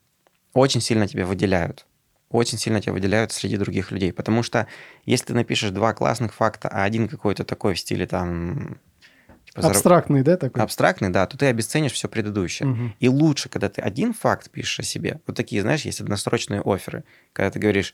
очень 0.54 0.82
сильно 0.82 1.08
тебя 1.08 1.26
выделяют. 1.26 1.88
Очень 2.30 2.58
сильно 2.60 2.82
тебя 2.82 2.94
выделяют 2.94 3.32
среди 3.32 3.58
других 3.58 3.92
людей. 3.92 4.14
Потому 4.14 4.44
что 4.44 4.68
если 5.06 5.26
ты 5.28 5.34
напишешь 5.34 5.72
два 5.72 5.94
классных 5.94 6.34
факта, 6.36 6.68
а 6.70 6.84
один 6.84 7.08
какой-то 7.08 7.44
такой 7.44 7.74
в 7.74 7.80
стиле 7.80 8.06
там... 8.06 8.78
типа, 9.62 9.70
Абстрактный, 9.70 10.22
да, 10.22 10.38
такой? 10.38 10.62
Абстрактный, 10.62 11.10
да, 11.10 11.26
то 11.26 11.38
ты 11.38 11.46
обесценишь 11.46 11.94
все 11.94 12.08
предыдущее. 12.08 12.68
Мгм. 12.68 12.96
И 13.00 13.08
лучше, 13.08 13.50
когда 13.50 13.70
ты 13.70 13.82
один 13.82 14.14
факт 14.14 14.50
пишешь 14.50 14.80
о 14.80 14.84
себе. 14.84 15.22
Вот 15.26 15.36
такие, 15.36 15.62
знаешь, 15.62 15.82
есть 15.82 16.02
односрочные 16.02 16.62
оферы. 16.62 17.04
Когда 17.34 17.52
ты 17.52 17.60
говоришь, 17.60 17.94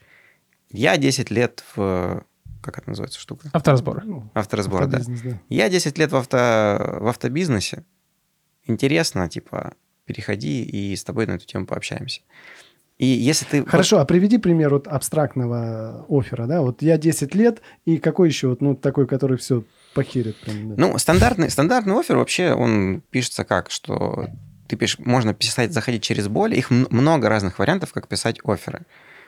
я 0.69 0.97
10 0.97 1.29
лет 1.31 1.63
в... 1.75 2.23
Как 2.61 2.77
это 2.77 2.89
называется 2.89 3.19
штука? 3.19 3.49
Авторазбор. 3.53 4.03
Ну, 4.05 4.29
Авторазбор, 4.33 4.87
да. 4.87 4.99
да. 4.99 5.39
Я 5.49 5.69
10 5.69 5.97
лет 5.97 6.11
в, 6.11 6.15
авто, 6.15 6.37
в 6.99 7.07
автобизнесе. 7.07 7.83
Интересно, 8.67 9.27
типа, 9.27 9.73
переходи 10.05 10.63
и 10.63 10.95
с 10.95 11.03
тобой 11.03 11.25
на 11.25 11.33
эту 11.33 11.45
тему 11.45 11.65
пообщаемся. 11.65 12.21
И 12.97 13.07
если 13.07 13.45
ты... 13.45 13.65
Хорошо, 13.65 13.99
а 13.99 14.05
приведи 14.05 14.37
пример 14.37 14.69
вот 14.69 14.87
абстрактного 14.87 16.05
оффера, 16.07 16.45
да? 16.45 16.61
Вот 16.61 16.83
я 16.83 16.99
10 16.99 17.33
лет, 17.33 17.61
и 17.85 17.97
какой 17.97 18.29
еще 18.29 18.49
вот, 18.49 18.61
ну, 18.61 18.75
такой, 18.75 19.07
который 19.07 19.37
все 19.37 19.63
похерит 19.93 20.37
прям, 20.37 20.69
да? 20.69 20.75
Ну, 20.77 20.97
стандартный, 20.97 21.49
стандартный 21.49 21.99
офер 21.99 22.17
вообще, 22.17 22.53
он 22.53 23.01
пишется 23.09 23.43
как, 23.43 23.71
что 23.71 24.27
ты 24.67 24.77
пишешь, 24.77 24.99
можно 24.99 25.33
писать, 25.33 25.73
заходить 25.73 26.03
через 26.03 26.27
боль. 26.27 26.55
Их 26.55 26.69
много 26.69 27.27
разных 27.27 27.59
вариантов, 27.59 27.91
как 27.91 28.07
писать 28.07 28.39
оферы. 28.43 28.85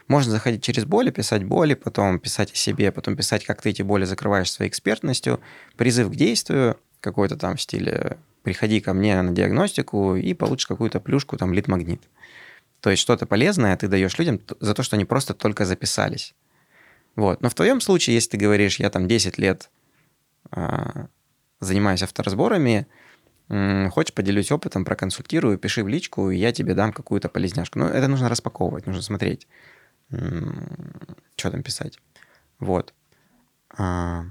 Можно 0.07 0.31
заходить 0.31 0.63
через 0.63 0.85
боли, 0.85 1.11
писать 1.11 1.43
боли, 1.43 1.73
потом 1.73 2.19
писать 2.19 2.51
о 2.51 2.55
себе, 2.55 2.91
потом 2.91 3.15
писать, 3.15 3.45
как 3.45 3.61
ты 3.61 3.69
эти 3.69 3.81
боли 3.81 4.05
закрываешь 4.05 4.51
своей 4.51 4.69
экспертностью, 4.69 5.39
призыв 5.77 6.09
к 6.09 6.15
действию, 6.15 6.77
какой-то 6.99 7.37
там 7.37 7.55
в 7.57 7.61
стиле 7.61 8.17
«приходи 8.43 8.81
ко 8.81 8.93
мне 8.93 9.21
на 9.21 9.31
диагностику 9.31 10.15
и 10.15 10.33
получишь 10.33 10.67
какую-то 10.67 10.99
плюшку, 10.99 11.37
там, 11.37 11.53
лид-магнит». 11.53 12.01
То 12.81 12.89
есть 12.89 13.01
что-то 13.01 13.25
полезное 13.25 13.75
ты 13.77 13.87
даешь 13.87 14.17
людям 14.17 14.41
за 14.59 14.73
то, 14.73 14.83
что 14.83 14.97
они 14.97 15.05
просто 15.05 15.33
только 15.33 15.65
записались. 15.65 16.35
Вот. 17.15 17.41
Но 17.41 17.49
в 17.49 17.53
твоем 17.53 17.79
случае, 17.79 18.15
если 18.15 18.31
ты 18.31 18.37
говоришь, 18.37 18.79
я 18.79 18.89
там 18.89 19.07
10 19.07 19.37
лет 19.37 19.69
занимаюсь 21.59 22.03
авторазборами, 22.03 22.87
хочешь, 23.49 24.13
поделюсь 24.13 24.51
опытом, 24.51 24.85
проконсультирую, 24.85 25.57
пиши 25.57 25.83
в 25.83 25.87
личку, 25.87 26.29
и 26.29 26.37
я 26.37 26.51
тебе 26.51 26.73
дам 26.73 26.91
какую-то 26.93 27.29
полезняшку. 27.29 27.79
Ну, 27.79 27.85
это 27.85 28.07
нужно 28.07 28.29
распаковывать, 28.29 28.85
нужно 28.85 29.01
смотреть, 29.01 29.47
что 30.09 31.51
там 31.51 31.63
писать. 31.63 31.99
Вот. 32.59 32.93
А, 33.77 34.25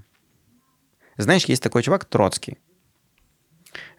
Знаешь, 1.17 1.45
есть 1.47 1.63
такой 1.63 1.83
чувак 1.83 2.05
Троцкий. 2.05 2.59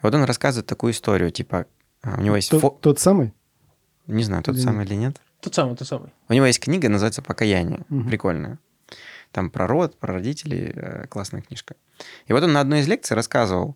Вот 0.02 0.14
он 0.16 0.24
рассказывает 0.24 0.66
такую 0.68 0.94
историю, 0.94 1.32
типа, 1.32 1.66
а, 2.02 2.18
у 2.18 2.22
него 2.22 2.36
есть... 2.36 2.50
Тот, 2.50 2.64
фо- 2.64 2.80
тот 2.80 3.00
самый? 3.00 3.34
Не 4.08 4.24
знаю, 4.24 4.44
тот 4.44 4.56
Или 4.56 4.62
самый 4.64 4.86
или 4.86 4.96
нет. 4.96 5.22
Тот 5.42 5.54
самый, 5.54 5.76
тот 5.76 5.88
самый. 5.88 6.12
У 6.30 6.34
него 6.34 6.46
есть 6.46 6.60
книга, 6.60 6.90
называется 6.90 7.22
«Покаяние». 7.22 7.86
Мгм. 7.90 8.08
Прикольная. 8.10 8.60
Там 9.34 9.50
про 9.50 9.68
род, 9.68 10.00
про 10.00 10.14
родителей. 10.14 10.72
э, 10.74 11.08
Классная 11.08 11.42
книжка. 11.42 11.76
И 12.28 12.34
вот 12.34 12.44
он 12.44 12.54
на 12.54 12.62
одной 12.62 12.80
из 12.80 12.88
лекций 12.88 13.16
рассказывал, 13.16 13.76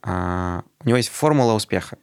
а, 0.00 0.62
у 0.80 0.88
него 0.88 0.96
есть 0.96 1.10
формула 1.10 1.52
успеха. 1.54 1.98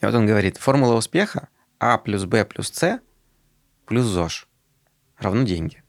И 0.00 0.06
вот 0.06 0.14
он 0.14 0.26
говорит, 0.26 0.56
формула 0.56 0.94
успеха 0.94 1.48
А 1.78 1.98
плюс 1.98 2.24
Б 2.24 2.44
плюс 2.44 2.68
С 2.70 3.00
плюс 3.86 4.04
ЗОЖ 4.04 4.46
равно 5.16 5.42
деньги. 5.44 5.82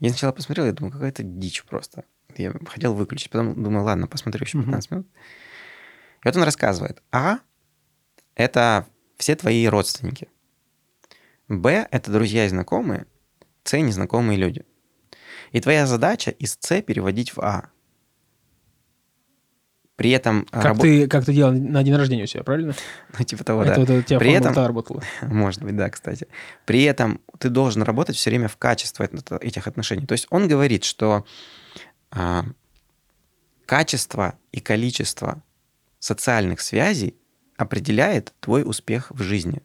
Я 0.00 0.10
сначала 0.10 0.32
посмотрел, 0.32 0.66
я 0.66 0.72
думаю, 0.72 0.92
какая-то 0.92 1.22
дичь 1.22 1.64
просто. 1.64 2.04
Я 2.36 2.52
хотел 2.66 2.94
выключить, 2.94 3.30
потом 3.30 3.62
думаю, 3.62 3.84
ладно, 3.84 4.06
посмотрю 4.06 4.44
еще 4.44 4.58
Мгм. 4.58 4.66
15 4.66 4.90
минут. 4.90 5.06
И 6.22 6.28
вот 6.28 6.36
он 6.36 6.42
рассказывает. 6.42 7.02
А– 7.12 7.38
это 8.34 8.86
все 9.16 9.36
твои 9.36 9.66
родственники. 9.66 10.28
Б– 11.48 11.86
это 11.90 12.10
друзья 12.10 12.44
и 12.44 12.48
знакомые. 12.48 13.06
С– 13.62 13.72
незнакомые 13.78 14.36
люди. 14.36 14.64
И 15.54 15.60
твоя 15.60 15.86
задача 15.86 16.32
из 16.32 16.58
С 16.60 16.82
переводить 16.82 17.36
в 17.36 17.38
А. 17.40 17.70
При 19.94 20.10
этом... 20.10 20.46
Как, 20.50 20.64
рабо- 20.64 20.80
ты, 20.80 21.06
как 21.06 21.24
ты 21.24 21.32
делал 21.32 21.52
на 21.52 21.84
день 21.84 21.94
рождения 21.94 22.24
у 22.24 22.26
себя, 22.26 22.42
правильно? 22.42 22.74
Ну, 23.16 23.24
типа 23.24 23.44
того, 23.44 23.62
это, 23.62 23.86
да. 23.86 23.94
у 23.94 24.02
тебя 24.02 24.18
При 24.18 24.32
этом- 24.32 24.52
та 24.52 24.66
работала. 24.66 25.00
Может 25.22 25.62
быть, 25.62 25.76
да, 25.76 25.88
кстати. 25.90 26.26
При 26.66 26.82
этом 26.82 27.20
ты 27.38 27.50
должен 27.50 27.82
работать 27.82 28.16
все 28.16 28.30
время 28.30 28.48
в 28.48 28.56
качестве 28.56 29.06
это- 29.06 29.36
этих 29.36 29.68
отношений. 29.68 30.06
То 30.06 30.14
есть 30.14 30.26
он 30.30 30.48
говорит, 30.48 30.82
что 30.82 31.24
а, 32.10 32.44
качество 33.64 34.36
и 34.50 34.58
количество 34.58 35.40
социальных 36.00 36.62
связей 36.62 37.14
определяет 37.56 38.34
твой 38.40 38.64
успех 38.64 39.12
в 39.12 39.22
жизни. 39.22 39.62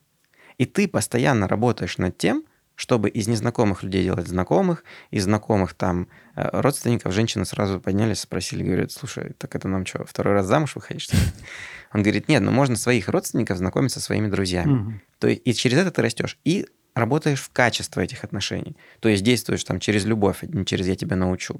И 0.59 0.67
ты 0.67 0.87
постоянно 0.87 1.47
работаешь 1.47 1.97
над 1.97 2.15
тем, 2.15 2.43
чтобы 2.79 3.09
из 3.09 3.27
незнакомых 3.27 3.83
людей 3.83 4.03
делать 4.03 4.29
знакомых, 4.29 4.85
из 5.11 5.25
знакомых 5.25 5.73
там 5.73 6.07
э, 6.37 6.49
родственников 6.53 7.13
женщины 7.13 7.43
сразу 7.43 7.81
поднялись, 7.81 8.21
спросили, 8.21 8.63
говорят, 8.63 8.93
слушай, 8.93 9.33
так 9.37 9.53
это 9.53 9.67
нам 9.67 9.85
что, 9.85 10.05
второй 10.05 10.33
раз 10.33 10.45
замуж 10.45 10.75
выходишь? 10.75 11.03
что 11.03 11.17
ли?» 11.17 11.23
Он 11.93 12.03
говорит, 12.03 12.29
нет, 12.29 12.41
ну 12.41 12.51
можно 12.51 12.77
своих 12.77 13.09
родственников 13.09 13.57
знакомить 13.57 13.91
со 13.91 13.99
своими 13.99 14.27
друзьями. 14.27 15.01
То 15.19 15.27
есть 15.27 15.41
и 15.43 15.53
через 15.53 15.77
это 15.79 15.91
ты 15.91 16.01
растешь. 16.01 16.37
И 16.45 16.67
работаешь 16.95 17.41
в 17.41 17.49
качество 17.51 17.99
этих 17.99 18.23
отношений. 18.23 18.77
То 19.01 19.09
есть 19.09 19.23
действуешь 19.23 19.63
там 19.65 19.81
через 19.81 20.05
любовь, 20.05 20.37
а 20.43 20.45
не 20.45 20.65
через 20.65 20.87
я 20.87 20.95
тебя 20.95 21.17
научу. 21.17 21.59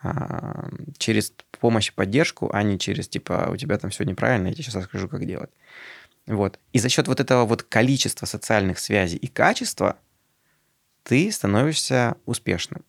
А, 0.00 0.68
через 0.98 1.32
помощь 1.58 1.88
и 1.88 1.92
поддержку, 1.92 2.50
а 2.52 2.62
не 2.62 2.78
через 2.78 3.08
типа 3.08 3.48
у 3.50 3.56
тебя 3.56 3.78
там 3.78 3.90
все 3.90 4.04
неправильно, 4.04 4.46
я 4.46 4.52
тебе 4.52 4.62
сейчас 4.62 4.76
расскажу, 4.76 5.08
как 5.08 5.26
делать. 5.26 5.50
Вот. 6.28 6.60
И 6.72 6.78
за 6.78 6.88
счет 6.88 7.08
вот 7.08 7.18
этого 7.18 7.46
вот 7.46 7.64
количества 7.64 8.26
социальных 8.26 8.78
связей 8.78 9.16
и 9.16 9.26
качества 9.26 9.96
ты 11.06 11.30
становишься 11.30 12.16
успешным. 12.26 12.84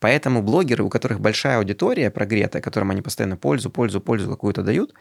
Поэтому 0.00 0.42
блогеры, 0.42 0.82
у 0.82 0.88
которых 0.88 1.20
большая 1.20 1.58
аудитория 1.58 2.10
прогретая, 2.10 2.60
которым 2.60 2.90
они 2.90 3.00
постоянно 3.00 3.36
пользу, 3.36 3.70
пользу, 3.70 4.00
пользу 4.00 4.28
какую-то 4.28 4.62
дают, 4.62 4.92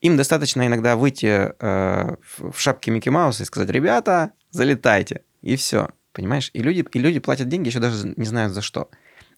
им 0.00 0.16
достаточно 0.16 0.66
иногда 0.66 0.96
выйти 0.96 1.52
э, 1.56 2.16
в 2.38 2.58
шапке 2.58 2.90
Микки 2.90 3.08
Мауса 3.08 3.44
и 3.44 3.46
сказать, 3.46 3.70
ребята, 3.70 4.32
залетайте. 4.50 5.22
И 5.42 5.54
все. 5.54 5.90
Понимаешь? 6.12 6.50
И 6.54 6.62
люди, 6.62 6.84
и 6.92 6.98
люди 6.98 7.20
платят 7.20 7.48
деньги, 7.48 7.68
еще 7.68 7.78
даже 7.78 8.12
не 8.16 8.24
знают 8.24 8.52
за 8.52 8.62
что. 8.62 8.90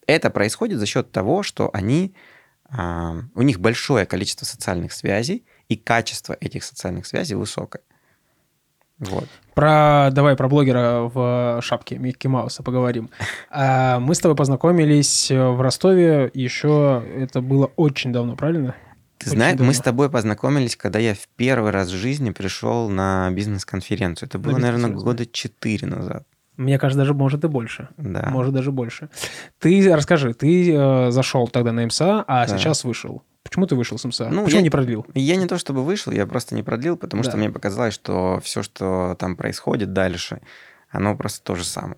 Это 0.07 0.31
происходит 0.31 0.79
за 0.79 0.87
счет 0.87 1.11
того, 1.11 1.43
что 1.43 1.69
они, 1.71 2.15
а, 2.67 3.15
у 3.35 3.43
них 3.43 3.59
большое 3.59 4.07
количество 4.07 4.45
социальных 4.45 4.91
связей, 4.91 5.45
и 5.69 5.75
качество 5.75 6.35
этих 6.39 6.63
социальных 6.63 7.05
связей 7.05 7.35
высокое. 7.35 7.81
Вот. 8.99 9.25
Про, 9.53 10.09
давай 10.11 10.35
про 10.35 10.47
блогера 10.47 11.09
в 11.13 11.59
шапке 11.61 11.97
Микки 11.97 12.27
Мауса 12.27 12.63
поговорим. 12.63 13.09
А, 13.49 13.99
мы 13.99 14.15
с 14.15 14.19
тобой 14.19 14.35
познакомились 14.35 15.29
в 15.31 15.61
Ростове 15.61 16.31
еще, 16.33 17.03
это 17.17 17.41
было 17.41 17.71
очень 17.75 18.11
давно, 18.13 18.35
правильно? 18.35 18.75
Ты 19.17 19.29
Очень 19.29 19.37
знаешь, 19.37 19.59
мы 19.59 19.73
с 19.73 19.79
тобой 19.79 20.09
познакомились, 20.09 20.75
когда 20.75 20.99
я 20.99 21.13
в 21.13 21.27
первый 21.37 21.71
раз 21.71 21.89
в 21.89 21.95
жизни 21.95 22.31
пришел 22.31 22.89
на 22.89 23.29
бизнес-конференцию. 23.31 24.27
Это 24.27 24.37
На 24.37 24.43
было, 24.43 24.57
наверное, 24.57 24.89
года 24.91 25.25
четыре 25.25 25.87
назад. 25.87 26.25
Мне 26.57 26.77
кажется, 26.79 26.99
даже 26.99 27.13
может 27.13 27.43
и 27.43 27.47
больше. 27.47 27.89
Да. 27.97 28.27
Может 28.29 28.53
даже 28.53 28.71
больше. 28.71 29.09
Ты 29.59 29.93
расскажи, 29.93 30.33
ты 30.33 30.73
э, 30.73 31.11
зашел 31.11 31.47
тогда 31.47 31.71
на 31.71 31.85
МСА, 31.85 32.23
а 32.27 32.47
Да. 32.47 32.57
сейчас 32.57 32.83
вышел. 32.83 33.23
Почему 33.45 33.67
ты 33.67 33.75
вышел 33.75 33.97
с 33.99 34.03
МСА? 34.05 34.29
Ну, 34.31 34.43
Почему 34.43 34.57
я- 34.59 34.63
не 34.63 34.69
продлил? 34.71 35.05
Я 35.13 35.35
не 35.35 35.45
то 35.45 35.57
чтобы 35.59 35.83
вышел, 35.85 36.11
я 36.11 36.25
просто 36.25 36.55
не 36.55 36.63
продлил, 36.63 36.97
потому 36.97 37.21
Да. 37.23 37.29
что 37.29 37.37
мне 37.37 37.49
показалось, 37.51 37.93
что 37.93 38.39
все, 38.43 38.63
что 38.63 39.15
там 39.19 39.35
происходит 39.35 39.93
дальше, 39.93 40.41
оно 40.89 41.15
просто 41.15 41.43
то 41.43 41.55
же 41.55 41.63
самое. 41.63 41.97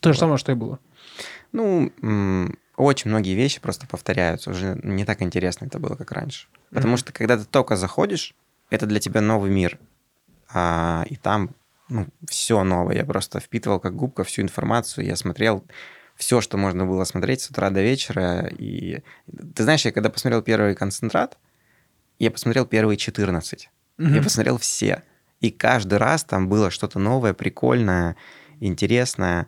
То 0.00 0.12
же 0.12 0.18
самое, 0.18 0.38
что 0.38 0.52
и 0.52 0.54
было. 0.54 0.78
Ну, 1.52 1.90
очень 2.76 3.10
многие 3.10 3.34
вещи 3.34 3.60
просто 3.60 3.88
повторяются. 3.88 4.50
Уже 4.50 4.78
не 4.84 5.04
так 5.04 5.20
интересно 5.20 5.66
это 5.66 5.80
было, 5.80 5.96
как 5.96 6.12
раньше. 6.12 6.46
Потому 6.70 6.92
Мгм. 6.92 6.98
что 6.98 7.12
когда 7.12 7.36
ты 7.36 7.44
только 7.44 7.74
заходишь, 7.76 8.34
это 8.70 8.86
для 8.86 9.00
тебя 9.00 9.20
новый 9.20 9.50
мир. 9.50 9.78
А, 10.54 11.04
и 11.10 11.16
там 11.16 11.50
ну, 11.88 12.06
все 12.28 12.62
новое. 12.64 12.94
Я 12.96 13.04
просто 13.04 13.40
впитывал 13.40 13.80
как 13.80 13.96
губка 13.96 14.22
всю 14.22 14.42
информацию. 14.42 15.06
Я 15.06 15.16
смотрел 15.16 15.64
все, 16.18 16.40
что 16.40 16.56
можно 16.58 16.84
было 16.84 17.04
смотреть 17.04 17.40
с 17.40 17.50
утра 17.50 17.70
до 17.70 17.80
вечера. 17.80 18.46
И 18.58 19.02
ты 19.54 19.62
знаешь, 19.62 19.84
я 19.84 19.92
когда 19.92 20.10
посмотрел 20.10 20.42
первый 20.42 20.74
концентрат, 20.74 21.38
я 22.18 22.30
посмотрел 22.30 22.66
первые 22.66 22.96
14. 22.98 23.70
Я 23.98 24.06
Мгм. 24.08 24.22
посмотрел 24.24 24.58
все. 24.58 25.02
И 25.40 25.50
каждый 25.50 25.98
раз 25.98 26.24
там 26.24 26.48
было 26.48 26.70
что-то 26.70 26.98
новое, 26.98 27.32
прикольное, 27.34 28.16
интересное. 28.60 29.46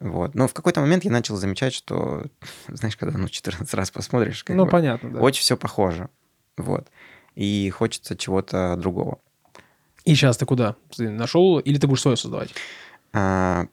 Вот. 0.00 0.34
Но 0.34 0.46
в 0.46 0.54
какой-то 0.54 0.80
момент 0.80 1.04
я 1.04 1.10
начал 1.10 1.36
замечать, 1.36 1.74
что, 1.74 2.24
знаешь, 2.68 2.96
когда 2.96 3.18
ну, 3.18 3.28
14 3.28 3.72
раз 3.74 3.90
посмотришь, 3.90 4.44
как 4.44 4.56
Ну, 4.56 4.64
бы, 4.64 4.70
понятно, 4.70 5.10
да. 5.10 5.20
очень 5.20 5.42
все 5.42 5.56
похоже. 5.56 6.08
Вот. 6.56 6.88
И 7.34 7.68
хочется 7.70 8.16
чего-то 8.16 8.76
другого. 8.76 9.18
И 10.04 10.14
сейчас 10.14 10.36
ты 10.36 10.46
куда? 10.46 10.76
Ты 10.96 11.10
нашел 11.10 11.58
или 11.58 11.78
ты 11.78 11.86
будешь 11.88 12.02
свое 12.02 12.16
создавать? 12.16 12.54
А, 13.12 13.66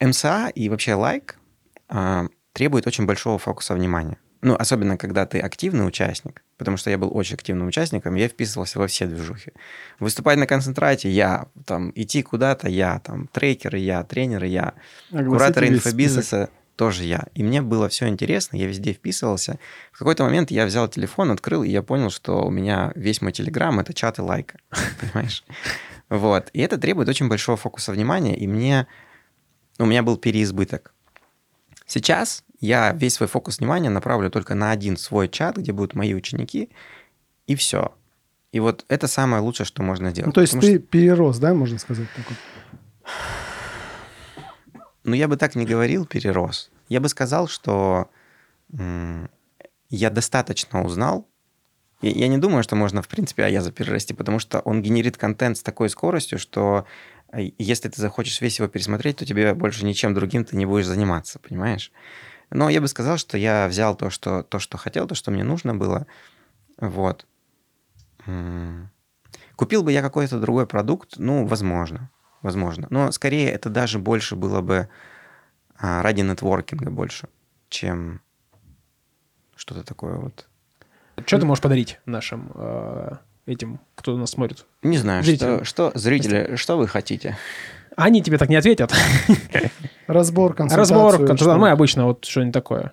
МСА 0.00 0.48
и 0.54 0.68
вообще 0.68 0.94
лайк 0.94 1.38
а, 1.88 2.26
требует 2.52 2.86
очень 2.86 3.06
большого 3.06 3.38
фокуса 3.38 3.74
внимания. 3.74 4.18
Ну, 4.42 4.54
особенно, 4.54 4.96
когда 4.96 5.26
ты 5.26 5.40
активный 5.40 5.86
участник, 5.86 6.42
потому 6.58 6.76
что 6.76 6.90
я 6.90 6.98
был 6.98 7.10
очень 7.16 7.34
активным 7.34 7.68
участником, 7.68 8.14
я 8.14 8.28
вписывался 8.28 8.78
во 8.78 8.86
все 8.86 9.06
движухи. 9.06 9.52
Выступать 9.98 10.38
на 10.38 10.46
концентрате 10.46 11.10
я, 11.10 11.46
там, 11.64 11.90
идти 11.94 12.22
куда-то 12.22 12.68
я, 12.68 13.00
там, 13.00 13.28
трекеры 13.28 13.78
я, 13.78 14.04
тренеры 14.04 14.46
я, 14.46 14.74
кураторы 15.10 15.68
инфобизнеса 15.68 16.50
тоже 16.76 17.04
я. 17.04 17.24
И 17.34 17.42
мне 17.42 17.62
было 17.62 17.88
все 17.88 18.06
интересно, 18.08 18.56
я 18.56 18.66
везде 18.66 18.92
вписывался. 18.92 19.58
В 19.90 19.98
какой-то 19.98 20.24
момент 20.24 20.50
я 20.50 20.66
взял 20.66 20.86
телефон, 20.86 21.30
открыл, 21.30 21.62
и 21.62 21.70
я 21.70 21.82
понял, 21.82 22.10
что 22.10 22.44
у 22.44 22.50
меня 22.50 22.92
весь 22.94 23.22
мой 23.22 23.32
телеграм— 23.32 23.80
это 23.80 23.94
чаты 23.94 24.22
лайка, 24.22 24.58
понимаешь? 25.00 25.44
Вот. 26.08 26.50
И 26.52 26.60
это 26.60 26.78
требует 26.78 27.08
очень 27.08 27.28
большого 27.28 27.56
фокуса 27.56 27.92
внимания, 27.92 28.36
и 28.36 28.46
мне... 28.46 28.86
У 29.78 29.84
меня 29.84 30.02
был 30.02 30.16
переизбыток. 30.16 30.94
Сейчас 31.86 32.44
я 32.60 32.92
весь 32.92 33.14
свой 33.14 33.28
фокус 33.28 33.58
внимания 33.58 33.90
направлю 33.90 34.30
только 34.30 34.54
на 34.54 34.70
один 34.70 34.96
свой 34.96 35.28
чат, 35.28 35.56
где 35.56 35.72
будут 35.72 35.94
мои 35.94 36.14
ученики, 36.14 36.70
и 37.46 37.54
все. 37.54 37.94
И 38.52 38.60
вот 38.60 38.84
это 38.88 39.06
самое 39.06 39.42
лучшее, 39.42 39.66
что 39.66 39.82
можно 39.82 40.10
сделать. 40.10 40.26
Ну, 40.26 40.32
то 40.32 40.40
есть 40.40 40.54
Потому 40.54 40.72
ты 40.72 40.78
перерос, 40.78 41.38
да, 41.38 41.52
можно 41.54 41.78
сказать? 41.78 42.08
так 42.16 42.24
вот? 42.28 42.38
Ну, 45.04 45.14
я 45.14 45.28
бы 45.28 45.36
так 45.36 45.54
не 45.54 45.64
говорил, 45.64 46.06
перерос. 46.06 46.70
Я 46.88 47.00
бы 47.00 47.08
сказал, 47.08 47.48
что 47.48 48.08
я 48.70 50.10
достаточно 50.10 50.82
узнал. 50.84 51.28
Я, 52.02 52.10
я 52.10 52.28
не 52.28 52.38
думаю, 52.38 52.62
что 52.62 52.76
можно, 52.76 53.02
в 53.02 53.08
принципе, 53.08 53.44
Аяза 53.44 53.72
перерасти, 53.72 54.14
потому 54.14 54.38
что 54.38 54.60
он 54.60 54.82
генерит 54.82 55.16
контент 55.16 55.58
с 55.58 55.62
такой 55.62 55.88
скоростью, 55.88 56.38
что 56.38 56.78
А 56.78 57.15
Если 57.32 57.88
ты 57.88 58.00
захочешь 58.00 58.40
весь 58.40 58.58
его 58.58 58.68
пересмотреть, 58.68 59.16
то 59.16 59.26
тебе 59.26 59.54
больше 59.54 59.84
ничем 59.84 60.14
другим 60.14 60.44
ты 60.44 60.56
не 60.56 60.66
будешь 60.66 60.86
заниматься, 60.86 61.38
понимаешь? 61.38 61.92
Но 62.50 62.68
я 62.68 62.80
бы 62.80 62.88
сказал, 62.88 63.18
что 63.18 63.36
я 63.36 63.66
взял 63.68 63.96
то, 63.96 64.10
что, 64.10 64.42
то, 64.42 64.58
что 64.58 64.78
хотел, 64.78 65.06
то, 65.06 65.14
что 65.14 65.30
мне 65.30 65.44
нужно 65.44 65.74
было. 65.74 66.06
Вот. 66.78 67.26
Купил 69.56 69.82
бы 69.82 69.92
я 69.92 70.02
какой-то 70.02 70.38
другой 70.38 70.66
продукт? 70.66 71.14
Ну, 71.16 71.46
возможно. 71.46 72.10
Возможно. 72.42 72.86
Но 72.90 73.10
скорее 73.12 73.50
это 73.50 73.70
даже 73.70 73.98
больше 73.98 74.36
было 74.36 74.60
бы 74.60 74.88
а, 75.76 76.02
ради 76.02 76.20
нетворкинга 76.20 76.90
больше, 76.90 77.28
чем 77.68 78.20
что-то 79.56 79.82
такое 79.82 80.16
вот. 80.16 80.46
Что 81.24 81.38
ты 81.38 81.46
можешь 81.46 81.62
подарить 81.62 81.98
нашим 82.04 82.52
э, 82.54 83.16
этим, 83.46 83.80
кто 83.94 84.16
нас 84.16 84.30
смотрит? 84.30 84.66
Не 84.82 84.98
знаю, 84.98 85.22
что, 85.24 85.64
что, 85.64 85.92
зрители, 85.94 86.56
что 86.56 86.76
вы 86.76 86.86
хотите? 86.86 87.36
Они 87.96 88.22
тебе 88.22 88.36
так 88.38 88.48
не 88.48 88.56
ответят. 88.56 88.92
Разбор, 90.06 90.54
консультацию. 90.54 90.96
Разбор, 90.96 91.14
что? 91.14 91.26
консультация. 91.26 91.60
Мы 91.60 91.70
обычно 91.70 92.04
вот 92.04 92.24
что-нибудь 92.24 92.52
такое 92.52 92.92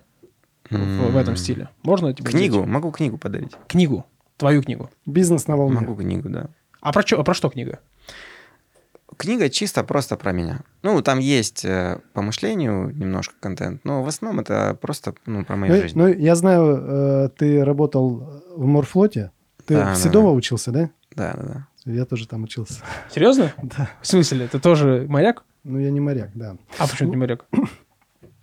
в, 0.70 1.16
этом 1.16 1.36
стиле. 1.36 1.68
Можно 1.82 2.14
тебе 2.14 2.30
Книгу? 2.30 2.64
Могу 2.64 2.90
книгу 2.90 3.18
подарить. 3.18 3.52
Книгу. 3.68 4.06
Твою 4.36 4.62
книгу. 4.62 4.90
Бизнес 5.06 5.46
на 5.46 5.56
волне. 5.56 5.80
Могу 5.80 5.94
книгу, 5.94 6.28
да. 6.28 6.48
А 6.80 6.92
про, 6.92 7.02
чё, 7.02 7.20
а 7.20 7.24
про 7.24 7.34
что 7.34 7.50
книга? 7.50 7.80
Книга 9.16 9.48
чисто 9.48 9.84
просто 9.84 10.16
про 10.16 10.32
меня. 10.32 10.60
Ну, 10.82 11.00
там 11.02 11.20
есть 11.20 11.64
э, 11.64 12.00
по 12.14 12.22
мышлению 12.22 12.90
немножко 12.90 13.34
контент, 13.38 13.84
но 13.84 14.02
в 14.02 14.08
основном 14.08 14.40
это 14.40 14.76
просто 14.80 15.14
ну, 15.26 15.44
про 15.44 15.56
мою 15.56 15.72
Ну, 15.72 15.80
жизнь. 15.80 15.96
ну, 15.96 16.08
я 16.08 16.34
знаю, 16.34 16.76
э, 16.82 17.28
ты 17.36 17.64
работал 17.64 18.42
в 18.56 18.64
морфлоте. 18.64 19.30
Ты 19.66 19.74
Да, 19.74 19.94
в 19.94 19.96
Седово 19.96 20.30
да. 20.30 20.36
учился, 20.36 20.70
да? 20.72 20.90
Да, 21.14 21.32
да, 21.36 21.42
да. 21.42 21.66
Я 21.92 22.04
тоже 22.06 22.26
там 22.28 22.44
учился. 22.44 22.80
Серьезно? 23.14 23.52
Да. 23.62 23.90
В 24.00 24.06
смысле? 24.06 24.48
Ты 24.48 24.58
тоже 24.58 25.06
моряк? 25.08 25.44
Ну, 25.64 25.78
я 25.78 25.90
не 25.90 26.00
моряк, 26.00 26.30
да. 26.34 26.56
А 26.78 26.86
почему 26.86 27.08
ты 27.10 27.16
не 27.16 27.20
моряк? 27.20 27.44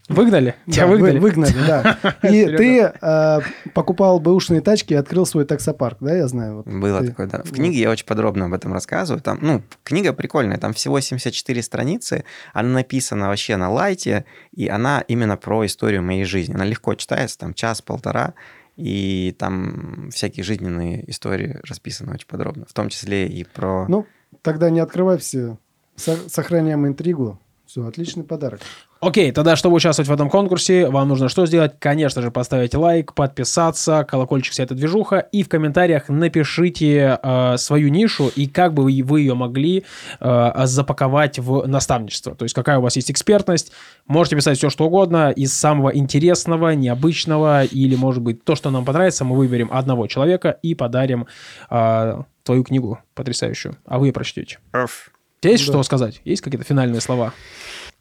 Выгнали? 0.10 0.56
Тебя 0.66 0.82
Да, 0.82 0.88
вы- 0.88 0.98
выгнали? 0.98 1.20
Выгнали, 1.20 1.54
да. 1.68 1.98
И 2.24 2.46
ты 2.58 2.92
э, 3.02 3.40
покупал 3.74 4.20
бэушные 4.20 4.60
тачки 4.60 4.92
и 4.94 4.96
открыл 4.98 5.26
свой 5.26 5.46
таксопарк, 5.46 6.00
да, 6.02 6.14
я 6.14 6.28
знаю? 6.28 6.58
Вот 6.58 6.68
Было 6.68 7.00
ты- 7.00 7.08
такое, 7.10 7.28
да. 7.28 7.44
В 7.44 7.52
книге 7.52 7.80
я 7.80 7.90
очень 7.90 8.06
подробно 8.06 8.46
об 8.46 8.54
этом 8.54 8.74
рассказываю. 8.74 9.22
Там, 9.22 9.38
ну, 9.42 9.62
книга 9.84 10.12
прикольная, 10.12 10.58
там 10.58 10.74
всего 10.74 11.00
74 11.00 11.62
страницы, 11.62 12.26
она 12.52 12.70
написана 12.70 13.30
вообще 13.30 13.56
на 13.56 13.70
лайте, 13.72 14.26
и 14.52 14.68
она 14.68 15.02
именно 15.08 15.38
про 15.38 15.66
историю 15.66 16.04
моей 16.04 16.26
жизни. 16.26 16.56
Она 16.56 16.66
легко 16.66 16.94
читается, 16.96 17.38
там 17.38 17.54
час-полтора, 17.54 18.34
и 18.82 19.32
там 19.38 20.10
всякие 20.12 20.44
жизненные 20.44 21.10
истории 21.10 21.60
расписаны 21.68 22.14
очень 22.14 22.28
подробно, 22.28 22.66
в 22.68 22.74
том 22.74 22.90
числе 22.90 23.28
и 23.28 23.44
про... 23.44 23.86
Ну, 23.88 24.06
тогда 24.42 24.70
не 24.70 24.80
открывай 24.80 25.18
все. 25.18 25.58
Со- 25.96 26.30
Сохраняем 26.30 26.88
интригу. 26.88 27.40
Все, 27.66 27.86
отличный 27.86 28.24
подарок. 28.24 28.62
Окей, 29.02 29.32
тогда, 29.32 29.56
чтобы 29.56 29.78
участвовать 29.78 30.08
в 30.08 30.14
этом 30.14 30.30
конкурсе, 30.30 30.88
вам 30.88 31.08
нужно 31.08 31.28
что 31.28 31.48
сделать? 31.48 31.74
Конечно 31.80 32.22
же, 32.22 32.30
поставить 32.30 32.76
лайк, 32.76 33.16
подписаться, 33.16 34.06
колокольчик 34.08 34.54
вся 34.54 34.62
эта 34.62 34.76
движуха, 34.76 35.18
и 35.18 35.42
в 35.42 35.50
комментариях 35.50 36.08
напишите 36.08 37.18
э, 37.20 37.58
свою 37.58 37.90
нишу 37.90 38.32
и 38.36 38.46
как 38.46 38.76
бы 38.76 38.84
вы, 38.84 39.02
вы 39.04 39.22
ее 39.22 39.34
могли 39.34 39.86
э, 40.20 40.52
запаковать 40.66 41.40
в 41.40 41.66
наставничество. 41.66 42.36
То 42.36 42.46
есть, 42.46 42.54
какая 42.54 42.78
у 42.78 42.84
вас 42.84 42.96
есть 42.96 43.10
экспертность. 43.10 43.72
Можете 44.06 44.36
писать 44.36 44.60
все, 44.60 44.70
что 44.70 44.86
угодно, 44.86 45.32
из 45.32 45.52
самого 45.52 45.90
интересного, 45.98 46.76
необычного, 46.76 47.64
или, 47.64 47.96
может 47.96 48.22
быть, 48.22 48.44
то, 48.44 48.54
что 48.56 48.70
нам 48.70 48.86
понравится, 48.86 49.26
мы 49.26 49.36
выберем 49.36 49.70
одного 49.72 50.06
человека 50.06 50.60
и 50.62 50.76
подарим 50.76 51.26
э, 51.72 52.22
твою 52.44 52.64
книгу 52.64 53.00
потрясающую, 53.16 53.78
а 53.84 53.98
вы 53.98 54.08
ее 54.08 54.14
прочтете. 54.14 54.60
Оф. 54.74 55.10
Есть 55.42 55.66
Да. 55.66 55.74
что 55.74 55.82
сказать? 55.82 56.22
Есть 56.24 56.44
какие-то 56.44 56.68
финальные 56.68 57.02
слова? 57.02 57.34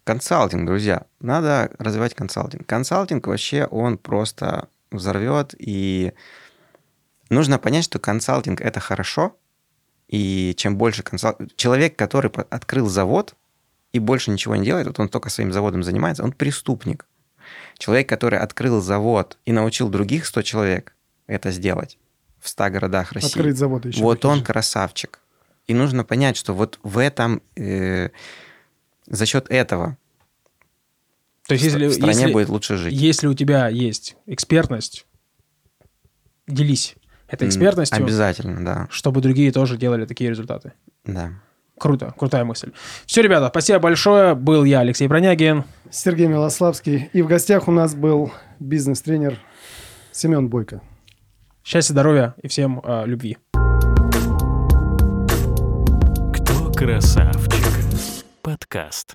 Консалтинг, 0.04 0.66
друзья. 0.66 1.06
Надо 1.20 1.70
развивать 1.78 2.14
консалтинг. 2.14 2.66
Консалтинг 2.66 3.26
вообще, 3.26 3.66
он 3.66 3.98
просто 3.98 4.68
взорвет, 4.90 5.54
и 5.58 6.12
нужно 7.28 7.58
понять, 7.58 7.84
что 7.84 7.98
консалтинг– 7.98 8.60
это 8.62 8.80
хорошо, 8.80 9.36
и 10.08 10.54
чем 10.56 10.76
больше 10.76 11.02
консалтинг... 11.02 11.54
Человек, 11.56 11.96
который 11.96 12.30
открыл 12.50 12.88
завод 12.88 13.34
и 13.92 13.98
больше 13.98 14.30
ничего 14.30 14.56
не 14.56 14.64
делает, 14.64 14.86
вот 14.86 14.98
он 14.98 15.08
только 15.08 15.30
своим 15.30 15.52
заводом 15.52 15.82
занимается, 15.82 16.24
он 16.24 16.32
преступник. 16.32 17.06
Человек, 17.78 18.08
который 18.08 18.38
открыл 18.38 18.80
завод 18.80 19.38
и 19.44 19.52
научил 19.52 19.88
других 19.88 20.26
100 20.26 20.42
человек 20.42 20.94
это 21.26 21.50
сделать 21.50 21.98
в 22.40 22.48
100 22.48 22.70
городах 22.70 23.12
России, 23.12 23.28
Открыть 23.28 23.56
завод 23.56 23.84
еще. 23.84 24.02
вот 24.02 24.24
он 24.24 24.42
красавчик. 24.42 25.20
И 25.66 25.74
нужно 25.74 26.04
понять, 26.04 26.36
что 26.36 26.52
вот 26.54 26.80
в 26.82 26.98
этом, 26.98 27.42
э, 27.56 28.10
за 29.10 29.26
счет 29.26 29.46
этого 29.50 29.98
То 31.46 31.52
есть, 31.54 31.64
если, 31.64 31.86
в 31.88 31.92
стране 31.92 32.20
если- 32.20 32.32
будет 32.32 32.48
лучше 32.48 32.76
жить. 32.78 32.94
Если 32.94 33.26
у 33.26 33.34
тебя 33.34 33.68
есть 33.68 34.16
экспертность, 34.26 35.06
делись 36.48 36.96
этой 37.28 37.46
экспертностью, 37.48 38.02
Обязательно, 38.02 38.64
да. 38.64 38.86
чтобы 38.90 39.20
другие 39.20 39.52
тоже 39.52 39.76
делали 39.76 40.06
такие 40.06 40.30
результаты. 40.30 40.72
да. 41.04 41.32
Круто, 41.78 42.12
крутая 42.18 42.44
мысль. 42.44 42.72
Все, 43.06 43.22
ребята, 43.22 43.48
спасибо 43.48 43.78
большое. 43.78 44.34
Был 44.34 44.64
я, 44.64 44.80
Алексей 44.80 45.08
Бронягин. 45.08 45.64
Сергей 45.90 46.26
Милославский. 46.26 47.08
И 47.14 47.22
в 47.22 47.26
гостях 47.26 47.68
у 47.68 47.70
нас 47.70 47.94
был 47.94 48.30
бизнес-тренер 48.58 49.38
Семен 50.12 50.50
Бойко. 50.50 50.82
Счастья, 51.64 51.94
здоровья 51.94 52.34
и 52.42 52.48
всем 52.48 52.82
э, 52.84 53.04
любви. 53.06 53.38
Кто 56.34 56.70
красавчик? 56.72 57.59
Подкаст. 58.42 59.08